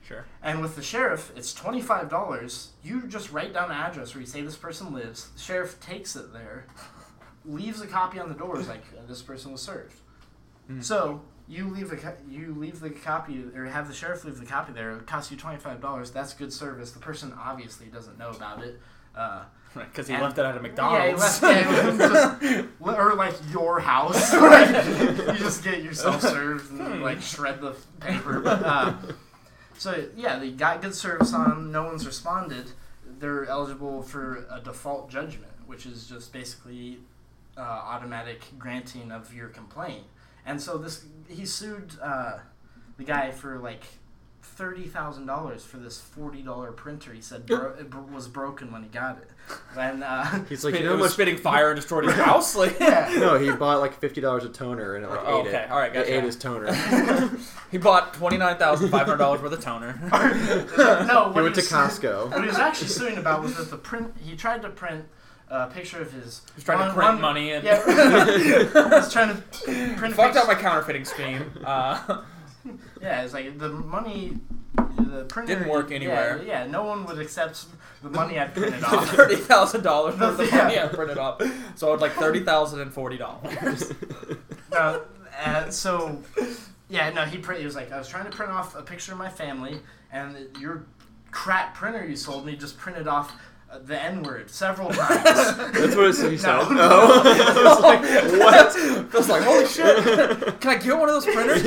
Sure. 0.07 0.25
And 0.41 0.61
with 0.61 0.75
the 0.77 0.81
sheriff, 0.81 1.33
it's 1.35 1.53
twenty 1.53 1.81
five 1.81 2.09
dollars. 2.09 2.71
You 2.83 3.07
just 3.07 3.31
write 3.31 3.53
down 3.53 3.71
an 3.71 3.77
address 3.77 4.13
where 4.13 4.21
you 4.21 4.27
say 4.27 4.41
this 4.41 4.55
person 4.55 4.93
lives. 4.93 5.29
The 5.35 5.39
sheriff 5.41 5.79
takes 5.81 6.15
it 6.15 6.31
there, 6.31 6.65
leaves 7.45 7.81
a 7.81 7.87
copy 7.87 8.19
on 8.19 8.29
the 8.29 8.35
doors 8.35 8.67
like 8.69 8.83
this 9.07 9.21
person 9.21 9.51
was 9.51 9.61
served. 9.61 9.95
Mm. 10.71 10.83
So 10.83 11.21
you 11.49 11.67
leave 11.69 11.91
a 11.91 12.15
you 12.29 12.55
leave 12.57 12.79
the 12.79 12.89
copy 12.89 13.43
or 13.55 13.65
have 13.65 13.87
the 13.89 13.93
sheriff 13.93 14.23
leave 14.23 14.39
the 14.39 14.45
copy 14.45 14.71
there. 14.71 14.91
It 14.91 15.07
costs 15.07 15.29
you 15.29 15.35
twenty 15.37 15.57
five 15.59 15.81
dollars. 15.81 16.11
That's 16.11 16.33
good 16.33 16.53
service. 16.53 16.91
The 16.91 16.99
person 16.99 17.33
obviously 17.37 17.87
doesn't 17.87 18.17
know 18.17 18.29
about 18.29 18.63
it. 18.63 18.79
Uh, 19.15 19.43
Because 19.73 20.07
he 20.07 20.13
And- 20.13 20.23
left 20.23 20.37
it 20.37 20.45
at 20.45 20.51
a 20.51 20.55
yeah, 20.55 20.61
he 20.61 20.67
McDonald's. 20.69 21.41
left, 21.41 22.41
he 22.41 22.47
just, 22.49 22.67
or 22.99 23.13
like 23.15 23.35
your 23.51 23.79
house. 23.79 24.33
like, 24.33 24.69
you 24.69 25.33
just 25.39 25.63
get 25.63 25.83
yourself 25.83 26.21
served 26.33 26.71
and 26.71 27.01
like 27.03 27.21
shred 27.21 27.59
the 27.61 27.75
paper. 27.99 28.39
But, 28.39 28.63
uh, 28.63 28.93
so 29.77 30.07
yeah, 30.15 30.39
they 30.39 30.51
got 30.51 30.81
good 30.81 30.95
service 30.95 31.33
on. 31.33 31.71
No 31.71 31.83
one's 31.83 32.05
responded. 32.05 32.71
They're 33.19 33.45
eligible 33.45 34.01
for 34.01 34.45
a 34.51 34.59
default 34.59 35.09
judgment, 35.09 35.53
which 35.65 35.85
is 35.85 36.07
just 36.07 36.33
basically 36.33 36.99
uh, 37.57 37.61
automatic 37.61 38.41
granting 38.57 39.11
of 39.11 39.33
your 39.33 39.47
complaint. 39.47 40.03
And 40.45 40.61
so 40.61 40.77
this 40.77 41.05
he 41.27 41.45
sued 41.45 41.93
uh, 42.01 42.39
the 42.97 43.03
guy 43.03 43.31
for 43.31 43.59
like 43.59 43.83
thirty 44.55 44.87
thousand 44.87 45.25
dollars 45.25 45.63
for 45.63 45.77
this 45.77 45.99
forty 45.99 46.41
dollar 46.41 46.71
printer. 46.71 47.13
He 47.13 47.21
said 47.21 47.45
bro- 47.47 47.73
it 47.79 47.89
bro- 47.89 48.01
was 48.13 48.27
broken 48.27 48.71
when 48.71 48.83
he 48.83 48.89
got 48.89 49.17
it. 49.19 49.29
And 49.77 50.03
uh, 50.03 50.23
He's 50.49 50.63
like, 50.65 50.73
Spit- 50.73 50.81
you 50.83 50.87
know 50.89 50.93
it 50.95 50.99
was 50.99 51.05
much? 51.09 51.11
spitting 51.13 51.37
fire 51.37 51.69
and 51.71 51.75
destroyed 51.77 52.05
his 52.05 52.13
house. 52.15 52.55
Like, 52.55 52.77
yeah, 52.81 53.13
No, 53.17 53.37
he 53.39 53.51
bought 53.51 53.79
like 53.79 53.93
fifty 53.99 54.21
dollars 54.21 54.43
a 54.43 54.49
toner 54.49 54.95
and 54.95 55.05
it 55.05 55.09
like 55.09 55.19
Oh, 55.25 55.41
ate 55.41 55.47
okay. 55.47 55.63
it. 55.63 55.71
All 55.71 55.77
right, 55.79 55.91
It 55.91 55.99
gotcha. 55.99 56.17
ate 56.17 56.23
his 56.23 56.35
toner. 56.35 57.37
he 57.71 57.77
bought 57.77 58.13
twenty 58.13 58.37
nine 58.37 58.57
thousand 58.57 58.89
five 58.89 59.05
hundred 59.05 59.17
dollars 59.19 59.41
worth 59.41 59.53
of 59.53 59.61
toner. 59.61 59.99
no, 60.11 60.17
he 60.17 61.35
what 61.35 61.35
went 61.35 61.55
to 61.55 61.61
was- 61.61 61.71
Costco. 61.71 62.31
What 62.31 62.41
he 62.41 62.47
was 62.47 62.57
actually 62.57 62.87
suing 62.89 63.17
about 63.17 63.41
was 63.43 63.55
that 63.57 63.69
the 63.69 63.77
print. 63.77 64.13
He 64.23 64.35
tried 64.35 64.61
to 64.63 64.69
print 64.69 65.05
a 65.49 65.67
picture 65.67 66.01
of 66.01 66.11
his. 66.11 66.41
He's 66.55 66.63
trying 66.65 66.79
one- 66.79 66.89
to 66.89 66.93
print 66.93 67.11
one- 67.13 67.21
money 67.21 67.51
and 67.53 67.63
Yeah, 67.63 67.83
he's 69.01 69.13
trying 69.13 69.29
to 69.35 69.41
print. 69.63 70.13
a 70.13 70.15
fucked 70.15 70.33
picture- 70.33 70.39
out 70.39 70.47
my 70.47 70.55
counterfeiting 70.55 71.05
scheme. 71.05 71.49
Uh, 71.63 72.21
Yeah, 73.01 73.21
it's 73.23 73.33
like 73.33 73.57
the 73.57 73.69
money. 73.69 74.37
The 74.75 75.25
printer 75.25 75.55
Didn't 75.55 75.69
work 75.69 75.91
anywhere. 75.91 76.41
Yeah, 76.45 76.65
no 76.67 76.83
one 76.83 77.05
would 77.05 77.19
accept 77.19 77.65
the 78.03 78.09
money 78.09 78.39
I 78.39 78.45
printed 78.47 78.83
off. 78.83 79.09
thirty 79.09 79.35
thousand 79.35 79.83
dollars 79.83 80.19
worth 80.19 80.39
of 80.39 80.47
Yeah. 80.51 80.57
money 80.63 80.79
I 80.79 80.87
printed 80.87 81.17
off. 81.17 81.41
So 81.75 81.89
I 81.91 81.93
it's 81.93 82.01
like 82.01 82.13
thirty 82.13 82.41
thousand 82.41 82.81
and 82.81 82.93
forty 82.93 83.17
dollars. 83.17 83.91
no, 84.71 85.01
uh, 85.43 85.69
so 85.69 86.21
yeah, 86.89 87.09
no, 87.11 87.25
he 87.25 87.37
print. 87.37 87.59
He 87.59 87.65
was 87.65 87.75
like, 87.75 87.91
I 87.91 87.97
was 87.97 88.07
trying 88.07 88.25
to 88.25 88.31
print 88.35 88.51
off 88.51 88.75
a 88.75 88.81
picture 88.81 89.11
of 89.13 89.17
my 89.17 89.29
family, 89.29 89.79
and 90.11 90.35
your 90.59 90.85
crap 91.31 91.75
printer 91.75 92.05
you 92.05 92.15
sold 92.15 92.45
me 92.45 92.55
just 92.55 92.77
printed 92.77 93.07
off 93.07 93.33
the 93.83 94.01
N 94.01 94.23
word 94.23 94.49
several 94.49 94.89
times. 94.93 95.23
That's 95.23 95.95
what 95.95 96.05
it, 96.07 96.31
he 96.31 96.37
said. 96.37 96.55
No. 96.57 96.67
Oh. 96.71 97.21
I 97.25 97.63
was 97.63 97.81
like, 97.81 98.01
what? 98.39 99.13
I 99.13 99.17
was 99.17 99.29
like, 99.29 99.43
holy 99.43 99.67
shit! 99.67 100.59
Can 100.61 100.71
I 100.71 100.75
get 100.77 100.97
one 100.97 101.09
of 101.09 101.15
those 101.15 101.25
printers? 101.25 101.63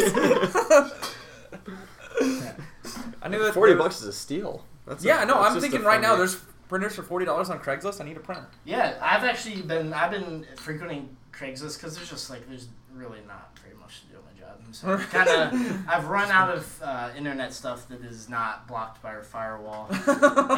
I 3.22 3.28
knew 3.28 3.42
that 3.44 3.54
Forty 3.54 3.72
there- 3.72 3.78
bucks 3.82 4.00
is 4.00 4.06
a 4.08 4.12
steal. 4.12 4.64
That's 4.86 5.04
Yeah, 5.04 5.22
a, 5.22 5.26
no, 5.26 5.42
that's 5.42 5.54
I'm 5.56 5.60
thinking 5.60 5.82
right 5.82 6.00
now. 6.00 6.16
There's 6.16 6.36
printers 6.68 6.94
for 6.96 7.02
forty 7.02 7.26
dollars 7.26 7.50
on 7.50 7.58
Craigslist. 7.60 8.00
I 8.00 8.04
need 8.04 8.16
a 8.16 8.20
printer. 8.20 8.46
Yeah, 8.64 8.94
I've 9.00 9.24
actually 9.24 9.62
been 9.62 9.92
I've 9.92 10.10
been 10.10 10.46
frequenting 10.56 11.16
Craigslist 11.32 11.76
because 11.78 11.96
there's 11.96 12.10
just 12.10 12.30
like 12.30 12.48
there's 12.48 12.68
really 12.94 13.20
not 13.26 13.58
very 13.62 13.76
much 13.76 14.00
to 14.02 14.06
do 14.08 14.16
on 14.16 14.22
my 14.24 14.40
job. 14.40 14.58
So 14.72 14.98
kind 15.16 15.28
of, 15.28 15.88
I've 15.88 16.06
run 16.08 16.30
out 16.30 16.50
of 16.56 16.82
uh, 16.82 17.10
internet 17.16 17.52
stuff 17.52 17.88
that 17.88 18.02
is 18.02 18.28
not 18.28 18.66
blocked 18.68 19.02
by 19.02 19.10
our 19.10 19.22
firewall. 19.22 19.88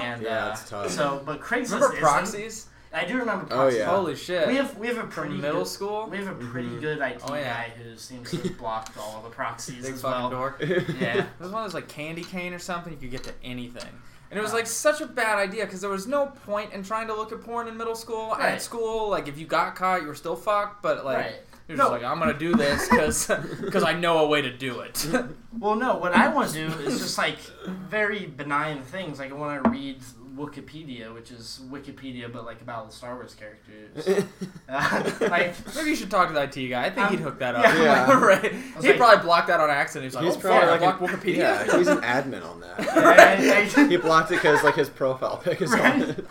And 0.02 0.22
Yeah, 0.22 0.46
uh, 0.48 0.52
it's 0.52 0.68
tough. 0.68 0.90
So, 0.90 1.22
but 1.24 1.40
Craigslist 1.40 1.72
Remember 1.72 1.96
proxies 1.98 2.66
I 2.94 3.06
do 3.06 3.16
remember 3.18 3.46
Proxies. 3.46 3.52
Oh, 3.54 3.56
proxies. 3.56 3.78
yeah. 3.78 3.86
holy 3.86 4.16
shit 4.16 4.48
We 4.48 4.56
have 4.56 4.76
we 4.76 4.86
have 4.88 4.98
a 4.98 5.04
pretty 5.04 5.30
from 5.30 5.40
middle 5.40 5.60
good, 5.62 5.68
school 5.68 6.08
We 6.10 6.18
have 6.18 6.28
a 6.28 6.34
pretty 6.34 6.68
Mhm. 6.68 6.80
good 6.82 6.98
IT 7.00 7.22
Oh, 7.26 7.34
yeah. 7.34 7.44
guy 7.68 7.72
who 7.82 7.96
seems 7.96 8.30
to 8.30 8.36
have 8.36 8.58
blocked 8.58 8.98
all 8.98 9.22
the 9.22 9.30
proxies 9.30 9.82
big 9.84 9.94
as 9.94 10.02
fucking 10.02 10.20
well. 10.20 10.30
dork 10.30 10.60
Yeah. 10.60 11.18
It 11.18 11.26
was 11.40 11.50
one 11.50 11.64
of 11.64 11.70
those 11.70 11.74
like 11.74 11.88
candy 11.88 12.22
cane 12.24 12.52
or 12.52 12.58
something. 12.58 12.92
You 12.92 12.98
could 12.98 13.10
get 13.10 13.24
to 13.24 13.32
anything, 13.42 13.88
and 14.30 14.38
it 14.38 14.42
was 14.42 14.52
Ah. 14.52 14.56
like 14.56 14.66
such 14.66 15.00
a 15.00 15.06
bad 15.06 15.38
idea 15.38 15.64
because 15.64 15.80
there 15.80 15.88
was 15.88 16.06
no 16.06 16.26
point 16.26 16.74
in 16.74 16.82
trying 16.82 17.06
to 17.06 17.14
look 17.14 17.32
at 17.32 17.40
porn 17.40 17.66
in 17.66 17.78
middle 17.78 17.94
school. 17.94 18.28
Right. 18.32 18.52
At 18.56 18.62
school, 18.62 19.08
like 19.08 19.26
if 19.26 19.38
you 19.38 19.46
got 19.46 19.74
caught, 19.74 20.02
you 20.02 20.08
were 20.08 20.14
still 20.14 20.36
fucked. 20.36 20.82
But 20.82 21.06
like 21.06 21.16
right. 21.16 21.34
You're 21.68 21.76
No. 21.78 21.84
just 21.84 21.92
like, 21.92 22.04
I'm 22.04 22.18
gonna 22.18 22.38
do 22.38 22.54
this 22.54 22.88
because 22.88 23.82
I 23.84 23.92
know 23.94 24.18
a 24.18 24.28
way 24.28 24.42
to 24.42 24.50
do 24.56 24.80
it. 24.80 25.06
Well, 25.58 25.76
no. 25.76 25.96
What 25.96 26.12
I 26.14 26.28
want 26.28 26.48
to 26.50 26.54
do 26.66 26.74
is 26.80 26.98
just 26.98 27.18
like 27.18 27.38
very 27.68 28.24
benign 28.26 28.82
things. 28.82 29.18
Like 29.18 29.30
I 29.30 29.34
want 29.34 29.62
to 29.62 29.70
read 29.70 30.00
Wikipedia, 30.34 31.12
which 31.14 31.30
is 31.30 31.60
Wikipedia, 31.70 32.32
but 32.32 32.46
like 32.46 32.62
about 32.62 32.88
the 32.88 32.96
Star 32.96 33.14
Wars 33.14 33.34
characters. 33.34 34.24
Uh, 34.66 35.10
like 35.28 35.54
Maybe 35.76 35.90
you 35.90 35.96
should 35.96 36.10
talk 36.10 36.28
to 36.28 36.34
the 36.34 36.42
IT 36.44 36.68
guy. 36.70 36.86
I 36.86 36.90
think 36.90 37.06
Um, 37.06 37.10
he'd 37.16 37.20
hook 37.22 37.38
that 37.40 37.54
up. 37.54 37.64
yeah. 37.64 37.82
Yeah. 38.08 38.18
right. 38.24 38.50
He'd 38.80 38.82
like- 38.88 38.96
probably 38.96 39.22
blocked 39.22 39.48
that 39.48 39.60
on 39.60 39.68
accident. 39.68 40.04
He's 40.06 40.14
like, 40.14 40.24
He's 40.24 40.36
oh, 40.36 40.40
probably 40.40 40.60
fuck, 40.68 40.70
I 40.70 40.78
blocked 40.78 41.02
an- 41.02 41.08
Wikipedia. 41.08 41.36
Yeah, 41.36 41.78
he's 41.78 41.88
an 41.88 41.98
admin 42.00 42.44
on 42.50 42.60
that. 42.60 42.80
I, 42.80 43.60
I, 43.82 43.88
he 43.88 43.96
blocked 43.98 44.30
it 44.32 44.36
because 44.36 44.64
like 44.64 44.76
his 44.76 44.88
profile 44.88 45.36
pic 45.36 45.60
is 45.60 45.72
on 45.74 46.00
it. 46.02 46.24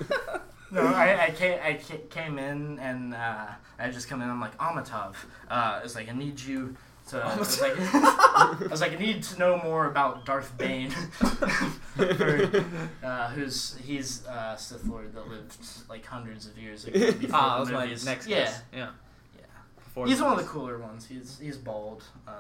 No, 0.72 0.82
I, 0.86 1.26
I 1.26 1.32
came 1.32 1.60
I 1.62 1.80
came 2.10 2.40
in 2.40 2.80
and 2.80 3.14
uh, 3.14 3.46
I 3.78 3.90
just 3.92 4.08
come 4.08 4.22
in. 4.22 4.30
I'm 4.30 4.40
like 4.40 4.58
Amatov. 4.58 5.16
Uh, 5.50 5.82
it's 5.84 5.96
like 5.96 6.10
I 6.10 6.14
need 6.14 6.40
you 6.40 6.76
to. 7.10 7.18
I 7.24 7.36
was 7.38 7.60
like, 7.62 7.74
I 7.78 8.68
was 8.70 8.80
like 8.82 8.94
I 8.94 8.96
need 8.96 9.22
to 9.24 9.38
know 9.40 9.58
more 9.58 9.88
about 9.88 10.26
Darth 10.26 10.58
Bane, 10.58 10.92
For, 11.96 12.64
uh, 13.04 13.30
who's 13.32 13.78
he's 13.86 14.26
uh, 14.28 14.56
Sith 14.56 14.86
Lord 14.86 15.14
that 15.14 15.28
lived 15.28 15.58
like 15.90 16.06
hundreds 16.06 16.48
of 16.48 16.58
years 16.58 16.86
ago 16.86 17.12
before 17.12 17.30
Ah, 17.34 17.64
that 17.64 17.72
the 17.72 17.78
was 17.78 18.06
my 18.06 18.12
next 18.12 18.28
yeah, 18.28 18.38
guess. 18.46 18.62
Yeah. 18.74 18.90
yeah. 19.38 19.42
Before 19.76 20.08
He's 20.08 20.22
one 20.22 20.32
of 20.32 20.38
the 20.40 20.46
cooler 20.46 20.78
ones. 20.80 21.06
He's 21.08 21.38
he's 21.42 21.58
bald. 21.58 22.04
Uh, 22.28 22.32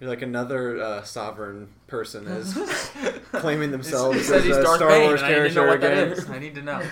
You're 0.00 0.08
like 0.08 0.22
another 0.22 0.80
uh, 0.80 1.02
sovereign 1.02 1.68
person 1.86 2.26
is 2.26 2.54
claiming 3.32 3.72
themselves 3.72 4.28
He 4.28 4.34
as 4.34 4.44
he's 4.44 4.56
a 4.56 4.62
Darth 4.62 4.76
Star 4.76 4.88
Bane, 4.88 5.02
Wars 5.08 5.20
and 5.22 5.34
I 5.34 5.42
need 5.42 5.48
to 5.50 5.54
know 5.54 5.60
character 5.66 5.88
what 5.88 5.98
again, 5.98 6.12
is. 6.12 6.30
I 6.30 6.38
need 6.38 6.54
to 6.54 6.62
know. 6.62 6.82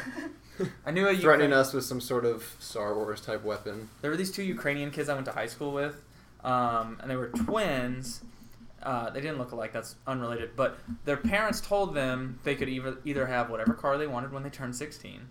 I 0.87 0.91
knew 0.91 1.07
a 1.09 1.15
threatening 1.17 1.51
Ukraine- 1.51 1.53
us 1.53 1.73
with 1.73 1.85
some 1.85 2.01
sort 2.01 2.25
of 2.25 2.57
Star 2.59 2.95
Wars 2.95 3.21
type 3.21 3.43
weapon. 3.45 3.89
There 4.01 4.11
were 4.11 4.17
these 4.17 4.31
two 4.31 4.43
Ukrainian 4.43 4.91
kids 4.91 5.09
I 5.09 5.15
went 5.15 5.27
to 5.27 5.33
high 5.33 5.47
school 5.47 5.73
with, 5.73 6.03
um, 6.45 6.99
and 7.01 7.11
they 7.11 7.17
were 7.17 7.29
twins. 7.29 8.23
Uh, 8.83 9.11
they 9.11 9.21
didn't 9.21 9.39
look 9.39 9.53
alike. 9.53 9.73
That's 9.73 9.95
unrelated. 10.07 10.57
But 10.57 10.79
their 11.05 11.17
parents 11.17 11.61
told 11.61 11.95
them 11.95 12.39
they 12.43 12.55
could 12.57 12.69
either 12.69 12.99
either 13.05 13.27
have 13.27 13.49
whatever 13.49 13.75
car 13.75 13.97
they 13.97 14.09
wanted 14.09 14.33
when 14.33 14.43
they 14.43 14.51
turned 14.51 14.75
sixteen, 14.75 15.29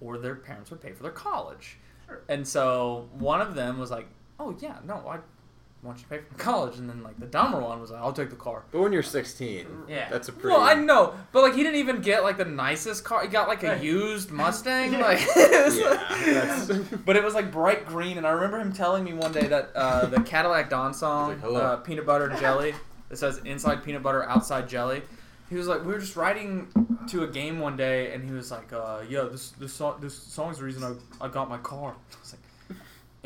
or 0.00 0.18
their 0.18 0.36
parents 0.36 0.70
would 0.70 0.80
pay 0.80 0.92
for 0.92 1.02
their 1.02 1.12
college. 1.12 1.78
Sure. 2.06 2.20
And 2.28 2.46
so 2.46 3.08
one 3.18 3.40
of 3.40 3.56
them 3.56 3.78
was 3.78 3.90
like, 3.90 4.06
"Oh 4.38 4.56
yeah, 4.60 4.76
no, 4.84 4.94
I 5.08 5.18
want 5.82 5.98
you 5.98 6.04
to 6.04 6.08
pay 6.10 6.18
for 6.18 6.32
my 6.32 6.38
college." 6.38 6.78
And 6.78 6.88
then 6.88 7.02
like 7.02 7.18
the 7.18 7.26
dumber 7.26 7.60
one 7.60 7.80
was 7.80 7.90
like, 7.90 8.00
"I'll 8.00 8.12
take 8.12 8.30
the 8.30 8.36
car." 8.36 8.64
But 8.72 8.80
when 8.80 8.92
you're 8.92 9.02
16, 9.02 9.66
Yeah. 9.88 10.08
that's 10.10 10.28
a 10.28 10.32
pretty. 10.32 10.48
Well, 10.48 10.60
I 10.60 10.74
know, 10.74 11.14
but 11.32 11.42
like 11.42 11.54
he 11.54 11.62
didn't 11.62 11.78
even 11.78 12.00
get 12.00 12.22
like 12.22 12.36
the 12.38 12.44
nicest 12.44 13.04
car. 13.04 13.22
He 13.22 13.28
got 13.28 13.48
like 13.48 13.62
a 13.64 13.78
used 13.82 14.30
Mustang. 14.40 14.92
Yeah. 14.92 15.00
Like, 15.02 15.20
Yeah, 15.36 15.42
like- 15.90 16.24
that's- 16.26 16.68
but 17.06 17.16
it 17.16 17.22
was 17.24 17.34
like 17.34 17.50
bright 17.52 17.86
green, 17.86 18.18
and 18.18 18.26
I 18.26 18.30
remember 18.30 18.58
him 18.58 18.72
telling 18.72 19.04
me 19.04 19.12
one 19.12 19.32
day 19.32 19.46
that 19.46 19.70
uh, 19.74 20.06
the 20.06 20.20
Cadillac 20.22 20.70
Don 20.70 20.94
song, 20.94 21.28
like, 21.30 21.40
"Hello." 21.40 21.60
uh, 21.60 21.76
peanut 21.76 22.06
butter 22.06 22.26
and 22.28 22.38
jelly, 22.40 22.74
it 23.10 23.16
says 23.18 23.38
inside 23.44 23.84
peanut 23.84 24.02
butter, 24.02 24.24
outside 24.24 24.68
jelly. 24.68 25.02
He 25.48 25.54
was 25.54 25.68
like, 25.68 25.82
we 25.84 25.92
were 25.92 26.00
just 26.00 26.16
riding 26.16 26.66
to 27.10 27.22
a 27.22 27.28
game 27.28 27.60
one 27.60 27.76
day, 27.76 28.12
and 28.12 28.24
he 28.24 28.32
was 28.32 28.50
like, 28.50 28.72
uh, 28.72 29.02
"Yeah, 29.08 29.28
this 29.30 29.50
this 29.50 29.72
song 29.72 29.98
this 30.00 30.14
song's 30.20 30.58
the 30.58 30.64
reason 30.64 30.82
I, 30.82 31.24
I 31.24 31.28
got 31.28 31.48
my 31.48 31.58
car." 31.58 31.90
I 31.92 32.20
was 32.20 32.32
like, 32.32 32.42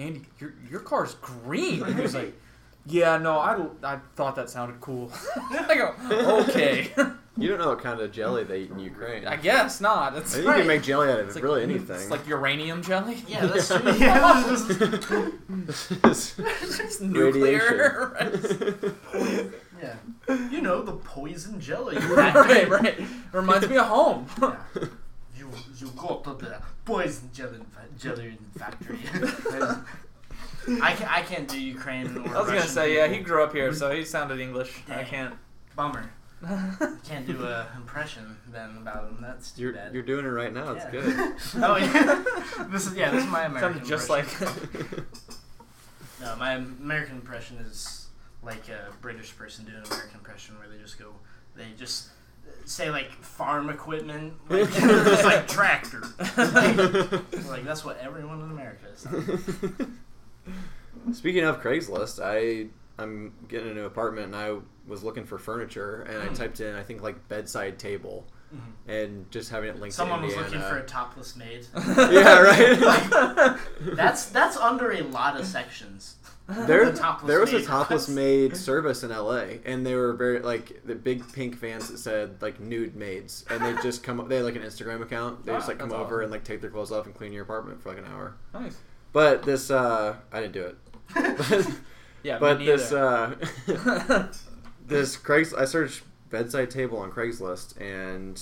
"Andy, 0.01 0.27
your 0.39 0.55
your 0.71 0.81
car's 0.81 1.15
green." 1.15 1.83
And 1.83 1.95
he 1.95 2.01
was 2.03 2.15
like, 2.15 2.33
"Yeah, 2.87 3.19
no, 3.19 3.39
I, 3.39 3.67
I 3.83 3.99
thought 4.17 4.35
that 4.37 4.51
sounded 4.51 4.81
cool." 4.81 5.13
I 5.51 5.75
go, 5.77 5.95
"Okay, 6.49 6.93
you 7.37 7.49
don't 7.49 7.59
know 7.59 7.69
what 7.69 7.81
kind 7.83 8.01
of 8.01 8.11
jelly 8.13 8.45
they 8.45 8.61
eat 8.63 8.71
in 8.71 8.79
Ukraine. 8.79 9.27
I 9.27 9.37
guess 9.37 9.81
not." 9.81 10.17
It's, 10.17 10.33
I 10.33 10.37
think 10.37 10.45
you 10.45 10.51
Right. 10.51 10.59
can 10.59 10.67
make 10.69 10.83
jelly 10.83 11.11
out 11.11 11.21
of 11.21 11.27
it's 11.27 11.35
like, 11.37 11.45
really 11.45 11.61
mm, 11.63 11.71
anything. 11.71 11.97
It's 11.97 12.11
like 12.11 12.27
uranium 12.27 12.83
jelly. 12.83 13.23
yeah, 13.29 13.47
that's 13.47 13.69
true. 13.69 13.93
Yeah, 13.99 14.43
this 14.47 15.91
is- 16.05 17.01
nuclear. 17.01 18.13
Radiation. 18.21 19.55
yeah. 19.81 19.97
You 20.51 20.61
know 20.61 20.83
the 20.83 20.93
poison 20.93 21.61
jelly. 21.61 21.97
right, 21.99 22.69
right. 22.69 23.01
Reminds 23.33 23.69
me 23.69 23.77
of 23.79 23.87
home. 23.87 24.27
Yeah. 24.41 24.57
You 25.81 25.87
you 25.87 25.93
go 25.97 26.21
to 26.25 26.35
the 26.35 26.59
poison 26.85 27.31
jelly 27.33 27.59
jelly 27.99 28.39
factory. 28.59 28.99
I 30.83 30.93
can 30.95 31.09
I 31.09 31.23
can't 31.23 31.49
do 31.49 31.61
Ukraine 31.61 32.07
or 32.17 32.21
I 32.21 32.23
was 32.23 32.33
gonna 32.33 32.53
Russian 32.53 32.69
say, 32.69 32.95
yeah, 32.97 33.07
he 33.09 33.19
grew 33.19 33.43
up 33.43 33.53
here, 33.53 33.73
so 33.73 33.91
he 33.91 34.05
sounded 34.05 34.41
English. 34.41 34.83
I 34.89 35.05
can't. 35.05 35.35
bummer. 35.75 36.11
I 36.47 36.95
can't 37.09 37.27
do 37.27 37.43
a 37.45 37.67
impression 37.77 38.37
then 38.51 38.79
about 38.79 39.09
him. 39.09 39.19
That's 39.21 39.51
too 39.53 39.63
You're, 39.63 39.73
bad. 39.75 39.93
you're 39.95 40.03
doing 40.03 40.25
it 40.25 40.29
right 40.29 40.53
now. 40.53 40.73
It's 40.73 40.85
Yeah. 40.85 40.91
good. 40.91 41.35
oh 41.65 41.77
yeah. 41.77 42.67
this 42.71 42.87
is 42.87 42.95
yeah. 42.95 43.11
This 43.11 43.25
is 43.25 43.31
my 43.31 43.45
American. 43.45 43.75
Sounded 43.75 43.89
just 43.89 44.09
like. 44.09 44.27
No, 46.21 46.37
my 46.37 46.53
American 46.55 47.17
impression 47.17 47.57
is 47.59 48.09
like 48.43 48.69
a 48.69 48.93
British 49.01 49.37
person 49.37 49.65
doing 49.65 49.79
an 49.79 49.85
American 49.87 50.17
impression, 50.19 50.59
where 50.59 50.69
they 50.69 50.77
just 50.79 50.99
go, 50.99 51.13
they 51.57 51.67
just 51.79 52.09
say 52.65 52.91
like 52.91 53.11
farm 53.23 53.71
equipment, 53.71 54.35
like, 54.49 54.71
just 54.73 55.25
like 55.25 55.49
tractor. 55.49 56.03
like 57.49 57.65
that's 57.65 57.85
what 57.85 57.99
everyone 58.01 58.41
in 58.43 58.51
America 58.51 58.87
is. 58.95 59.07
Speaking 61.19 61.45
of 61.45 61.61
Craigslist, 61.63 62.21
I 62.23 62.69
I'm 63.03 63.33
getting 63.49 63.71
a 63.71 63.75
new 63.75 63.85
apartment 63.85 64.27
and 64.27 64.37
I 64.37 64.57
was 64.87 65.03
looking 65.03 65.25
for 65.25 65.39
furniture 65.39 66.03
and 66.03 66.19
I 66.19 66.27
Hmm. 66.27 66.35
typed 66.35 66.61
in 66.61 66.75
I 66.75 66.83
think 66.83 67.03
like 67.03 67.29
bedside 67.29 67.79
table 67.79 68.27
Mhm. 68.55 68.59
and 68.93 69.31
just 69.31 69.51
having 69.51 69.71
it 69.71 69.79
linked 69.81 69.95
Someone 69.95 70.23
was 70.23 70.35
looking 70.37 70.61
for 70.61 70.77
a 70.79 70.83
topless 70.85 71.37
maid. 71.37 71.67
yeah, 71.77 72.41
right. 72.41 73.59
That's 73.81 74.27
that's 74.27 74.57
under 74.57 74.91
a 74.93 75.03
lot 75.03 75.39
of 75.39 75.47
sections. 75.47 76.17
There, 76.67 76.91
The 76.91 76.99
topless 76.99 77.29
there 77.29 77.41
was 77.41 77.53
a 77.53 77.63
topless 77.63 78.07
ones. 78.09 78.17
maid 78.17 78.57
service 78.57 79.03
in 79.03 79.11
LA, 79.11 79.45
and 79.65 79.85
they 79.87 79.95
were 79.95 80.13
very 80.13 80.41
like 80.41 80.83
the 80.85 80.95
big 80.95 81.31
pink 81.33 81.57
vans 81.57 81.89
that 81.89 81.99
said 81.99 82.41
like 82.43 82.61
nude 82.61 82.97
maids, 82.97 83.45
and 83.51 83.63
they 83.65 83.81
just 83.83 84.03
come. 84.03 84.21
Up 84.21 84.29
they 84.29 84.37
had 84.37 84.45
like 84.45 84.57
an 84.57 84.63
Instagram 84.63 85.03
account. 85.03 85.45
They 85.45 85.53
just 85.53 85.65
Ah, 85.67 85.69
like 85.73 85.79
come 85.79 85.89
that's 85.91 86.01
over 86.01 86.23
and 86.23 86.31
like 86.31 86.45
take 86.45 86.61
their 86.61 86.71
clothes 86.71 86.93
off 86.93 87.07
and 87.07 87.15
clean 87.15 87.33
your 87.33 87.43
apartment 87.45 87.83
for 87.83 87.89
like 87.91 87.99
an 87.99 88.07
hour. 88.07 88.35
nice. 88.55 88.77
But 89.13 89.43
this, 89.43 89.71
uh, 89.71 90.17
I 90.33 90.41
didn't 90.41 90.53
do 90.53 90.65
it. 90.67 90.77
But, 91.49 91.71
Yeah, 92.23 92.39
but 92.39 92.59
me 92.59 92.67
this, 92.67 92.93
uh, 92.93 93.35
this 94.87 95.17
Craigslist. 95.17 95.59
I 95.59 95.65
searched 95.65 96.03
bedside 96.31 96.71
table 96.71 96.99
on 96.99 97.11
Craigslist, 97.11 97.81
and 97.81 98.41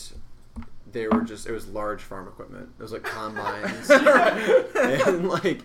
they 0.91 1.07
were 1.07 1.23
just 1.23 1.47
it 1.47 1.53
was 1.53 1.69
large 1.69 2.03
farm 2.03 2.27
equipment. 2.29 2.71
It 2.79 2.83
was 2.83 2.93
like 2.93 3.05
combines 3.05 3.91
and 4.75 5.29
like 5.29 5.61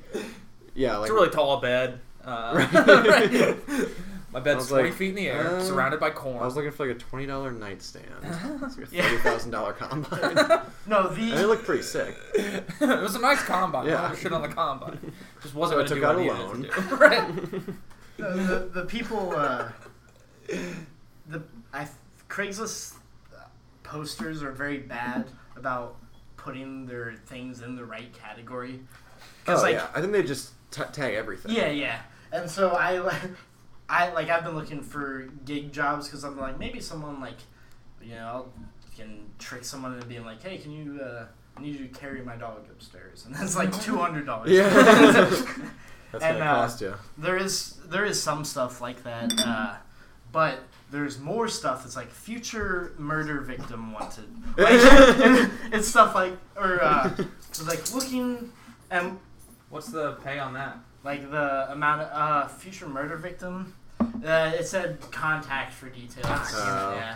yeah, 0.75 0.97
like 0.97 1.07
it's 1.09 1.11
a 1.11 1.13
really 1.13 1.29
tall 1.29 1.59
bed. 1.59 1.99
Uh, 2.25 2.53
Right. 2.73 3.55
My 4.33 4.39
bed's 4.39 4.61
was 4.61 4.69
20 4.69 4.89
like, 4.89 4.97
feet 4.97 5.09
in 5.09 5.15
the 5.15 5.27
air, 5.29 5.57
uh, 5.57 5.61
surrounded 5.61 5.99
by 5.99 6.09
corn. 6.09 6.41
I 6.41 6.45
was 6.45 6.55
looking 6.55 6.71
for 6.71 6.87
like 6.87 6.95
a 6.95 6.99
twenty 6.99 7.27
dollar 7.27 7.51
nightstand. 7.51 8.07
It's 8.63 8.77
like 8.79 8.91
a 8.91 8.95
Yeah. 8.95 9.03
thirty 9.03 9.17
thousand 9.17 9.51
dollar 9.51 9.73
combine. 9.73 10.19
No, 10.87 11.09
and 11.09 11.17
it 11.33 11.35
the 11.35 11.45
looked 11.47 11.65
pretty 11.65 11.83
sick. 11.83 12.15
it 12.33 12.65
was 12.81 13.13
a 13.13 13.19
nice 13.19 13.43
combine. 13.43 13.85
Yeah. 13.85 14.09
Yeah. 14.09 14.15
shit 14.15 14.33
on 14.33 14.41
the 14.41 14.47
combine. 14.47 15.13
Just 15.43 15.53
wasn't 15.53 15.87
So 15.89 15.95
I 15.95 15.99
gonna 15.99 16.17
took 16.17 16.25
do 16.25 16.31
out 16.31 16.41
what 16.41 16.49
a 16.49 16.55
I 16.55 16.57
needed 16.57 16.75
loan. 16.75 16.85
to 16.87 16.89
do. 16.89 16.95
right. 16.95 17.77
the, 18.17 18.25
the, 18.43 18.69
the 18.81 18.85
people 18.87 19.33
uh, 19.35 19.69
the 21.27 21.43
I 21.71 21.87
Craigslist 22.27 22.95
posters 23.83 24.41
are 24.41 24.51
very 24.51 24.79
bad 24.79 25.29
about 25.55 25.97
putting 26.37 26.87
their 26.87 27.13
things 27.27 27.61
in 27.61 27.75
the 27.75 27.85
right 27.85 28.11
category. 28.13 28.79
Oh 29.47 29.55
like 29.61 29.75
yeah, 29.75 29.87
I 29.93 30.01
think 30.01 30.11
they 30.13 30.23
just 30.23 30.53
t- 30.71 30.81
tag 30.91 31.13
everything. 31.13 31.51
yeah, 31.55 31.69
yeah. 31.69 31.99
And 32.33 32.49
so 32.49 32.71
I 32.71 32.97
like 32.97 33.21
I 33.89 34.11
like 34.11 34.29
I've 34.29 34.43
been 34.43 34.55
looking 34.55 34.81
for 34.81 35.29
gig 35.45 35.71
jobs 35.71 36.07
because 36.07 36.23
I'm 36.25 36.37
like 36.37 36.59
maybe 36.59 36.81
someone 36.81 37.21
like 37.21 37.37
you 38.01 38.15
know 38.15 38.47
can 38.97 39.25
trick 39.39 39.63
someone 39.63 39.93
into 39.93 40.05
being 40.07 40.25
like 40.25 40.41
hey 40.43 40.57
can 40.57 40.71
you 40.71 40.99
uh, 41.01 41.25
I 41.55 41.61
need 41.61 41.79
you 41.79 41.87
to 41.87 41.93
carry 41.99 42.21
my 42.21 42.35
dog 42.35 42.65
upstairs 42.71 43.25
and 43.25 43.33
that's 43.35 43.55
like 43.55 43.71
two 43.81 43.97
hundred 43.97 44.25
dollars. 44.25 44.49
Yeah. 44.51 44.69
That's 46.11 46.25
And, 46.25 46.37
gonna 46.37 46.51
uh, 46.51 46.55
cost 46.61 46.81
you. 46.81 46.93
there 47.17 47.37
is 47.37 47.79
there 47.87 48.05
is 48.05 48.21
some 48.21 48.45
stuff 48.45 48.81
like 48.81 49.01
that, 49.03 49.33
uh, 49.39 49.75
but 50.31 50.59
there's 50.91 51.17
more 51.19 51.47
stuff 51.47 51.81
that's 51.83 51.95
like 51.95 52.11
future 52.11 52.93
murder 52.99 53.41
victim 53.41 53.91
wanted. 53.93 54.25
Like, 54.55 55.49
it's 55.73 55.87
stuff 55.87 56.13
like 56.13 56.33
or 56.55 56.83
uh, 56.83 57.15
like 57.65 57.91
looking 57.95 58.51
and 58.91 59.17
What's 59.71 59.87
the 59.87 60.11
pay 60.23 60.37
on 60.37 60.53
that? 60.53 60.77
Like 61.03 61.29
the 61.29 61.71
amount 61.71 62.01
of 62.01 62.07
uh, 62.11 62.47
future 62.47 62.87
murder 62.87 63.17
victim. 63.17 63.73
Uh, 64.25 64.51
it 64.55 64.67
said 64.67 64.99
contact 65.11 65.73
for 65.73 65.89
details. 65.89 66.25
Oh. 66.55 66.93
yeah. 66.95 67.15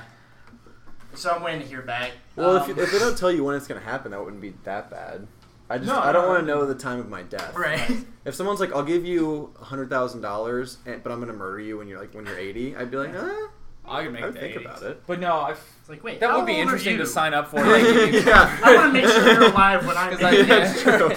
So 1.16 1.32
I'm 1.32 1.42
waiting 1.42 1.62
to 1.62 1.68
hear 1.68 1.82
back. 1.82 2.12
Well, 2.36 2.58
Um, 2.58 2.70
if, 2.70 2.78
if 2.78 2.92
they 2.92 3.00
don't 3.00 3.18
tell 3.18 3.32
you 3.32 3.44
when 3.44 3.56
it's 3.56 3.68
gonna 3.68 3.80
happen, 3.80 4.12
that 4.12 4.24
wouldn't 4.24 4.42
be 4.42 4.54
that 4.66 4.90
bad. 4.90 5.28
I 5.70 5.78
just 5.78 5.90
No, 5.90 6.00
I 6.00 6.12
don't 6.12 6.24
no. 6.24 6.30
want 6.30 6.40
to 6.42 6.46
know 6.46 6.66
the 6.66 6.76
time 6.76 7.00
of 7.00 7.10
my 7.10 7.24
death. 7.24 7.56
right. 7.56 7.92
If 8.24 8.36
someone's 8.36 8.60
like, 8.60 8.74
"I'll 8.74 8.84
give 8.84 9.06
you 9.06 9.54
hundred 9.62 9.90
thousand 9.90 10.22
dollars, 10.22 10.78
but 10.86 11.12
I'm 11.12 11.20
gonna 11.20 11.34
murder 11.34 11.60
you 11.60 11.78
when 11.78 11.88
you're 11.88 12.00
like 12.00 12.14
when 12.14 12.26
you're 12.26 12.38
80," 12.38 12.76
I'd 12.76 12.92
be 12.92 12.98
like, 12.98 13.14
Yeah. 13.14 13.22
"Huh?" 13.30 13.48
I 13.90 14.04
can 14.04 14.12
make 14.14 14.24
I 14.24 14.26
would 14.28 14.36
think 14.40 14.56
80s. 14.58 14.62
about 14.66 14.84
it. 14.84 15.04
But 15.08 15.20
no, 15.22 15.34
I 15.34 15.52
It's 15.52 15.90
like 15.90 16.04
wait, 16.04 16.20
that 16.20 16.36
would 16.36 16.46
be 16.46 16.58
interesting 16.60 16.98
to 17.00 17.06
sign 17.06 17.34
up 17.34 17.48
for. 17.50 17.58
Like, 17.66 17.84
yeah, 18.14 18.60
I 18.64 18.76
want 18.76 18.94
to 18.94 19.02
make 19.02 19.10
sure 19.10 19.26
you're 19.32 19.44
alive 19.50 19.86
when 19.88 19.98
I'm. 19.98 20.14
I- 20.26 20.32
dead. 20.32 20.48
that's 20.48 20.82
true. 20.84 21.12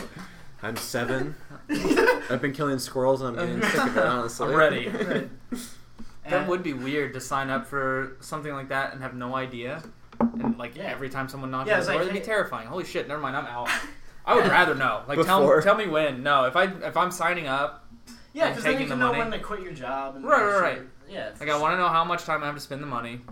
I'm 0.62 0.76
seven. 0.76 1.34
I've 2.30 2.40
been 2.42 2.52
killing 2.52 2.78
squirrels 2.78 3.20
and 3.22 3.38
I'm 3.38 3.60
getting 3.60 3.70
sick 3.70 3.80
of 3.86 3.96
it. 3.96 4.04
Honestly, 4.06 4.46
I'm 4.48 4.54
ready. 4.54 4.88
Right. 4.88 5.28
That 6.28 6.46
would 6.46 6.62
be 6.62 6.74
weird 6.74 7.14
to 7.14 7.20
sign 7.20 7.50
up 7.50 7.66
for 7.66 8.16
something 8.20 8.52
like 8.52 8.68
that 8.68 8.92
and 8.92 9.02
have 9.02 9.14
no 9.14 9.34
idea. 9.34 9.82
And 10.20 10.56
like 10.58 10.76
Yeah. 10.76 10.84
every 10.84 11.08
time 11.08 11.28
someone 11.28 11.50
knocks 11.50 11.66
Yeah, 11.68 11.74
on 11.74 11.80
the 11.80 11.86
door, 11.86 11.94
like, 11.94 12.02
it'd 12.02 12.12
be 12.12 12.18
hey- 12.20 12.24
terrifying. 12.24 12.68
Holy 12.68 12.84
shit! 12.84 13.08
Never 13.08 13.20
mind, 13.20 13.36
I'm 13.36 13.46
out. 13.46 13.68
I 14.24 14.36
would 14.36 14.46
rather 14.46 14.76
know. 14.76 15.02
Like 15.08 15.18
tell 15.26 15.40
Before. 15.40 15.60
tell 15.60 15.74
me 15.74 15.88
when. 15.88 16.22
No, 16.22 16.44
if 16.44 16.54
I 16.54 16.64
if 16.86 16.96
I'm 16.96 17.10
signing 17.10 17.48
up, 17.48 17.84
Yeah, 18.32 18.50
because 18.50 18.62
then 18.62 18.72
you 18.74 18.78
taking 18.78 18.90
can 18.90 18.98
the 19.00 19.04
know 19.06 19.12
money. 19.12 19.28
when 19.30 19.32
to 19.32 19.44
quit 19.44 19.62
your 19.62 19.72
job. 19.72 20.14
And 20.16 20.24
Right, 20.24 20.36
make 20.38 20.46
right, 20.46 20.52
sure- 20.52 20.62
right. 20.62 20.82
Yeah. 21.08 21.30
like 21.40 21.48
I 21.48 21.58
want 21.58 21.72
to 21.72 21.78
know 21.78 21.88
how 21.88 22.04
much 22.04 22.22
time 22.24 22.44
I 22.44 22.46
have 22.46 22.54
to 22.54 22.60
spend 22.60 22.80
the 22.80 22.86
money. 22.86 23.22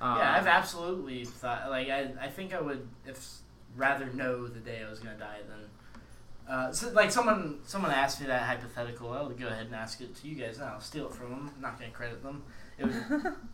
Um, 0.00 0.16
Yeah, 0.18 0.34
I've 0.36 0.46
absolutely 0.48 1.26
thought 1.26 1.70
like 1.70 1.90
I, 1.90 2.10
I 2.20 2.28
think 2.28 2.52
I 2.54 2.60
would 2.60 2.88
if 3.06 3.24
rather 3.76 4.06
know 4.06 4.48
the 4.48 4.58
day 4.58 4.82
I 4.84 4.90
was 4.90 4.98
gonna 4.98 5.16
die 5.18 5.38
than 5.48 5.58
uh, 6.48 6.72
so, 6.72 6.90
like 6.92 7.10
someone 7.10 7.58
someone 7.66 7.90
asked 7.90 8.20
me 8.20 8.26
that 8.28 8.42
hypothetical. 8.42 9.12
I'll 9.12 9.28
go 9.30 9.46
ahead 9.48 9.66
and 9.66 9.74
ask 9.74 10.00
it 10.00 10.14
to 10.16 10.28
you 10.28 10.34
guys 10.34 10.58
now. 10.58 10.72
I'll 10.74 10.80
steal 10.80 11.06
it 11.06 11.12
from 11.12 11.30
them. 11.30 11.50
I'm 11.56 11.60
not 11.62 11.78
gonna 11.78 11.90
credit 11.92 12.22
them. 12.22 12.42
It 12.78 12.86
would 12.86 12.94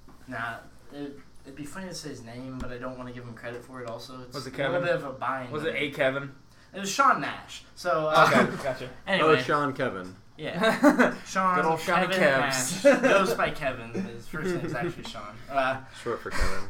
nah. 0.28 0.56
It, 0.92 1.18
it'd 1.44 1.56
be 1.56 1.64
funny 1.64 1.88
to 1.88 1.94
say 1.94 2.10
his 2.10 2.22
name, 2.22 2.58
but 2.58 2.70
I 2.72 2.78
don't 2.78 2.96
want 2.96 3.08
to 3.08 3.14
give 3.14 3.24
him 3.24 3.34
credit 3.34 3.64
for 3.64 3.82
it. 3.82 3.88
Also, 3.90 4.20
it's 4.22 4.34
Was 4.34 4.46
it 4.46 4.54
a 4.58 4.68
little 4.68 4.80
bit 4.80 4.94
of 4.94 5.04
a 5.04 5.10
bind. 5.12 5.50
Was 5.50 5.64
it 5.64 5.74
a 5.76 5.90
Kevin? 5.90 6.30
It 6.72 6.80
was 6.80 6.90
Sean 6.90 7.20
Nash. 7.20 7.64
So 7.74 8.08
uh, 8.12 8.28
Okay, 8.32 8.62
gotcha. 8.62 8.88
anyway, 9.06 9.36
Oh, 9.38 9.42
Sean 9.42 9.72
Kevin. 9.74 10.14
yeah. 10.36 11.14
Sean 11.26 11.56
Good 11.56 11.64
old 11.66 11.80
Sean 11.80 12.08
Kevin 12.08 12.16
Kevs. 12.20 12.84
Nash 12.84 13.02
goes 13.02 13.34
by 13.34 13.50
Kevin. 13.50 13.92
His 13.92 14.26
first 14.26 14.54
name's 14.54 14.74
actually 14.74 15.04
Sean. 15.04 15.34
Uh, 15.50 15.80
Short 16.02 16.20
for 16.20 16.30
Kevin. 16.30 16.68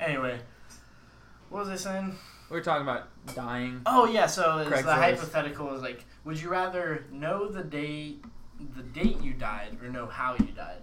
anyway, 0.00 0.38
what 1.50 1.60
was 1.66 1.68
I 1.68 1.76
saying? 1.76 2.16
We 2.50 2.56
were 2.56 2.62
talking 2.62 2.82
about 2.82 3.08
dying. 3.34 3.80
Oh 3.86 4.06
yeah, 4.06 4.26
so 4.26 4.58
it's 4.58 4.70
the 4.70 4.76
Craigslist. 4.76 4.94
hypothetical 4.94 5.74
is 5.74 5.82
like, 5.82 6.04
would 6.24 6.40
you 6.40 6.48
rather 6.48 7.04
know 7.10 7.48
the 7.48 7.64
date, 7.64 8.24
the 8.76 8.82
date 8.82 9.20
you 9.20 9.32
died, 9.32 9.76
or 9.82 9.88
know 9.88 10.06
how 10.06 10.34
you 10.38 10.46
died? 10.54 10.82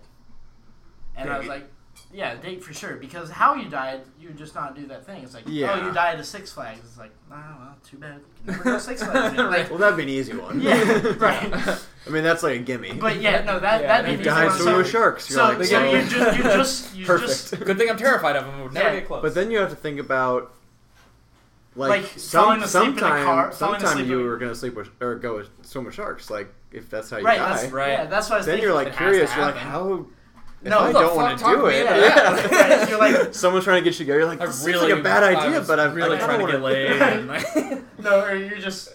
And 1.15 1.29
I 1.29 1.37
was 1.37 1.47
like, 1.47 1.63
yeah, 2.11 2.35
date 2.35 2.63
for 2.63 2.73
sure, 2.73 2.95
because 2.97 3.29
how 3.29 3.53
you 3.53 3.69
died, 3.69 4.01
you 4.19 4.27
would 4.29 4.37
just 4.37 4.55
not 4.55 4.75
do 4.75 4.87
that 4.87 5.05
thing. 5.05 5.23
It's 5.23 5.33
like, 5.33 5.43
oh, 5.47 5.51
Yeah. 5.51 5.79
oh, 5.79 5.87
you 5.87 5.93
died 5.93 6.19
at 6.19 6.25
Six 6.25 6.51
Flags. 6.51 6.79
It's 6.79 6.97
like, 6.97 7.11
oh 7.31 7.35
well, 7.35 7.75
too 7.87 7.97
bad. 7.97 8.19
Never 8.45 8.63
go 8.63 8.77
Six 8.79 9.01
Flags. 9.03 9.33
again. 9.33 9.45
Like, 9.51 9.69
Well, 9.69 9.79
that'd 9.79 9.95
be 9.95 10.03
an 10.03 10.09
easy 10.09 10.35
one. 10.35 10.59
yeah, 10.59 10.73
right. 11.17 11.53
I 12.05 12.09
mean, 12.09 12.23
that's 12.23 12.43
like 12.43 12.55
a 12.59 12.63
gimme. 12.63 12.93
But 12.93 13.21
yeah, 13.21 13.43
no, 13.43 13.59
that 13.59 13.81
Yeah, 13.81 13.87
that'd 14.01 14.05
they 14.11 14.17
be 14.17 14.23
you 14.25 14.29
an 14.31 14.35
easy 14.37 14.41
died 14.41 14.47
one. 14.49 14.57
swimming 14.59 14.83
So, 14.85 14.89
sharks. 14.91 15.29
You're 15.29 15.37
so, 15.37 15.57
like, 15.57 15.63
so 15.67 15.79
"Oh." 15.79 15.91
you 15.93 16.01
just, 16.09 16.37
you 16.37 16.43
just, 16.43 16.95
you 16.95 17.05
Perfect. 17.07 17.29
just, 17.29 17.59
Good 17.63 17.77
thing 17.77 17.89
I'm 17.89 17.97
terrified 17.97 18.35
of 18.35 18.45
them. 18.47 18.57
We 18.57 18.63
would 18.63 18.73
never 18.73 18.89
Yeah. 18.89 18.95
get 18.99 19.07
close. 19.07 19.21
But 19.21 19.33
then 19.35 19.49
you 19.51 19.59
have 19.59 19.69
to 19.69 19.75
think 19.75 19.99
about 19.99 20.51
like, 21.75 21.89
Like, 21.89 22.05
falling 22.05 22.61
some 22.61 22.63
asleep 22.63 22.83
in 22.83 22.89
a 22.93 22.99
sometime 22.99 23.25
car- 23.25 23.51
sometime 23.51 24.05
you 24.07 24.19
in- 24.21 24.25
were 24.27 24.37
gonna 24.37 24.53
sleep 24.55 24.75
with 24.75 24.89
or 25.01 25.15
go 25.15 25.37
with 25.37 25.49
swim 25.63 25.85
with 25.85 25.95
sharks. 25.95 26.29
Like 26.29 26.53
if 26.71 26.89
that's 26.89 27.09
how 27.09 27.17
you 27.17 27.25
right, 27.25 27.37
die, 27.37 27.49
that's, 27.61 27.71
Right. 27.71 27.91
yeah, 27.91 28.05
that's 28.05 28.29
what 28.29 28.35
I 28.35 28.37
was 28.39 28.45
then 28.45 28.53
thinking. 28.53 28.67
you're 28.67 28.75
like 28.75 28.87
It 28.89 28.95
curious. 28.97 29.35
You're 29.35 29.45
like, 29.45 29.55
how? 29.55 30.05
No, 30.61 30.79
I 30.79 30.91
don't 30.93 31.15
want 31.15 31.37
to 31.39 31.43
do 31.45 31.65
it. 31.65 31.75
into 31.81 31.93
that? 31.93 32.51
Yeah. 32.51 32.87
You're 32.89 32.97
like- 32.99 33.33
someone's 33.43 33.65
trying 33.65 33.83
to 33.83 33.89
get 33.89 33.99
you 33.99 34.05
go. 34.05 34.13
You're 34.13 34.25
like, 34.25 34.39
I 34.39 34.45
this 34.45 34.63
really, 34.65 34.79
seems 34.79 34.91
like 34.91 34.99
a 34.99 35.03
bad 35.03 35.23
idea, 35.23 35.59
but 35.61 35.77
I'm 35.79 35.93
really 35.93 36.15
I 36.15 36.19
trying 36.19 36.39
to 36.39 36.45
kinda 36.45 36.51
get 36.53 36.61
wanna- 36.61 36.73
laid. 36.73 37.01
and, 37.01 37.27
like- 37.27 37.99
no, 37.99 38.21
or 38.23 38.33
you're 38.35 38.59
just 38.59 38.89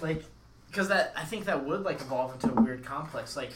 like, 0.00 0.24
because 0.68 0.88
that 0.88 1.12
I 1.16 1.22
think 1.24 1.44
that 1.44 1.64
would 1.64 1.82
like 1.84 2.00
evolve 2.00 2.32
into 2.34 2.50
a 2.58 2.60
weird 2.60 2.84
complex. 2.84 3.36
Like, 3.36 3.50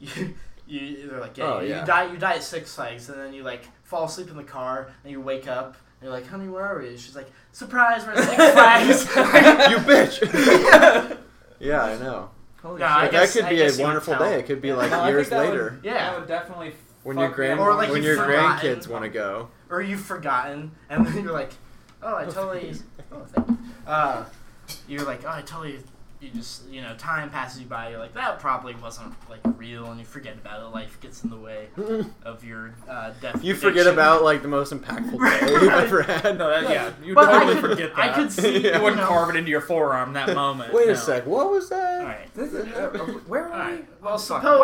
you, 0.00 0.34
you 0.66 1.08
they're 1.08 1.20
like, 1.20 1.36
yeah, 1.38 1.44
Oh, 1.54 1.60
you, 1.60 1.68
yeah. 1.68 1.84
die, 1.84 2.10
you 2.10 2.18
die 2.18 2.34
at 2.34 2.42
Six 2.42 2.74
Flags, 2.74 3.08
and 3.08 3.20
then 3.20 3.32
you 3.32 3.44
like 3.44 3.68
fall 3.84 4.06
asleep 4.06 4.28
in 4.30 4.36
the 4.36 4.42
car, 4.42 4.88
and 5.04 5.10
you 5.12 5.20
wake 5.20 5.46
up, 5.46 5.74
and 5.74 5.76
you're 6.02 6.10
like, 6.10 6.26
honey, 6.26 6.48
where 6.48 6.64
are 6.64 6.78
we? 6.80 6.96
She's 6.96 7.16
like, 7.16 7.30
surprise, 7.52 8.04
we're 8.06 8.12
at 8.12 8.24
Six 8.24 8.52
Flags. 8.52 9.04
you 9.70 9.76
bitch. 9.78 11.18
yeah, 11.60 11.82
I 11.84 11.96
know. 11.98 12.30
Holy 12.62 12.80
Nah, 12.80 12.86
I 12.86 12.94
But 12.94 13.02
shit. 13.04 13.12
guess- 13.12 13.34
that 13.34 13.38
could 13.40 13.46
I 13.46 13.50
be 13.50 13.56
guess 13.56 13.74
a 13.74 13.76
you 13.76 13.82
would 13.82 13.86
wonderful 13.88 14.14
tell. 14.14 14.22
day. 14.24 14.38
It 14.38 14.46
could 14.46 14.60
be 14.62 14.68
Yeah. 14.68 14.74
like 14.76 14.90
No, 14.90 15.00
I 15.00 15.04
think 15.04 15.10
years 15.12 15.28
that 15.30 15.38
would- 15.38 15.48
later 15.50 15.80
Yeah. 15.82 15.92
That 16.10 16.18
would 16.20 16.28
definitely. 16.28 16.72
when 17.02 17.16
fuck 17.16 17.20
your 17.22 17.28
me 17.30 17.34
grand. 17.34 17.60
Or, 17.60 17.74
like, 17.74 17.88
when 17.88 17.96
you've 18.02 18.16
your 18.16 18.24
forgotten. 18.24 18.76
grandkids 18.80 18.88
want 18.88 19.04
to 19.04 19.08
go. 19.10 19.48
or 19.70 19.80
you've 19.82 20.00
forgotten, 20.00 20.70
and 20.90 21.06
then 21.06 21.22
you're 21.24 21.32
like, 21.32 21.52
oh, 22.02 22.16
I 22.16 22.24
totally, 22.24 22.74
oh, 23.12 23.24
thank 23.32 23.48
you. 23.48 23.58
Uh, 23.86 24.24
you're 24.88 25.04
like, 25.04 25.24
oh, 25.24 25.28
I 25.30 25.42
totally, 25.42 25.78
you 26.20 26.30
just, 26.30 26.66
you 26.68 26.80
know, 26.80 26.94
time 26.96 27.28
passes 27.30 27.60
you 27.60 27.66
by. 27.66 27.90
You're 27.90 27.98
like, 27.98 28.14
that 28.14 28.38
probably 28.38 28.74
wasn't 28.76 29.14
like 29.28 29.40
real, 29.56 29.86
and 29.90 30.00
you 30.00 30.06
forget 30.06 30.34
about 30.36 30.62
it. 30.62 30.74
Life 30.74 30.98
gets 31.00 31.22
in 31.24 31.30
the 31.30 31.36
way 31.36 31.68
of 32.24 32.42
your 32.42 32.74
uh, 32.88 33.12
death. 33.20 33.44
You 33.44 33.54
forget 33.54 33.84
prediction. 33.84 33.92
about 33.92 34.22
like 34.24 34.40
the 34.42 34.48
most 34.48 34.72
impactful 34.72 35.18
day 35.18 35.52
you've 35.52 35.62
ever 35.72 36.02
had. 36.02 36.38
No, 36.38 36.48
that, 36.48 36.70
yeah, 36.70 36.92
you 37.04 37.14
But 37.14 37.28
I 37.28 37.32
totally 37.40 37.60
could- 37.60 37.70
forget 37.70 37.96
that. 37.96 38.10
I 38.10 38.14
could 38.14 38.32
see, 38.32 38.58
Yeah. 38.60 38.70
You 38.70 38.76
you 38.78 38.82
wouldn't 38.82 39.02
know- 39.02 39.08
carve 39.08 39.30
it 39.30 39.36
into 39.36 39.50
your 39.50 39.60
forearm 39.60 40.14
that 40.14 40.34
moment. 40.34 40.72
Wait 40.72 40.86
no. 40.86 40.92
a 40.94 40.96
sec. 40.96 41.26
What 41.26 41.50
was 41.50 41.68
that? 41.68 42.00
All 42.00 42.06
right. 42.06 42.34
This 42.34 42.52
is- 42.52 42.66
uh, 42.74 42.88
Where 43.26 43.46
All 43.48 43.52
are 43.52 43.58
right. 43.58 43.78
we? 43.80 43.86
Well, 44.04 44.18
Fuck. 44.18 44.42
suppose 44.42 44.58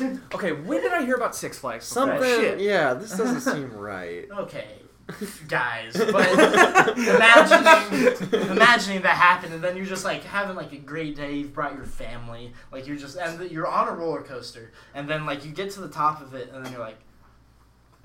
What- 0.00 0.34
Okay, 0.34 0.52
when 0.52 0.80
did 0.82 0.92
I 0.92 1.04
hear 1.04 1.16
about 1.16 1.34
Six 1.34 1.58
Flags? 1.58 1.84
Something. 1.86 2.22
Shit. 2.22 2.60
Yeah, 2.60 2.94
this 2.94 3.16
doesn't 3.16 3.40
seem 3.40 3.72
right. 3.76 4.26
Okay, 4.38 4.68
guys, 5.48 5.94
but 5.96 6.28
imagining 6.98 8.50
imagining 8.50 9.02
that 9.02 9.16
happened, 9.16 9.54
and 9.54 9.64
then 9.64 9.76
you're 9.76 9.86
just 9.86 10.04
like 10.04 10.22
having 10.24 10.54
like 10.56 10.72
a 10.72 10.76
great 10.76 11.16
day. 11.16 11.36
You've 11.36 11.54
brought 11.54 11.74
your 11.74 11.86
family, 11.86 12.52
like 12.70 12.86
you're 12.86 12.96
just 12.96 13.16
and 13.16 13.50
you're 13.50 13.66
on 13.66 13.88
a 13.88 13.92
roller 13.92 14.22
coaster, 14.22 14.70
and 14.94 15.08
then 15.08 15.24
like 15.24 15.44
you 15.46 15.52
get 15.52 15.70
to 15.72 15.80
the 15.80 15.88
top 15.88 16.20
of 16.20 16.34
it, 16.34 16.50
and 16.52 16.64
then 16.64 16.72
you're 16.72 16.80
like. 16.80 16.98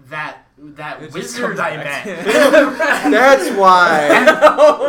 That 0.09 0.39
that 0.57 1.01
It 1.03 1.13
wizard 1.13 1.55
comes 1.55 1.59
I 1.59 1.77
met. 1.77 2.03
That's 2.25 3.55
why. 3.55 4.09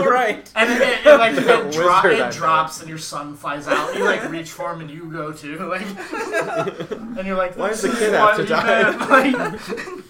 right? 0.09 0.51
And 0.57 0.73
it, 0.73 0.81
it, 0.83 1.07
it, 1.07 1.19
like 1.19 1.37
That 1.37 1.67
it, 1.67 1.73
dro- 1.73 2.11
it 2.11 2.33
drops 2.33 2.81
and 2.81 2.89
your 2.89 2.99
son 2.99 3.37
flies 3.37 3.69
out. 3.69 3.95
You 3.95 4.03
like 4.03 4.29
reach 4.31 4.51
for 4.51 4.73
him 4.73 4.81
and 4.81 4.91
you 4.91 5.05
go 5.13 5.31
too. 5.31 5.57
Like, 5.69 5.83
and 5.83 7.27
you're 7.27 7.37
like, 7.37 7.57
Why 7.57 7.71
is 7.71 7.83
the 7.83 7.91
kid 7.91 8.15
have 8.15 8.23
what 8.23 8.37
to 8.39 8.43
you 8.43 8.49
die?" 8.49 9.31
meant." 9.31 9.69
Like, 9.69 10.05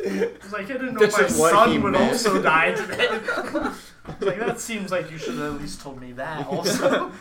it's 0.00 0.52
like 0.52 0.64
I 0.64 0.74
didn't 0.74 0.94
know 0.94 1.00
This 1.00 1.16
my 1.18 1.24
is 1.24 1.36
what 1.38 1.68
he 1.68 1.74
son 1.74 1.82
would 1.82 1.92
meant. 1.92 2.12
also 2.12 2.42
die 2.54 2.72
today. 2.74 3.08
It's 4.08 4.22
like 4.24 4.38
that 4.38 4.58
seems 4.58 4.90
like 4.90 5.10
you 5.10 5.18
should 5.18 5.34
have 5.36 5.56
at 5.56 5.60
least 5.60 5.82
told 5.82 6.00
me 6.00 6.12
that 6.12 6.46
also. 6.50 7.12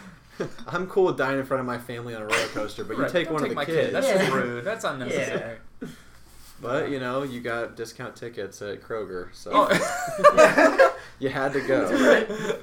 I'm 0.68 0.88
cool 0.88 1.06
with 1.06 1.18
dying 1.18 1.38
in 1.40 1.46
front 1.46 1.60
of 1.60 1.66
my 1.68 1.78
family 1.80 2.16
on 2.16 2.22
a 2.22 2.26
roller 2.26 2.48
coaster, 2.54 2.86
but 2.86 2.96
you 2.96 3.04
Right, 3.04 3.12
take 3.12 3.26
don't 3.26 3.34
one 3.34 3.44
take 3.44 3.50
of 3.52 3.56
the 3.56 3.56
my 3.56 3.66
kids. 3.66 3.88
kid. 3.88 3.94
That's 3.94 4.08
Yeah. 4.08 4.34
rude. 4.34 4.64
That's 4.64 4.86
unnecessary. 4.86 5.58
But 6.62 6.90
you 6.90 7.00
know, 7.00 7.24
you 7.24 7.42
got 7.42 7.76
discount 7.76 8.16
tickets 8.16 8.62
at 8.62 8.82
Kroger, 8.82 9.28
so 9.34 9.52
Oh. 9.54 10.88
you 11.20 11.28
had 11.30 11.52
to 11.54 11.62
go. 11.62 12.58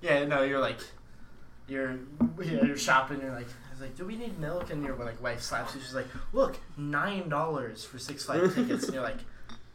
yeah, 0.00 0.24
no, 0.24 0.42
you're 0.42 0.58
like, 0.60 0.78
you're 1.70 1.92
yeah, 2.42 2.64
you're 2.64 2.76
shopping. 2.76 3.20
You're 3.20 3.32
like, 3.32 3.46
I 3.46 3.72
was 3.72 3.80
like, 3.80 3.96
do 3.96 4.04
we 4.04 4.16
need 4.16 4.38
milk? 4.38 4.70
And 4.70 4.84
your 4.84 4.96
like 4.96 5.22
wife 5.22 5.40
slaps 5.40 5.74
you. 5.74 5.80
She's 5.80 5.94
like, 5.94 6.08
look, 6.32 6.58
nine 6.76 7.28
dollars 7.28 7.84
for 7.84 7.98
Six 7.98 8.24
Flags 8.24 8.54
tickets. 8.54 8.84
And 8.84 8.94
you're 8.94 9.02
like, 9.02 9.18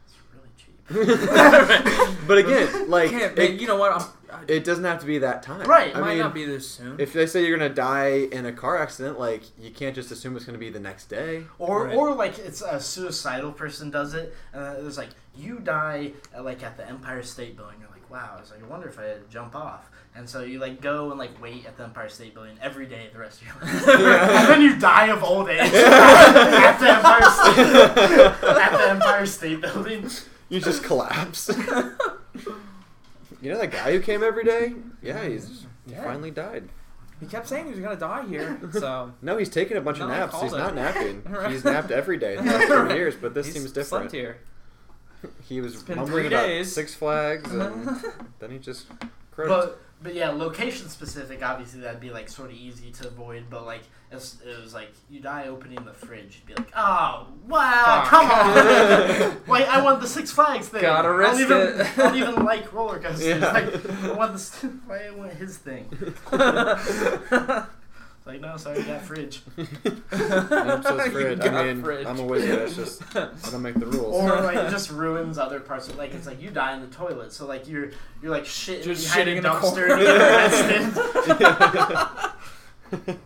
it's 0.05 0.15
really 0.33 0.49
cheap. 0.57 0.77
but 2.27 2.37
again, 2.37 2.89
like 2.89 3.11
it, 3.11 3.37
man, 3.37 3.59
you 3.59 3.67
know 3.67 3.77
what? 3.77 3.93
I'm, 3.93 4.07
I, 4.31 4.43
it 4.47 4.63
doesn't 4.63 4.83
have 4.83 4.99
to 4.99 5.05
be 5.05 5.19
that 5.19 5.43
time. 5.43 5.67
Right, 5.67 5.89
it 5.89 5.95
I 5.95 6.01
might 6.01 6.09
mean, 6.09 6.19
not 6.19 6.33
be 6.33 6.45
this 6.45 6.69
soon. 6.69 6.99
if 6.99 7.13
they 7.13 7.25
say 7.25 7.45
you're 7.45 7.57
gonna 7.57 7.73
die 7.73 8.27
in 8.31 8.45
a 8.45 8.51
car 8.51 8.77
accident, 8.77 9.19
like 9.19 9.43
you 9.59 9.71
can't 9.71 9.95
just 9.95 10.11
assume 10.11 10.35
it's 10.35 10.45
gonna 10.45 10.57
be 10.57 10.69
the 10.69 10.79
next 10.79 11.05
day. 11.05 11.43
Or, 11.59 11.85
Right. 11.85 11.95
or 11.95 12.13
like 12.15 12.37
it's 12.39 12.61
a 12.61 12.79
suicidal 12.79 13.51
person 13.51 13.89
does 13.91 14.13
it, 14.13 14.35
and 14.53 14.63
uh, 14.63 14.87
it's 14.87 14.97
like 14.97 15.09
you 15.35 15.59
die 15.59 16.11
uh, 16.37 16.43
like 16.43 16.63
at 16.63 16.75
the 16.77 16.87
Empire 16.87 17.23
State 17.23 17.55
Building. 17.55 17.77
You're 17.79 17.89
like, 17.89 17.94
wow. 18.16 18.38
It's 18.39 18.51
like 18.51 18.63
I 18.63 18.68
wonder 18.68 18.88
if 18.88 18.97
I 18.99 19.16
jump 19.30 19.55
off. 19.55 19.89
And 20.16 20.30
so 20.30 20.41
you 20.43 20.59
like 20.59 20.80
go 20.82 21.09
and 21.11 21.20
like 21.20 21.41
wait 21.41 21.66
at 21.66 21.76
the 21.78 21.84
Empire 21.84 22.07
State 22.07 22.34
Building 22.34 22.57
every 22.61 22.86
day 22.86 23.09
the 23.11 23.20
rest 23.20 23.41
of 23.41 23.47
your 23.47 23.55
life, 23.61 23.88
and 23.89 24.47
then 24.49 24.61
you 24.61 24.80
die 24.80 25.07
of 25.07 25.24
old 25.24 25.49
age 25.49 25.59
at 25.74 26.78
the 26.80 26.89
Empire 26.89 27.30
State 27.30 27.76
at 28.47 28.72
the 28.72 28.89
Empire 28.89 29.26
State 29.26 29.61
Building. 29.61 30.09
You 30.47 30.59
just 30.61 30.84
collapse. 30.84 31.49
you 33.41 33.51
know 33.51 33.57
that 33.57 33.72
guy 33.72 33.91
who 33.91 33.99
came 33.99 34.24
every 34.24 34.43
day? 34.43 34.74
Yeah, 35.01 35.28
he's 35.28 35.66
he 35.86 35.91
Yeah. 35.93 36.03
finally 36.03 36.32
died. 36.32 36.70
he 37.20 37.26
kept 37.26 37.47
saying 37.47 37.66
he 37.66 37.72
was 37.72 37.80
gonna 37.80 37.95
die 37.95 38.26
here, 38.28 38.57
so 38.72 39.11
No, 39.22 39.38
he's 39.38 39.49
taking 39.49 39.78
a 39.78 39.82
bunch 39.82 39.99
of 39.99 40.07
No, 40.07 40.13
I 40.13 40.20
naps. 40.20 40.41
He's 40.41 40.53
it. 40.53 40.57
not 40.57 40.76
napping. 40.76 41.24
Right. 41.24 41.51
He's 41.51 41.63
napped 41.66 41.91
every 41.91 42.18
day 42.18 42.36
the 42.38 42.43
last 42.43 42.70
Right. 42.70 42.95
years, 42.95 43.16
but 43.16 43.34
this 43.34 43.47
he's 43.47 43.55
seems 43.55 43.72
slept 43.74 43.89
different. 43.89 44.11
here. 44.11 44.38
He 45.47 45.61
was 45.61 45.88
mumbling 45.88 46.28
about 46.28 46.47
days. 46.47 46.73
Six 46.73 46.93
Flags, 46.95 47.51
and 47.51 48.03
then 48.39 48.51
he 48.51 48.59
just 48.59 48.88
Correct. 49.36 49.49
But 49.49 49.80
but 50.01 50.13
yeah, 50.13 50.30
location 50.30 50.88
specific. 50.89 51.43
Obviously, 51.43 51.82
that'd 51.82 51.99
be 51.99 52.09
like 52.09 52.30
sort 52.30 52.51
of 52.51 52.55
easy 52.55 52.91
to 52.91 53.07
avoid. 53.07 53.45
But 53.49 53.65
like, 53.65 53.82
it's, 54.11 54.38
it 54.45 54.61
was 54.61 54.73
like 54.73 54.89
you 55.09 55.19
die 55.19 55.47
opening 55.47 55.84
the 55.84 55.93
fridge. 55.93 56.41
You'd 56.47 56.55
be 56.55 56.61
like, 56.61 56.71
oh 56.76 57.28
wow, 57.47 58.01
Fuck. 58.01 58.07
come 58.09 58.32
on! 58.32 59.41
like 59.47 59.67
I 59.67 59.82
want 59.82 60.01
the 60.01 60.07
Six 60.07 60.32
Flags 60.32 60.69
thing. 60.69 60.82
Gotta 60.82 61.09
I 61.09 61.11
don't 61.11 61.17
risk 61.17 61.41
even, 61.41 61.57
it. 61.57 61.88
I 61.88 61.95
don't 61.95 62.15
even 62.15 62.45
like 62.45 62.71
roller 62.71 62.99
coasters. 62.99 63.41
Yeah. 63.41 63.51
Like, 63.51 64.03
I 64.03 64.11
want 64.13 64.34
this. 64.34 64.53
Why 64.86 65.07
I 65.07 65.11
want 65.11 65.34
his 65.34 65.57
thing? 65.57 65.89
It's 68.26 68.32
like 68.32 68.41
no, 68.41 68.57
sorry, 68.57 68.80
you 68.80 68.86
got 68.86 69.01
fridge. 69.03 69.43
I'm 70.11 70.82
so 70.82 70.95
You 70.95 70.99
afraid. 71.01 71.39
got 71.39 71.53
I 71.53 71.71
mean, 71.73 71.84
fridge. 71.84 72.07
I'm 72.07 72.19
a 72.19 72.23
wizard. 72.26 72.59
It's 72.63 72.76
just 72.76 73.03
I 73.15 73.30
don't 73.51 73.61
make 73.61 73.76
the 73.76 73.86
rules. 73.86 74.15
Or 74.15 74.41
like 74.41 74.57
it 74.57 74.71
just 74.71 74.89
ruins 74.89 75.38
other 75.38 75.59
parts 75.59 75.89
of 75.89 75.95
like 75.97 76.11
it's 76.15 76.26
like 76.26 76.41
you 76.41 76.49
die 76.49 76.73
in 76.73 76.82
the 76.82 76.88
toilet, 76.88 77.34
so 77.34 77.45
like 77.45 77.67
you're 77.67 77.91
you're 78.23 78.32
like 78.32 78.45
shitting 78.45 78.84
Just 78.84 79.13
behind 79.13 79.30
shitting 79.30 79.34
a 79.34 79.38
in 79.38 79.43
the 79.43 79.49
dumpster 79.49 79.91
and 79.91 80.01
you 80.01 80.07
get 81.38 81.51
arrested. 83.05 83.19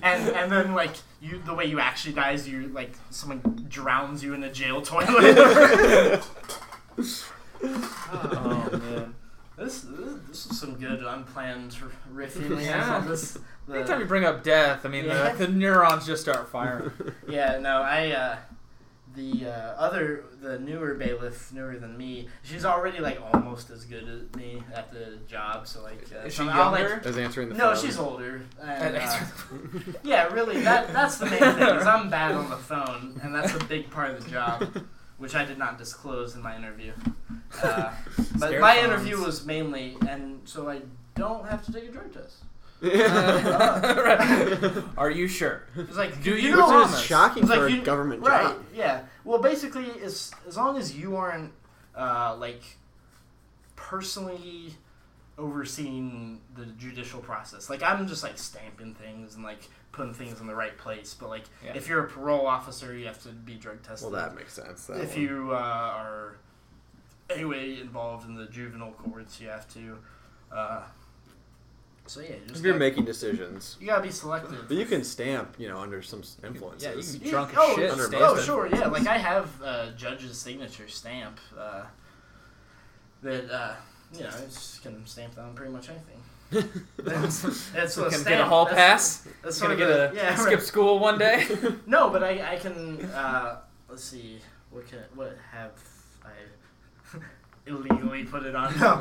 And 0.00 0.28
and 0.30 0.52
then 0.52 0.74
like 0.74 0.94
you 1.20 1.42
the 1.44 1.52
way 1.54 1.64
you 1.64 1.80
actually 1.80 2.14
die 2.14 2.30
is 2.34 2.46
you 2.48 2.68
like 2.68 2.92
someone 3.10 3.66
drowns 3.68 4.22
you 4.22 4.32
in 4.32 4.44
a 4.44 4.52
jail 4.52 4.80
toilet. 4.80 5.08
oh 8.12 8.68
man. 8.72 9.14
This, 9.58 9.80
this 9.82 10.14
this 10.28 10.46
is 10.46 10.58
some 10.60 10.74
good 10.76 11.02
unplanned 11.02 11.74
riffing. 12.12 12.62
Yeah. 12.64 12.96
on 13.00 13.08
This, 13.08 13.38
the- 13.66 13.76
Anytime 13.78 14.00
you 14.00 14.06
bring 14.06 14.24
up 14.24 14.42
death, 14.42 14.84
I 14.86 14.88
mean 14.88 15.04
Yeah. 15.06 15.32
the, 15.32 15.46
the 15.46 15.52
neurons 15.52 16.06
just 16.06 16.22
start 16.22 16.48
firing. 16.48 16.90
Yeah, 17.28 17.58
no, 17.58 17.82
I 17.82 18.10
uh 18.12 18.36
the 19.14 19.46
uh, 19.46 19.50
other 19.76 20.24
the 20.40 20.58
newer 20.60 20.94
bailiff, 20.94 21.52
newer 21.52 21.76
than 21.76 21.96
me, 21.98 22.28
she's 22.44 22.64
already 22.64 23.00
like 23.00 23.20
almost 23.32 23.68
as 23.70 23.84
good 23.84 24.04
as 24.08 24.36
me 24.38 24.62
at 24.72 24.92
the 24.92 25.18
job. 25.26 25.66
So 25.66 25.82
like, 25.82 26.04
uh, 26.14 26.26
Is 26.26 26.34
so 26.36 26.44
she 26.44 26.50
I'll, 26.50 26.70
younger? 26.78 26.94
Like, 26.96 27.06
As 27.06 27.18
answering 27.18 27.48
the 27.48 27.56
no, 27.56 27.74
phone. 27.74 27.84
she's 27.84 27.98
older. 27.98 28.42
And, 28.62 28.96
And 28.96 28.96
uh, 28.96 29.18
yeah, 30.04 30.24
really, 30.32 30.60
that 30.60 30.92
that's 30.92 31.18
the 31.18 31.26
main 31.26 31.40
thing. 31.40 31.68
Is 31.76 31.86
I'm 31.86 32.08
bad 32.10 32.32
on 32.32 32.48
the 32.48 32.56
phone, 32.56 33.18
and 33.24 33.34
that's 33.34 33.54
a 33.54 33.64
big 33.64 33.90
part 33.90 34.10
of 34.10 34.22
the 34.24 34.30
job, 34.30 34.84
which 35.18 35.34
I 35.34 35.44
did 35.44 35.58
not 35.58 35.78
disclose 35.78 36.34
in 36.34 36.42
my 36.42 36.56
interview. 36.56 36.92
Uh, 37.62 37.90
but 38.38 38.60
my 38.60 38.74
phones. 38.74 38.84
interview 38.84 39.18
was 39.24 39.46
mainly, 39.46 39.96
and 40.06 40.38
so 40.44 40.68
I 40.68 40.82
don't 41.14 41.48
have 41.48 41.64
to 41.64 41.72
take 41.72 41.84
a 41.84 41.90
drug 41.90 42.12
test. 42.12 42.42
Are 44.98 45.10
you 45.10 45.26
sure? 45.28 45.62
It's 45.74 45.96
like, 45.96 46.22
Do 46.22 46.32
you 46.32 46.36
you 46.36 46.50
know, 46.50 46.56
Which 46.66 46.68
promise? 46.68 46.94
is 46.98 47.02
shocking 47.02 47.42
It's 47.44 47.50
like 47.50 47.60
for 47.60 47.66
a 47.66 47.70
you- 47.72 47.80
government 47.82 48.20
right? 48.20 48.48
job. 48.48 48.64
Yeah. 48.74 49.00
Well, 49.24 49.38
basically, 49.40 49.86
as 50.04 50.30
as 50.46 50.58
long 50.58 50.76
as 50.76 50.94
you 50.94 51.16
aren't 51.16 51.52
uh, 51.96 52.36
like 52.38 52.62
personally 53.76 54.74
overseeing 55.38 56.40
the 56.54 56.66
judicial 56.66 57.20
process, 57.20 57.70
like 57.70 57.82
I'm 57.82 58.06
just 58.08 58.22
like 58.22 58.36
stamping 58.38 58.94
things 58.94 59.34
and 59.36 59.44
like 59.44 59.62
putting 59.92 60.14
things 60.14 60.40
in 60.40 60.46
the 60.46 60.54
right 60.54 60.76
place. 60.78 61.14
But 61.14 61.28
like, 61.30 61.44
Yeah. 61.64 61.72
if 61.74 61.88
you're 61.88 62.04
a 62.04 62.08
parole 62.08 62.46
officer, 62.46 62.94
you 62.96 63.06
have 63.06 63.22
to 63.24 63.28
be 63.30 63.54
drug 63.54 63.82
tested. 63.82 64.10
Well, 64.12 64.20
that 64.22 64.34
makes 64.36 64.52
sense. 64.52 64.86
That 64.86 65.00
if 65.00 65.12
one. 65.12 65.20
you 65.22 65.50
uh, 65.52 65.56
are 65.56 66.36
anyway 67.30 67.80
involved 67.80 68.26
in 68.28 68.34
the 68.34 68.46
juvenile 68.46 68.92
courts, 68.92 69.40
you 69.40 69.48
have 69.48 69.68
to. 69.74 69.98
Uh, 70.52 70.82
so 72.06 72.20
yeah, 72.20 72.28
you 72.30 72.36
just 72.46 72.60
if 72.60 72.64
you're 72.64 72.72
gotta- 72.72 72.78
making 72.78 73.04
decisions, 73.04 73.76
you 73.80 73.86
gotta 73.86 74.02
be 74.02 74.10
selective. 74.10 74.64
but 74.66 74.76
you 74.78 74.86
can 74.86 75.04
stamp, 75.04 75.56
you 75.58 75.68
know, 75.68 75.78
under 75.78 76.00
some 76.00 76.20
s- 76.20 76.38
influences. 76.42 76.82
Yeah, 76.82 76.94
you 76.94 77.02
can 77.02 77.18
be 77.18 77.24
Yeah, 77.26 77.30
drunk 77.32 77.50
as 77.50 77.56
oh, 77.60 77.76
shit. 77.76 77.90
under 77.90 78.04
and 78.06 78.14
Oh, 78.14 78.40
sure, 78.40 78.66
yeah. 78.66 78.86
Like 78.86 79.06
I 79.06 79.18
have 79.18 79.60
a 79.60 79.92
judge's 79.94 80.38
signature 80.38 80.88
stamp 80.88 81.38
uh, 81.58 81.84
that 83.22 83.50
uh, 83.50 83.74
you 84.14 84.20
know, 84.20 84.28
I 84.28 84.40
just 84.46 84.82
can 84.82 85.04
stamp 85.06 85.36
on 85.38 85.54
pretty 85.54 85.70
much 85.72 85.90
anything. 85.90 86.22
That's, 86.50 87.70
that's 87.70 87.96
what 87.96 88.12
Can 88.12 88.24
get 88.24 88.40
a 88.40 88.44
hall 88.44 88.64
that's- 88.64 89.20
pass. 89.22 89.28
That's 89.42 89.60
Gonna 89.60 89.76
get 89.76 89.90
of 89.90 90.12
a 90.12 90.16
yeah, 90.16 90.34
skip 90.34 90.58
right. 90.58 90.62
school 90.62 90.98
one 90.98 91.18
day. 91.18 91.46
No, 91.86 92.10
but 92.10 92.22
I, 92.22 92.54
I 92.54 92.56
can. 92.56 93.04
Uh, 93.14 93.56
let's 93.88 94.04
see. 94.04 94.40
What 94.70 94.86
can 94.88 94.98
what 95.14 95.36
have 95.52 95.72
I 96.24 97.18
illegally 97.66 98.24
put 98.24 98.44
it 98.44 98.54
on? 98.54 98.78
No, 98.78 98.98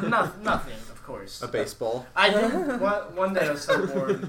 no 0.08 0.30
nothing. 0.42 0.74
Of 0.90 1.02
course. 1.04 1.40
A 1.42 1.48
baseball. 1.48 2.06
I 2.14 2.28
did 2.30 2.52
one, 2.80 3.16
one 3.16 3.32
day 3.34 3.48
I 3.48 3.52
was 3.52 3.62
so 3.62 3.86
bored. 3.86 4.28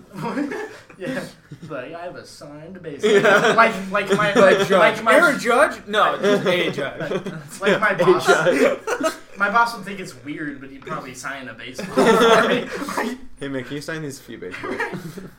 yeah, 0.98 1.24
like 1.70 1.94
I 1.94 2.04
have 2.04 2.16
a 2.16 2.26
signed 2.26 2.82
baseball. 2.82 3.12
Yeah. 3.12 3.54
Like 3.54 3.74
like 3.92 4.10
my 4.16 4.34
Like 4.34 4.70
like, 4.70 5.04
my 5.04 5.16
Aaron 5.16 5.40
Judge? 5.40 5.86
No, 5.88 6.18
just 6.22 6.46
a 6.46 6.72
judge. 6.72 7.12
like 7.60 7.82
my 7.82 7.90
A 7.92 7.98
boss. 7.98 9.19
Judge. 9.40 9.48
My 9.48 9.54
boss 9.54 9.76
would 9.76 9.86
think 9.86 10.00
it's 10.00 10.16
weird, 10.24 10.60
but 10.62 10.70
he'd 10.70 10.82
probably 10.82 11.14
sign 11.14 11.48
a 11.48 11.54
baseball 11.54 11.86
for 11.96 12.48
me. 12.48 13.16
Hey 13.40 13.48
man, 13.48 13.64
can 13.64 13.76
you 13.76 13.82
sign 13.82 14.02
these 14.02 14.20
few 14.20 14.38
baseballs? 14.38 14.76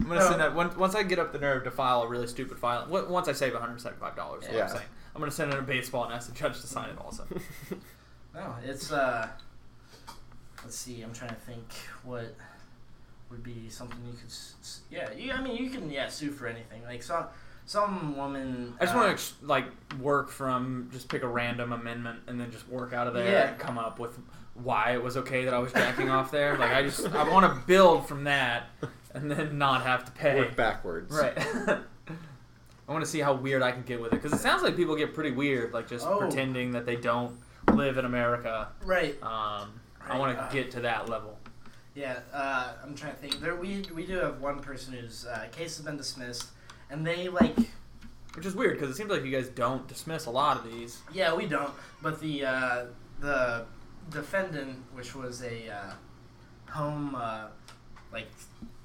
I'm 0.00 0.08
gonna 0.08 0.22
send 0.22 0.40
that 0.40 0.54
once, 0.54 0.74
once 0.74 0.94
I 0.94 1.02
get 1.02 1.18
up 1.18 1.32
the 1.34 1.38
nerve 1.38 1.64
to 1.64 1.70
file 1.70 2.02
a 2.04 2.08
really 2.08 2.26
stupid 2.26 2.58
file. 2.58 2.86
w- 2.86 3.06
Once 3.10 3.28
I 3.28 3.32
save 3.32 3.52
175 3.52 4.16
dollars, 4.16 4.44
Yeah. 4.50 4.62
I'm 4.62 4.68
saying 4.70 4.82
I'm 5.14 5.20
gonna 5.20 5.30
send 5.30 5.52
in 5.52 5.58
a 5.58 5.62
baseball 5.62 6.04
and 6.04 6.14
ask 6.14 6.32
the 6.32 6.34
judge 6.34 6.58
to 6.62 6.66
sign 6.66 6.88
it 6.88 6.98
also. 6.98 7.26
No, 8.34 8.54
it's 8.64 8.90
uh. 8.90 9.28
Let's 10.64 10.76
see. 10.76 11.02
I'm 11.02 11.12
trying 11.12 11.30
to 11.30 11.36
think 11.36 11.64
what 12.04 12.34
would 13.30 13.42
be 13.42 13.68
something 13.68 13.98
you 14.06 14.12
could. 14.12 14.26
s- 14.30 14.54
s- 14.62 14.80
Yeah, 14.90 15.10
you, 15.12 15.32
I 15.32 15.42
mean, 15.42 15.56
you 15.62 15.68
can 15.68 15.90
yeah 15.90 16.08
sue 16.08 16.30
for 16.30 16.46
anything. 16.46 16.82
Like 16.84 17.02
some 17.02 17.24
some 17.70 18.16
woman. 18.16 18.74
I 18.80 18.84
just 18.84 18.96
uh, 18.96 18.98
want 18.98 19.16
to 19.18 19.46
like 19.46 19.66
work 20.00 20.28
from 20.28 20.88
just 20.92 21.08
pick 21.08 21.22
a 21.22 21.28
random 21.28 21.72
amendment 21.72 22.18
and 22.26 22.40
then 22.40 22.50
just 22.50 22.68
work 22.68 22.92
out 22.92 23.06
of 23.06 23.14
there 23.14 23.30
Yeah. 23.30 23.50
and 23.50 23.58
come 23.60 23.78
up 23.78 24.00
with 24.00 24.18
why 24.54 24.90
it 24.92 25.02
was 25.02 25.16
okay 25.18 25.44
that 25.44 25.54
I 25.54 25.58
was 25.60 25.72
jacking 25.72 26.10
off 26.10 26.32
there. 26.32 26.58
Like 26.58 26.72
I 26.72 26.82
just 26.82 27.06
I 27.14 27.28
want 27.28 27.46
to 27.54 27.60
build 27.68 28.08
from 28.08 28.24
that 28.24 28.64
and 29.14 29.30
then 29.30 29.56
not 29.56 29.82
have 29.82 30.04
to 30.06 30.10
pay. 30.12 30.34
Work 30.36 30.56
backwards. 30.56 31.14
Right. 31.16 31.38
I 32.88 32.92
want 32.92 33.04
to 33.04 33.10
see 33.10 33.20
how 33.20 33.34
weird 33.34 33.62
I 33.62 33.70
can 33.70 33.82
get 33.82 34.00
with 34.00 34.12
it 34.12 34.20
because 34.20 34.32
it 34.32 34.42
sounds 34.42 34.64
like 34.64 34.74
people 34.74 34.96
get 34.96 35.14
pretty 35.14 35.30
weird, 35.30 35.72
like 35.72 35.88
just 35.88 36.04
Oh. 36.04 36.18
pretending 36.18 36.72
that 36.72 36.86
they 36.86 36.96
don't 36.96 37.38
live 37.72 37.98
in 37.98 38.04
America. 38.04 38.68
Right. 38.84 39.14
Um, 39.22 39.70
I 40.08 40.18
want 40.18 40.36
to 40.36 40.42
uh, 40.42 40.50
get 40.50 40.72
to 40.72 40.80
that 40.80 41.08
level. 41.08 41.38
Yeah. 41.94 42.18
Uh, 42.32 42.72
I'm 42.82 42.96
trying 42.96 43.12
to 43.12 43.18
think. 43.18 43.40
There 43.40 43.54
we 43.54 43.84
we 43.94 44.04
do 44.06 44.14
have 44.16 44.40
one 44.40 44.58
person 44.58 44.92
whose 44.94 45.24
uh, 45.24 45.46
case 45.52 45.76
has 45.76 45.86
been 45.86 45.96
dismissed, 45.96 46.48
and 46.90 47.06
they 47.06 47.28
like. 47.28 47.56
Which 48.34 48.46
is 48.46 48.54
weird 48.54 48.78
because 48.78 48.90
it 48.90 48.96
seems 48.96 49.10
like 49.10 49.24
you 49.24 49.32
guys 49.32 49.48
don't 49.48 49.86
dismiss 49.88 50.26
a 50.26 50.30
lot 50.30 50.56
of 50.56 50.70
these. 50.70 51.00
Yeah, 51.12 51.34
we 51.34 51.46
don't. 51.46 51.72
But 52.00 52.20
the 52.20 52.44
uh, 52.44 52.84
the 53.20 53.64
defendant, 54.10 54.78
which 54.92 55.14
was 55.14 55.42
a 55.42 55.68
uh, 55.68 55.92
home, 56.70 57.16
uh, 57.16 57.46
like 58.12 58.28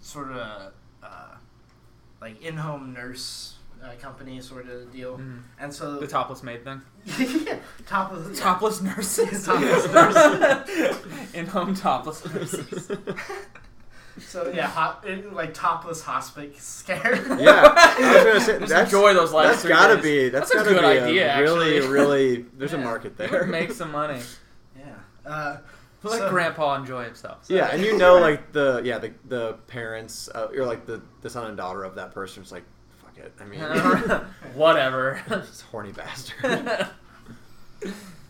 sort 0.01 0.32
of 0.32 0.74
uh, 1.03 1.36
like 2.22 2.41
in-home 2.41 2.91
nurse 2.93 3.56
uh, 3.84 3.91
company 4.01 4.41
sort 4.41 4.68
of 4.68 4.91
deal, 4.91 5.22
and 5.60 5.74
so 5.74 5.99
The 5.99 6.08
topless 6.08 6.41
maid 6.43 6.64
thing. 6.64 6.82
yeah, 7.45 7.60
top 7.86 8.12
of 8.12 8.36
Topless 8.36 8.82
nurses. 8.82 9.45
Topless 9.45 9.93
nurses. 9.93 11.06
In 11.36 11.45
home 11.45 11.76
topless 11.76 12.26
nurses. 12.34 12.91
So 14.20 14.49
yeah, 14.49 14.68
hot, 14.68 15.03
it, 15.05 15.34
like 15.34 15.53
topless 15.53 16.01
hospice 16.01 16.61
scare. 16.61 17.16
Yeah, 17.39 17.74
I 17.76 18.13
was 18.16 18.24
gonna 18.24 18.39
say 18.45 18.59
Just 18.59 18.70
that's 18.72 18.93
enjoy 18.93 19.13
those 19.13 19.34
last 19.34 19.47
that's 19.49 19.61
three 19.63 19.70
gotta 19.72 19.95
days. 19.95 20.03
be 20.03 20.30
that's, 20.30 20.53
That's 20.53 20.68
a 20.70 20.74
gotta 20.74 20.88
good 20.88 21.03
be 21.03 21.09
idea, 21.09 21.38
A 21.38 21.41
really, 21.41 21.76
actually. 21.78 21.91
really, 21.93 22.36
there's 22.57 22.74
a 22.74 22.78
market 22.78 23.18
there. 23.18 23.30
would 23.32 23.49
make 23.49 23.72
some 23.72 23.91
money. 23.91 24.22
yeah. 24.80 24.93
Uh, 25.30 25.57
Let 26.03 26.20
So- 26.20 26.30
Grandpa 26.30 26.76
enjoy 26.76 27.03
himself. 27.03 27.39
Yeah, 27.49 27.66
and 27.72 27.82
you 27.84 27.97
know, 27.97 28.18
like 28.20 28.51
the 28.53 28.82
yeah 28.86 28.99
the 28.99 29.11
the 29.28 29.53
parents, 29.68 30.30
uh, 30.34 30.47
or 30.57 30.66
like 30.66 30.86
the 30.86 31.01
the 31.22 31.30
son 31.30 31.47
and 31.47 31.57
daughter 31.57 31.84
of 31.84 31.95
that 31.95 32.13
person 32.13 32.41
is 32.41 32.51
like, 32.53 32.63
fuck 33.03 33.18
it. 33.18 33.34
I 33.41 33.43
mean, 33.43 33.59
Whatever. 34.53 35.22
this 35.28 35.61
horny 35.61 35.91
bastard. 35.91 36.88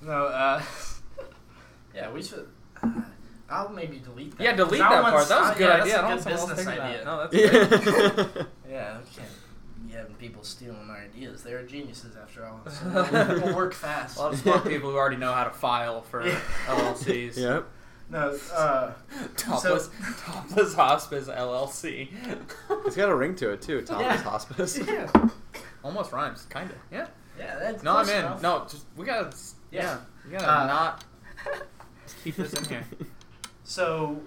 no. 0.01 0.25
Uh, 0.25 0.63
yeah, 1.93 2.11
we 2.11 2.23
should. 2.23 2.47
Uh, 2.81 2.89
I'll 3.49 3.69
maybe 3.69 3.99
delete 3.99 4.37
that. 4.37 4.43
yeah, 4.43 4.55
delete 4.55 4.81
'Cause 4.81 4.91
I 4.91 4.95
that 4.95 5.03
want 5.03 5.15
part. 5.15 5.27
That 5.29 5.39
was 5.41 5.49
s- 5.51 5.55
a 5.55 5.57
good 5.59 5.67
yeah, 5.67 5.81
idea. 5.83 6.01
I 6.01 6.15
That's 6.15 6.25
a 6.25 6.29
want 6.29 6.37
good 6.37 6.37
someone 6.37 6.39
else 6.39 6.49
business 6.49 6.65
thinking 6.65 6.83
that. 6.83 6.91
idea. 6.91 7.05
No, 7.05 8.17
that's 8.17 8.33
great. 8.33 8.45
yeah. 8.45 8.45
Yeah, 8.69 8.97
we 8.97 9.15
can't 9.15 9.29
having 9.93 10.15
people 10.15 10.43
stealing 10.43 10.89
our 10.89 10.97
ideas. 10.97 11.41
They're 11.43 11.63
geniuses 11.63 12.17
after 12.17 12.45
all. 12.45 12.59
So 12.69 12.85
we'll, 13.11 13.41
we'll 13.41 13.55
work 13.63 13.73
fast. 13.73 14.17
A 14.17 14.21
lot 14.21 14.33
of 14.33 14.39
smart 14.39 14.63
people 14.67 14.89
who 14.91 14.97
already 14.97 15.15
know 15.15 15.31
how 15.31 15.45
to 15.45 15.51
file 15.51 16.01
for 16.01 16.23
LLCs. 16.23 17.37
Yep. 17.37 17.65
No, 18.09 18.37
uh, 18.53 18.91
Topless, 19.37 19.89
topless 20.25 20.73
Hospice 20.75 21.27
LLC. 21.27 22.09
It's 22.85 22.95
got 22.95 23.09
a 23.09 23.15
ring 23.15 23.35
to 23.37 23.51
it 23.51 23.61
too. 23.61 23.81
Topless 23.83 24.05
Yeah. 24.05 24.23
hospice. 24.23 24.77
yeah, 24.85 25.29
Almost 25.83 26.11
rhymes, 26.11 26.45
kind 26.49 26.69
of. 26.69 26.75
Yeah. 26.91 27.07
yeah, 27.39 27.57
that's 27.57 27.81
No, 27.83 27.97
I'm 27.97 28.09
in. 28.09 28.15
enough. 28.17 28.41
No, 28.41 28.65
just 28.69 28.85
we 28.97 29.05
gotta. 29.05 29.33
Yeah, 29.71 29.81
Yeah. 29.81 29.97
you 30.25 30.31
gotta 30.39 30.47
Uh, 30.63 30.67
not 30.67 31.03
keep 32.23 32.35
this 32.35 32.53
in 32.53 32.65
here. 32.65 32.83
So, 33.65 34.21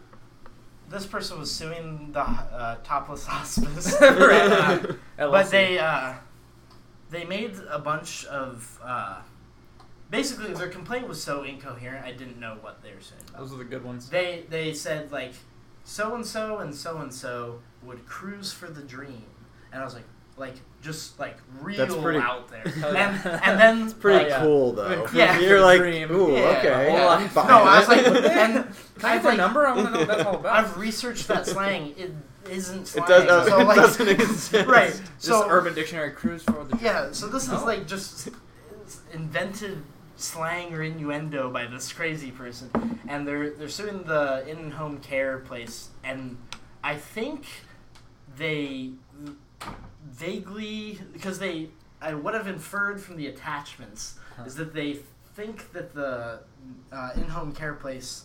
this 0.91 1.07
person 1.07 1.39
was 1.39 1.51
suing 1.51 2.11
the 2.13 2.21
uh, 2.21 2.77
topless 2.85 3.25
hospice, 3.35 3.97
Right. 4.01 4.83
Uh, 5.19 5.31
but 5.33 5.51
they 5.51 5.81
uh, 5.81 6.15
they 7.11 7.25
made 7.25 7.53
a 7.69 7.79
bunch 7.81 8.25
of 8.27 8.79
uh, 8.85 9.17
basically 10.11 10.55
their 10.55 10.69
complaint 10.69 11.09
was 11.09 11.21
so 11.21 11.43
incoherent. 11.43 12.05
I 12.05 12.13
didn't 12.13 12.39
know 12.39 12.57
what 12.61 12.83
they 12.85 12.93
were 12.95 13.01
saying. 13.01 13.23
About. 13.31 13.41
Those 13.41 13.53
are 13.53 13.57
the 13.57 13.65
good 13.65 13.85
ones. 13.85 14.09
They 14.09 14.45
they 14.49 14.73
said 14.73 15.11
like 15.11 15.33
so 15.83 16.15
and 16.15 16.25
so 16.25 16.59
and 16.59 16.73
so 16.73 16.99
and 16.99 17.13
so 17.13 17.61
would 17.83 18.07
cruise 18.07 18.53
for 18.53 18.69
the 18.69 18.83
dream, 18.83 19.25
and 19.73 19.83
I 19.83 19.85
was 19.85 19.95
like 19.95 20.05
like 20.39 20.55
just 20.81 21.19
like 21.19 21.37
real 21.61 21.77
That's 21.79 21.97
pretty- 21.97 22.21
out 22.21 22.49
there, 22.49 22.63
Oh, 22.85 22.95
and 22.95 23.27
and 23.43 23.61
then 23.61 23.83
It's 23.85 23.93
pretty 23.95 24.27
yeah. 24.29 24.41
cool 24.41 24.73
though. 24.73 25.07
Yeah. 25.13 25.39
You're 25.41 25.61
like, 25.61 25.81
Dream. 25.81 26.11
ooh, 26.11 26.33
Yeah. 26.35 26.57
okay. 26.59 26.93
Yeah. 26.93 27.09
I'm 27.09 27.29
fine 27.29 27.49
no, 27.49 27.59
I 27.65 27.79
was 27.81 27.89
like, 27.89 28.07
and 28.07 28.15
Can 28.15 28.57
I 28.57 28.65
I've 28.65 29.03
have 29.03 29.23
the 29.23 29.29
like 29.31 29.37
number? 29.39 29.67
I 29.67 29.73
want 29.75 29.87
to 29.89 29.93
know 29.93 29.99
what 30.01 30.09
that's 30.09 30.25
all 30.25 30.37
about. 30.37 30.65
I've 30.65 30.77
researched 30.79 31.27
that 31.29 31.47
slang. 31.47 31.95
It 31.97 32.13
isn't 32.49 32.87
slang. 32.87 33.05
it 33.05 33.09
does, 33.09 33.29
uh, 33.29 33.49
so 33.51 33.61
it 33.61 33.65
like, 33.65 33.77
doesn't 33.77 34.09
exist. 34.21 34.67
right. 34.67 34.91
Just 34.93 35.23
So 35.27 35.49
Urban 35.49 35.75
Dictionary 35.75 36.13
cruise 36.13 36.43
for 36.45 36.65
the. 36.65 36.79
Yeah, 36.81 37.11
so 37.13 37.27
this 37.27 37.45
is 37.45 37.53
Oh. 37.55 37.65
like 37.65 37.87
just 37.87 38.29
invented 39.13 39.83
slang 40.17 40.73
or 40.75 40.83
innuendo 40.83 41.51
by 41.51 41.67
this 41.67 41.93
crazy 41.93 42.31
person, 42.31 43.01
and 43.09 43.27
they're 43.27 43.51
they're 43.51 43.69
suing 43.69 44.05
the 44.05 44.45
in-home 44.49 44.99
care 44.99 45.39
place, 45.39 45.89
and 46.05 46.37
I 46.85 46.95
think 46.97 47.45
they 48.37 48.93
vaguely 50.11 50.99
because 51.13 51.39
they 51.39 51.69
I 52.01 52.15
what 52.15 52.35
I've 52.35 52.47
inferred 52.47 53.01
from 53.01 53.17
the 53.17 53.27
attachments 53.29 54.15
Huh. 54.37 54.45
is 54.45 54.55
that 54.55 54.73
they 54.73 55.01
think 55.35 55.73
that 55.73 55.93
the 55.95 56.41
uh, 56.93 57.11
in-home 57.17 57.53
care 57.53 57.75
place 57.75 58.25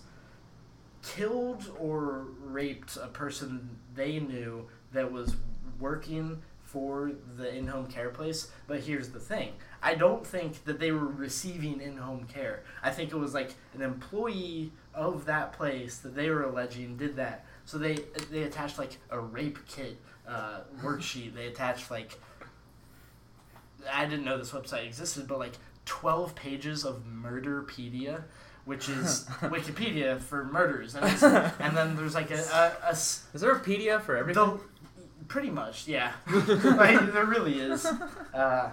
killed 1.01 1.71
or 1.79 2.25
raped 2.39 2.97
a 2.97 3.07
person 3.07 3.69
they 3.95 4.19
knew 4.19 4.67
that 4.93 5.11
was 5.11 5.36
working 5.79 6.41
for 6.61 7.11
the 7.38 7.53
in-home 7.55 7.88
care 7.88 8.09
place 8.09 8.49
but 8.67 8.79
here's 8.79 9.09
the 9.09 9.19
thing. 9.19 9.53
I 9.81 9.95
don't 9.95 10.25
think 10.25 10.63
that 10.65 10.79
they 10.79 10.91
were 10.91 11.05
receiving 11.07 11.81
in-home 11.81 12.25
care. 12.25 12.63
I 12.81 12.89
think 12.91 13.11
it 13.11 13.17
was 13.17 13.34
like 13.34 13.53
an 13.73 13.81
employee 13.81 14.71
of 14.93 15.25
that 15.25 15.53
place 15.53 15.97
that 15.99 16.15
they 16.15 16.29
were 16.29 16.43
alleging 16.43 16.95
did 16.97 17.15
that. 17.17 17.45
So 17.65 17.77
they 17.77 17.97
they 18.31 18.43
attached 18.43 18.77
like 18.77 18.97
a 19.09 19.19
rape 19.19 19.59
kit 19.67 19.97
uh, 20.28 20.61
worksheet 20.82 21.34
they 21.34 21.47
attached 21.47 21.91
like 21.91 22.17
i 23.91 24.05
didn't 24.05 24.24
know 24.26 24.38
this 24.38 24.51
website 24.51 24.86
existed 24.86 25.28
but 25.28 25.39
like 25.39 25.53
12 25.86 26.34
pages 26.36 26.86
of 26.86 27.03
murderpedia 27.05 28.24
which 28.65 28.88
is 28.88 29.26
wikipedia 29.41 30.19
for 30.21 30.45
murders 30.45 30.95
and, 30.95 31.05
and 31.59 31.76
then 31.76 31.95
there's 31.97 32.15
like 32.15 32.32
a 32.32 32.36
Is 32.89 33.26
there 33.34 33.51
a 33.51 33.59
PDF 33.59 34.03
for 34.03 34.15
everything? 34.15 34.45
the, 34.45 34.59
pretty 35.28 35.49
much, 35.49 35.88
yeah. 35.88 36.11
like, 36.28 37.11
there 37.11 37.26
really 37.26 37.59
is. 37.59 37.86
Uh, 38.34 38.71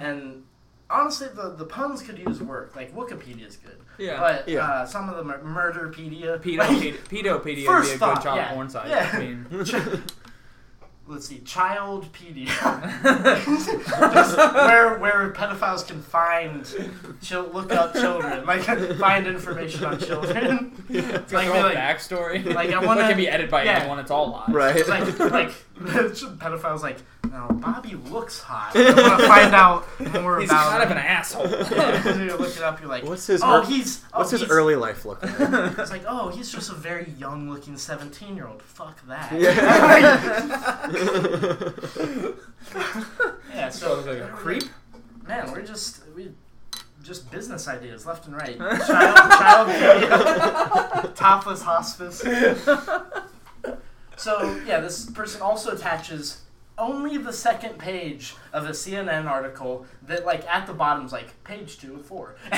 and 0.00 0.44
honestly, 0.90 1.28
the, 1.34 1.50
the 1.50 1.64
puns 1.64 2.02
could 2.02 2.18
use 2.18 2.40
work. 2.40 2.74
Like, 2.74 2.94
Wikipedia 2.94 3.46
is 3.46 3.56
good. 3.56 3.76
yeah. 3.98 4.18
But 4.18 4.48
Yeah. 4.48 4.60
Uh, 4.64 4.86
some 4.86 5.08
of 5.08 5.16
them 5.16 5.30
are 5.30 5.38
Murderpedia. 5.38 6.40
Pedopedia, 6.40 6.94
pedopedia 6.94 7.34
would 7.34 7.44
be 7.44 7.64
a 7.64 7.66
good 7.66 7.98
thought, 7.98 8.22
child 8.22 8.36
yeah. 8.38 8.52
porn 8.54 8.70
site. 8.70 8.88
Yeah. 8.88 9.10
I 9.12 9.18
mean, 9.18 9.46
let's 11.08 11.26
see, 11.26 11.38
Childpedia. 11.38 12.46
Just 14.12 14.36
where, 14.36 14.98
where 14.98 15.32
pedophiles 15.32 15.86
can 15.86 16.00
find, 16.02 16.64
chil- 17.22 17.50
look 17.52 17.72
up 17.72 17.94
children. 17.94 18.44
Like, 18.46 18.62
find 18.98 19.26
information 19.26 19.84
on 19.84 19.98
children. 19.98 20.72
it's 20.88 21.32
Like, 21.32 21.46
like, 21.46 21.48
a 21.48 21.52
whole 21.52 21.62
like- 21.62 21.76
backstory. 21.76 22.54
like, 22.54 22.70
I 22.70 22.84
wanna- 22.84 23.08
can 23.08 23.16
be 23.16 23.28
edited 23.28 23.50
by 23.50 23.64
yeah. 23.64 23.78
anyone. 23.80 23.98
It's 23.98 24.10
all 24.10 24.30
lies. 24.32 24.48
Right. 24.50 24.76
It's 24.76 24.88
like, 24.88 25.18
like 25.18 25.50
pedophiles 25.80 26.82
like, 26.82 26.98
no, 27.30 27.48
Bobby 27.60 27.94
looks 27.94 28.40
hot. 28.40 28.74
I 28.76 28.92
want 29.08 29.20
to 29.20 29.26
find 29.28 29.54
out 29.54 29.86
more 30.22 30.40
He's 30.40 30.50
about 30.50 30.70
kind 30.70 30.82
of 30.82 30.90
an 30.90 30.98
asshole. 30.98 31.46
Yeah, 31.78 32.22
you 32.24 32.36
look 32.36 32.56
it 32.56 32.62
up. 32.62 32.80
You're 32.80 32.88
like, 32.88 33.04
What's 33.04 33.26
his 33.26 33.42
oh, 33.42 33.60
ear- 33.60 33.64
he's 33.66 34.02
oh, 34.12 34.18
What's 34.20 34.30
his 34.30 34.40
he's, 34.42 34.50
early 34.50 34.74
life 34.76 35.04
look 35.04 35.22
like? 35.22 35.38
It's 35.78 35.90
like, 35.90 36.04
oh, 36.06 36.28
he's 36.30 36.50
just 36.50 36.70
a 36.70 36.74
very 36.74 37.10
young-looking 37.18 37.76
seventeen-year-old. 37.76 38.62
Fuck 38.62 39.06
that. 39.06 39.32
yeah. 39.38 40.88
So 42.70 42.84
I 43.54 43.68
So 43.70 43.94
look 43.96 44.06
like 44.06 44.18
a 44.18 44.28
creep. 44.28 44.64
man, 45.26 45.50
we're 45.52 45.62
just 45.62 46.02
we 46.14 46.30
just 47.02 47.30
business 47.30 47.66
ideas 47.68 48.04
left 48.06 48.26
and 48.26 48.36
right. 48.36 48.58
Child, 48.58 49.16
child 49.32 49.68
video, 49.68 51.12
topless 51.14 51.62
hospice. 51.62 52.20
So 54.16 54.60
yeah, 54.66 54.80
this 54.80 55.08
person 55.10 55.40
also 55.40 55.70
attaches 55.74 56.42
only 56.78 57.18
the 57.18 57.32
second 57.32 57.78
page 57.78 58.34
of 58.52 58.66
a 58.66 58.70
CNN 58.70 59.26
article 59.26 59.86
that 60.06 60.24
like 60.24 60.46
at 60.46 60.66
the 60.66 60.72
bottom's 60.72 61.12
like 61.12 61.42
page 61.44 61.78
two 61.78 61.96
of 61.96 62.06
four. 62.06 62.36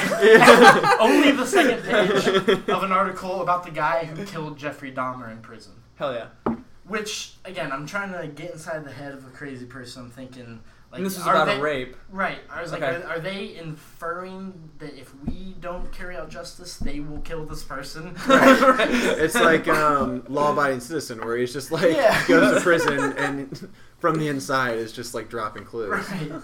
only 1.00 1.32
the 1.32 1.46
second 1.46 1.82
page 1.82 2.26
of 2.68 2.82
an 2.82 2.92
article 2.92 3.42
about 3.42 3.64
the 3.64 3.70
guy 3.70 4.04
who 4.04 4.24
killed 4.24 4.58
Jeffrey 4.58 4.92
Dahmer 4.92 5.30
in 5.30 5.38
prison. 5.38 5.72
Hell 5.96 6.14
yeah. 6.14 6.54
Which 6.86 7.34
again, 7.44 7.72
I'm 7.72 7.86
trying 7.86 8.12
to 8.12 8.28
get 8.28 8.52
inside 8.52 8.84
the 8.84 8.92
head 8.92 9.12
of 9.12 9.24
a 9.26 9.30
crazy 9.30 9.66
person. 9.66 10.04
I'm 10.04 10.10
thinking 10.10 10.60
like 10.90 10.98
and 10.98 11.06
this 11.06 11.16
is 11.16 11.22
about 11.22 11.46
they, 11.46 11.56
a 11.56 11.60
rape. 11.60 11.96
Right. 12.10 12.38
I 12.50 12.62
was 12.62 12.72
like, 12.72 12.82
Okay. 12.82 13.00
are, 13.04 13.10
are 13.10 13.20
they 13.20 13.54
inferring 13.56 14.70
that 14.78 14.98
if 14.98 15.14
we 15.24 15.54
don't 15.60 15.92
carry 15.92 16.16
out 16.16 16.30
justice, 16.30 16.78
they 16.78 16.98
will 16.98 17.20
kill 17.20 17.46
this 17.46 17.62
person? 17.62 18.16
it's 18.28 19.36
like 19.36 19.68
um, 19.68 20.24
law-abiding 20.28 20.80
citizen, 20.80 21.20
where 21.24 21.36
he's 21.36 21.52
just 21.52 21.70
like 21.70 21.94
Yeah. 21.94 22.26
goes 22.26 22.56
to 22.56 22.60
prison 22.60 23.12
and 23.16 23.68
from 24.00 24.18
the 24.18 24.28
inside 24.28 24.78
is 24.78 24.92
just 24.92 25.14
like 25.14 25.28
dropping 25.28 25.64
clues. 25.64 25.90
right. 25.90 26.32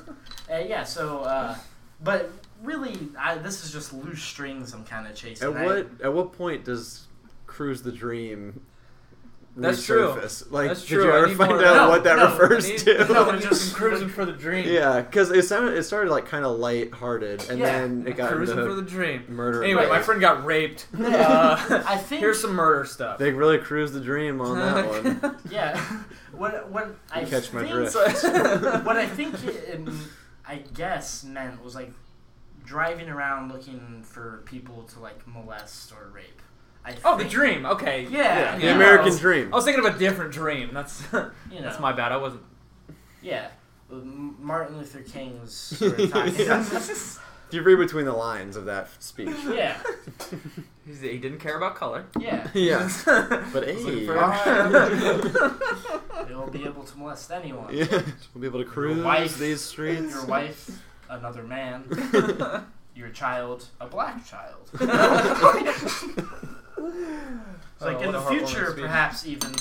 Uh, 0.49 0.59
yeah. 0.59 0.85
So, 0.85 1.23
uh, 1.23 1.57
but 2.05 2.31
really, 2.63 2.97
I, 3.19 3.37
this 3.39 3.65
is 3.65 3.73
just 3.73 3.93
loose 3.93 4.23
strings 4.23 4.73
I'm 4.73 4.85
kind 4.85 5.09
of 5.09 5.17
chasing. 5.17 5.49
At 5.53 5.57
I- 5.57 5.65
what 5.65 5.89
at 6.05 6.13
what 6.15 6.33
point 6.33 6.65
does 6.65 7.09
Cruise 7.49 7.83
the 7.83 7.91
Dream 7.91 8.61
That's 9.59 9.85
true. 9.87 10.09
resurface? 10.09 10.51
Like, 10.53 10.69
That's 10.69 10.83
did 10.83 10.89
true. 10.97 11.05
you 11.07 11.11
I 11.13 11.17
ever 11.23 11.35
find 11.35 11.53
out 11.53 11.61
No, 11.77 11.89
what 11.89 12.05
that 12.05 12.17
no, 12.17 12.27
refers 12.27 12.69
need- 12.69 12.79
to? 12.81 13.05
No, 13.13 13.31
I'm 13.31 13.41
just 13.41 13.49
just- 13.63 13.75
cruising 13.77 14.09
for 14.11 14.27
the 14.27 14.33
dream. 14.33 14.69
yeah, 14.69 15.01
because 15.01 15.31
it 15.31 15.43
sounded 15.47 15.75
it 15.79 15.83
started 15.85 16.11
like 16.11 16.27
kind 16.27 16.45
of 16.45 16.59
light-hearted, 16.59 17.49
and 17.49 17.59
Yeah. 17.59 17.65
then 17.79 18.05
it 18.07 18.17
got 18.17 18.33
cruising 18.33 18.59
into 18.59 18.69
for 18.71 18.75
the 18.77 18.83
dream. 18.83 19.25
murder. 19.29 19.65
Anyway, 19.65 19.83
and 19.85 19.91
my 19.91 20.01
friend 20.03 20.21
got 20.21 20.45
raped. 20.45 20.87
Uh, 20.99 21.83
I 21.87 21.97
think 21.97 22.21
here's 22.21 22.41
some 22.41 22.53
murder 22.53 22.85
stuff. 22.85 23.19
They 23.19 23.31
really 23.33 23.59
cruised 23.59 23.95
the 23.95 24.01
dream 24.01 24.41
on 24.43 24.59
that 24.59 24.87
one. 25.23 25.37
Yeah. 25.51 25.81
What 26.33 26.69
what 26.71 26.95
I 27.11 27.21
You 27.23 27.27
catch 27.27 27.51
my 27.53 27.61
think, 27.63 27.73
drift. 27.73 27.95
what 28.85 28.97
I 28.99 29.07
think 29.07 29.35
it, 29.45 29.55
it, 29.55 29.89
I 30.47 30.57
guess 30.75 31.25
meant 31.25 31.65
was 31.65 31.75
like 31.75 31.93
driving 32.65 33.09
around 33.09 33.53
looking 33.53 34.03
for 34.03 34.43
people 34.45 34.83
to 34.83 35.01
like 35.01 35.27
molest 35.27 35.93
or 35.93 36.11
rape. 36.13 36.43
I 36.87 36.95
oh, 37.05 37.17
the 37.17 37.25
think- 37.25 37.33
dream. 37.35 37.67
Okay. 37.67 38.07
Yeah, 38.11 38.21
Yeah, 38.21 38.57
the 38.59 38.65
yeah. 38.67 38.75
American 38.77 39.07
I 39.07 39.11
was, 39.11 39.19
Dream. 39.21 39.53
I 39.53 39.57
was 39.57 39.65
thinking 39.65 39.85
of 39.85 39.95
a 39.95 39.99
different 39.99 40.33
dream. 40.33 40.71
That's 40.73 41.03
You 41.13 41.19
know. 41.51 41.63
that's 41.63 41.81
my 41.81 41.93
bad. 41.93 42.13
I 42.13 42.17
wasn't. 42.17 42.43
Yeah. 43.23 43.49
M- 43.91 44.37
Martin 44.41 44.79
Luther 44.79 45.01
King's 45.01 45.53
sort 45.79 45.99
of 45.99 46.11
time. 46.13 46.35
If 47.49 47.55
you 47.55 47.63
read 47.63 47.77
between 47.77 48.07
the 48.07 48.13
lines 48.13 48.57
of 48.57 48.65
that 48.65 48.89
speech. 49.01 49.29
yeah. 49.49 49.77
He's- 50.85 51.01
He 51.01 51.17
didn't 51.19 51.39
care 51.39 51.57
about 51.57 51.77
color. 51.77 52.07
Yeah. 52.19 52.49
Yeah. 52.55 52.91
But 53.05 53.53
was 53.53 53.65
hey, 53.65 53.77
looking 53.85 54.07
for- 54.07 54.15
They 56.27 56.35
will 56.35 56.51
be 56.51 56.65
able 56.65 56.83
to 56.83 56.99
molest 56.99 57.31
anyone. 57.31 57.73
yeah, 57.73 58.03
we'll 58.35 58.41
be 58.41 58.49
able 58.49 58.59
to 58.65 58.69
cruise 58.69 59.01
wife- 59.03 59.39
these 59.39 59.61
streets. 59.61 60.13
Your 60.13 60.27
wife, 60.27 60.71
another 61.09 61.45
man. 61.45 61.85
Your 62.97 63.11
child, 63.11 63.67
a 63.81 63.87
black 63.87 64.27
child. 64.27 64.69
It's 66.95 67.85
like 67.85 67.99
Oh, 67.99 68.03
in 68.03 68.13
the 68.13 68.21
future, 68.23 68.73
perhaps 68.73 69.27
even 69.27 69.55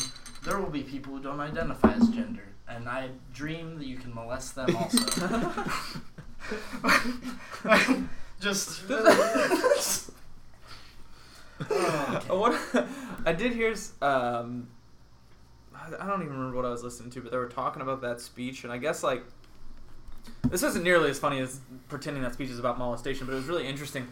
there 0.44 0.60
will 0.60 0.70
be 0.70 0.84
people 0.84 1.16
who 1.16 1.22
don't 1.22 1.40
identify 1.40 1.94
as 1.94 2.08
gender, 2.10 2.44
and 2.68 2.88
I 2.88 3.10
dream 3.34 3.78
that 3.80 3.88
you 3.88 3.98
can 3.98 4.14
molest 4.14 4.56
them 4.56 4.76
also. 4.76 4.98
Just. 8.40 8.84
Oh, 11.72 12.18
okay. 12.18 12.28
What 12.36 12.60
I 13.26 13.32
did 13.32 13.54
hear, 13.54 13.74
um, 14.02 14.68
I 15.74 16.06
don't 16.06 16.22
even 16.22 16.34
remember 16.34 16.58
what 16.58 16.66
I 16.66 16.70
was 16.70 16.84
listening 16.84 17.12
to, 17.12 17.22
but 17.22 17.32
they 17.32 17.38
were 17.38 17.48
talking 17.48 17.82
about 17.82 18.02
that 18.02 18.20
speech, 18.20 18.66
and 18.66 18.74
I 18.74 18.78
guess 18.78 19.04
like 19.04 19.24
this 20.50 20.64
isn't 20.64 20.84
nearly 20.84 21.10
as 21.10 21.18
funny 21.18 21.40
as 21.40 21.62
pretending 21.88 22.24
that 22.24 22.34
speech 22.34 22.50
is 22.50 22.60
about 22.60 22.78
molestation, 22.78 23.26
but 23.26 23.32
it 23.34 23.38
was 23.38 23.46
really 23.46 23.66
interesting 23.68 24.06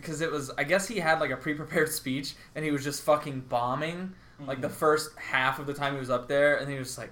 because 0.00 0.20
it 0.20 0.30
was. 0.30 0.50
I 0.56 0.64
guess 0.64 0.86
he 0.88 0.98
had 0.98 1.20
like 1.20 1.30
a 1.30 1.36
pre-prepared 1.36 1.88
speech, 1.92 2.34
and 2.54 2.64
he 2.64 2.70
was 2.70 2.84
just 2.84 3.02
fucking 3.02 3.40
bombing 3.48 4.12
like 4.46 4.60
the 4.60 4.68
first 4.68 5.10
half 5.18 5.58
of 5.58 5.66
the 5.66 5.74
time 5.74 5.94
he 5.94 5.98
was 5.98 6.10
up 6.10 6.28
there, 6.28 6.58
and 6.58 6.70
he 6.70 6.78
was 6.78 6.96
like, 6.96 7.10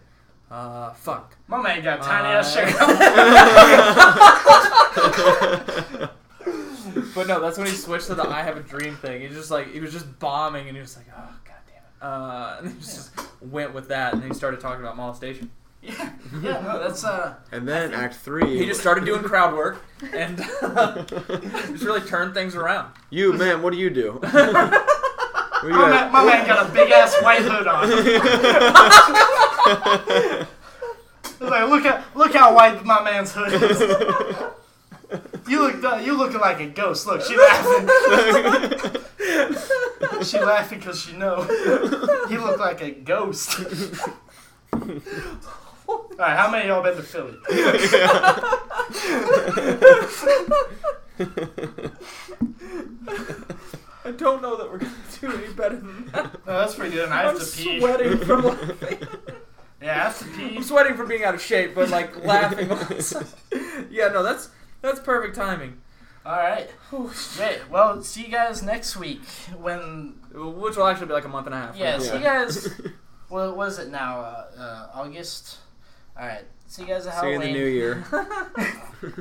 uh, 0.50 0.92
fuck. 0.92 1.36
My 1.48 1.60
man 1.60 1.82
got 1.82 2.00
tiny 2.00 2.28
Uh, 2.28 2.38
ass 2.38 2.54
shirt. 2.54 2.72
But 7.14 7.26
no, 7.28 7.40
that's 7.40 7.56
when 7.58 7.66
he 7.66 7.72
switched 7.74 8.06
to 8.08 8.14
the 8.14 8.28
"I 8.28 8.42
have 8.42 8.56
a 8.58 8.62
dream" 8.62 8.94
thing. 8.96 9.22
He 9.22 9.28
just 9.28 9.50
like 9.50 9.72
he 9.72 9.80
was 9.80 9.92
just 9.92 10.18
bombing, 10.18 10.66
and 10.68 10.76
he 10.76 10.80
was 10.80 10.96
like, 10.96 11.06
"Oh 11.16 11.30
god 11.44 11.54
damn 11.66 11.76
it!" 11.76 12.02
Uh, 12.02 12.56
and 12.60 12.72
he 12.72 12.78
just 12.78 13.10
went 13.40 13.72
with 13.74 13.88
that, 13.88 14.12
and 14.12 14.22
then 14.22 14.28
he 14.30 14.34
started 14.34 14.60
talking 14.60 14.80
about 14.82 14.96
molestation. 14.96 15.50
Yeah, 15.86 16.10
yeah, 16.42 16.60
no, 16.62 16.78
that's 16.82 17.04
uh. 17.04 17.34
And 17.52 17.66
then 17.68 17.94
Act 17.94 18.16
Three. 18.16 18.58
He 18.58 18.66
just 18.66 18.80
started 18.80 19.04
doing 19.04 19.22
crowd 19.22 19.54
work 19.54 19.84
and 20.12 20.36
just 21.68 21.84
really 21.84 22.00
turned 22.00 22.34
things 22.34 22.56
around. 22.56 22.92
You 23.10 23.32
man, 23.34 23.62
what 23.62 23.72
do 23.72 23.78
you 23.78 23.90
do? 23.90 24.20
What 25.56 25.62
do 25.62 25.68
you 25.68 25.74
My 25.74 25.88
got? 25.88 26.12
man, 26.12 26.12
my 26.12 26.24
man 26.24 26.46
got 26.46 26.68
a 26.68 26.72
big 26.72 26.90
ass 26.92 27.16
white 27.22 27.40
hood 27.40 27.66
on. 27.66 27.88
It's 31.24 31.40
like, 31.40 31.68
look 31.68 31.84
at 31.84 32.04
look 32.16 32.34
how 32.34 32.54
white 32.54 32.84
my 32.84 33.02
man's 33.02 33.32
hood 33.34 33.52
is. 33.62 33.80
You 35.48 35.62
look 35.62 35.82
uh, 35.84 35.96
you 35.96 36.16
looking 36.16 36.40
like 36.40 36.60
a 36.60 36.66
ghost. 36.66 37.06
Look, 37.06 37.22
she 37.22 37.36
laughing. 37.36 37.88
she 40.24 40.38
laughing 40.40 40.78
because 40.78 41.00
she 41.00 41.12
know 41.16 41.46
you 42.30 42.38
look 42.44 42.58
like 42.58 42.80
a 42.82 42.90
ghost. 42.90 43.60
All 45.88 46.08
right, 46.18 46.36
how 46.36 46.50
many 46.50 46.68
of 46.68 46.68
y'all 46.68 46.82
been 46.82 46.96
to 46.96 47.02
Philly? 47.02 47.36
I 54.04 54.12
don't 54.16 54.40
know 54.40 54.56
that 54.56 54.70
we're 54.70 54.78
gonna 54.78 54.92
do 55.20 55.32
any 55.32 55.52
better 55.52 55.76
than 55.76 56.06
that. 56.12 56.46
No, 56.46 56.58
that's 56.60 56.74
pretty 56.76 56.94
good. 56.94 57.04
And 57.06 57.14
I 57.14 57.22
have 57.22 57.34
I'm 57.34 57.40
to 57.40 57.44
pee. 57.56 57.80
sweating 57.80 58.18
from 58.18 58.44
laughing. 58.44 58.98
Yeah, 59.82 59.90
I 59.90 59.94
have 60.04 60.18
to 60.20 60.24
pee. 60.26 60.56
I'm 60.56 60.62
sweating 60.62 60.94
from 60.96 61.08
being 61.08 61.24
out 61.24 61.34
of 61.34 61.42
shape, 61.42 61.74
but 61.74 61.90
like 61.90 62.24
laughing. 62.24 62.70
also. 62.70 63.24
yeah, 63.90 64.08
no, 64.08 64.22
that's 64.22 64.50
that's 64.80 65.00
perfect 65.00 65.34
timing. 65.34 65.78
All 66.24 66.36
right. 66.36 66.68
Great. 66.90 67.68
Well, 67.70 68.02
see 68.02 68.22
you 68.24 68.28
guys 68.28 68.62
next 68.62 68.96
week 68.96 69.22
when. 69.58 70.14
Which 70.32 70.76
will 70.76 70.86
actually 70.86 71.06
be 71.06 71.12
like 71.14 71.24
a 71.24 71.28
month 71.28 71.46
and 71.46 71.54
a 71.54 71.58
half. 71.58 71.76
Yeah, 71.76 71.98
see 71.98 72.08
you 72.08 72.20
Yeah. 72.20 72.44
guys. 72.44 72.80
What 73.28 73.56
was 73.56 73.78
it 73.80 73.88
now? 73.88 74.20
Uh, 74.20 74.46
uh, 74.56 74.86
August. 74.94 75.58
All 76.18 76.26
right. 76.26 76.44
See 76.66 76.82
you 76.82 76.88
guys 76.88 77.06
at 77.06 77.20
See 77.20 77.28
you 77.28 77.34
in 77.34 77.40
the 77.40 77.52
new 77.52 77.66
year. 77.66 78.04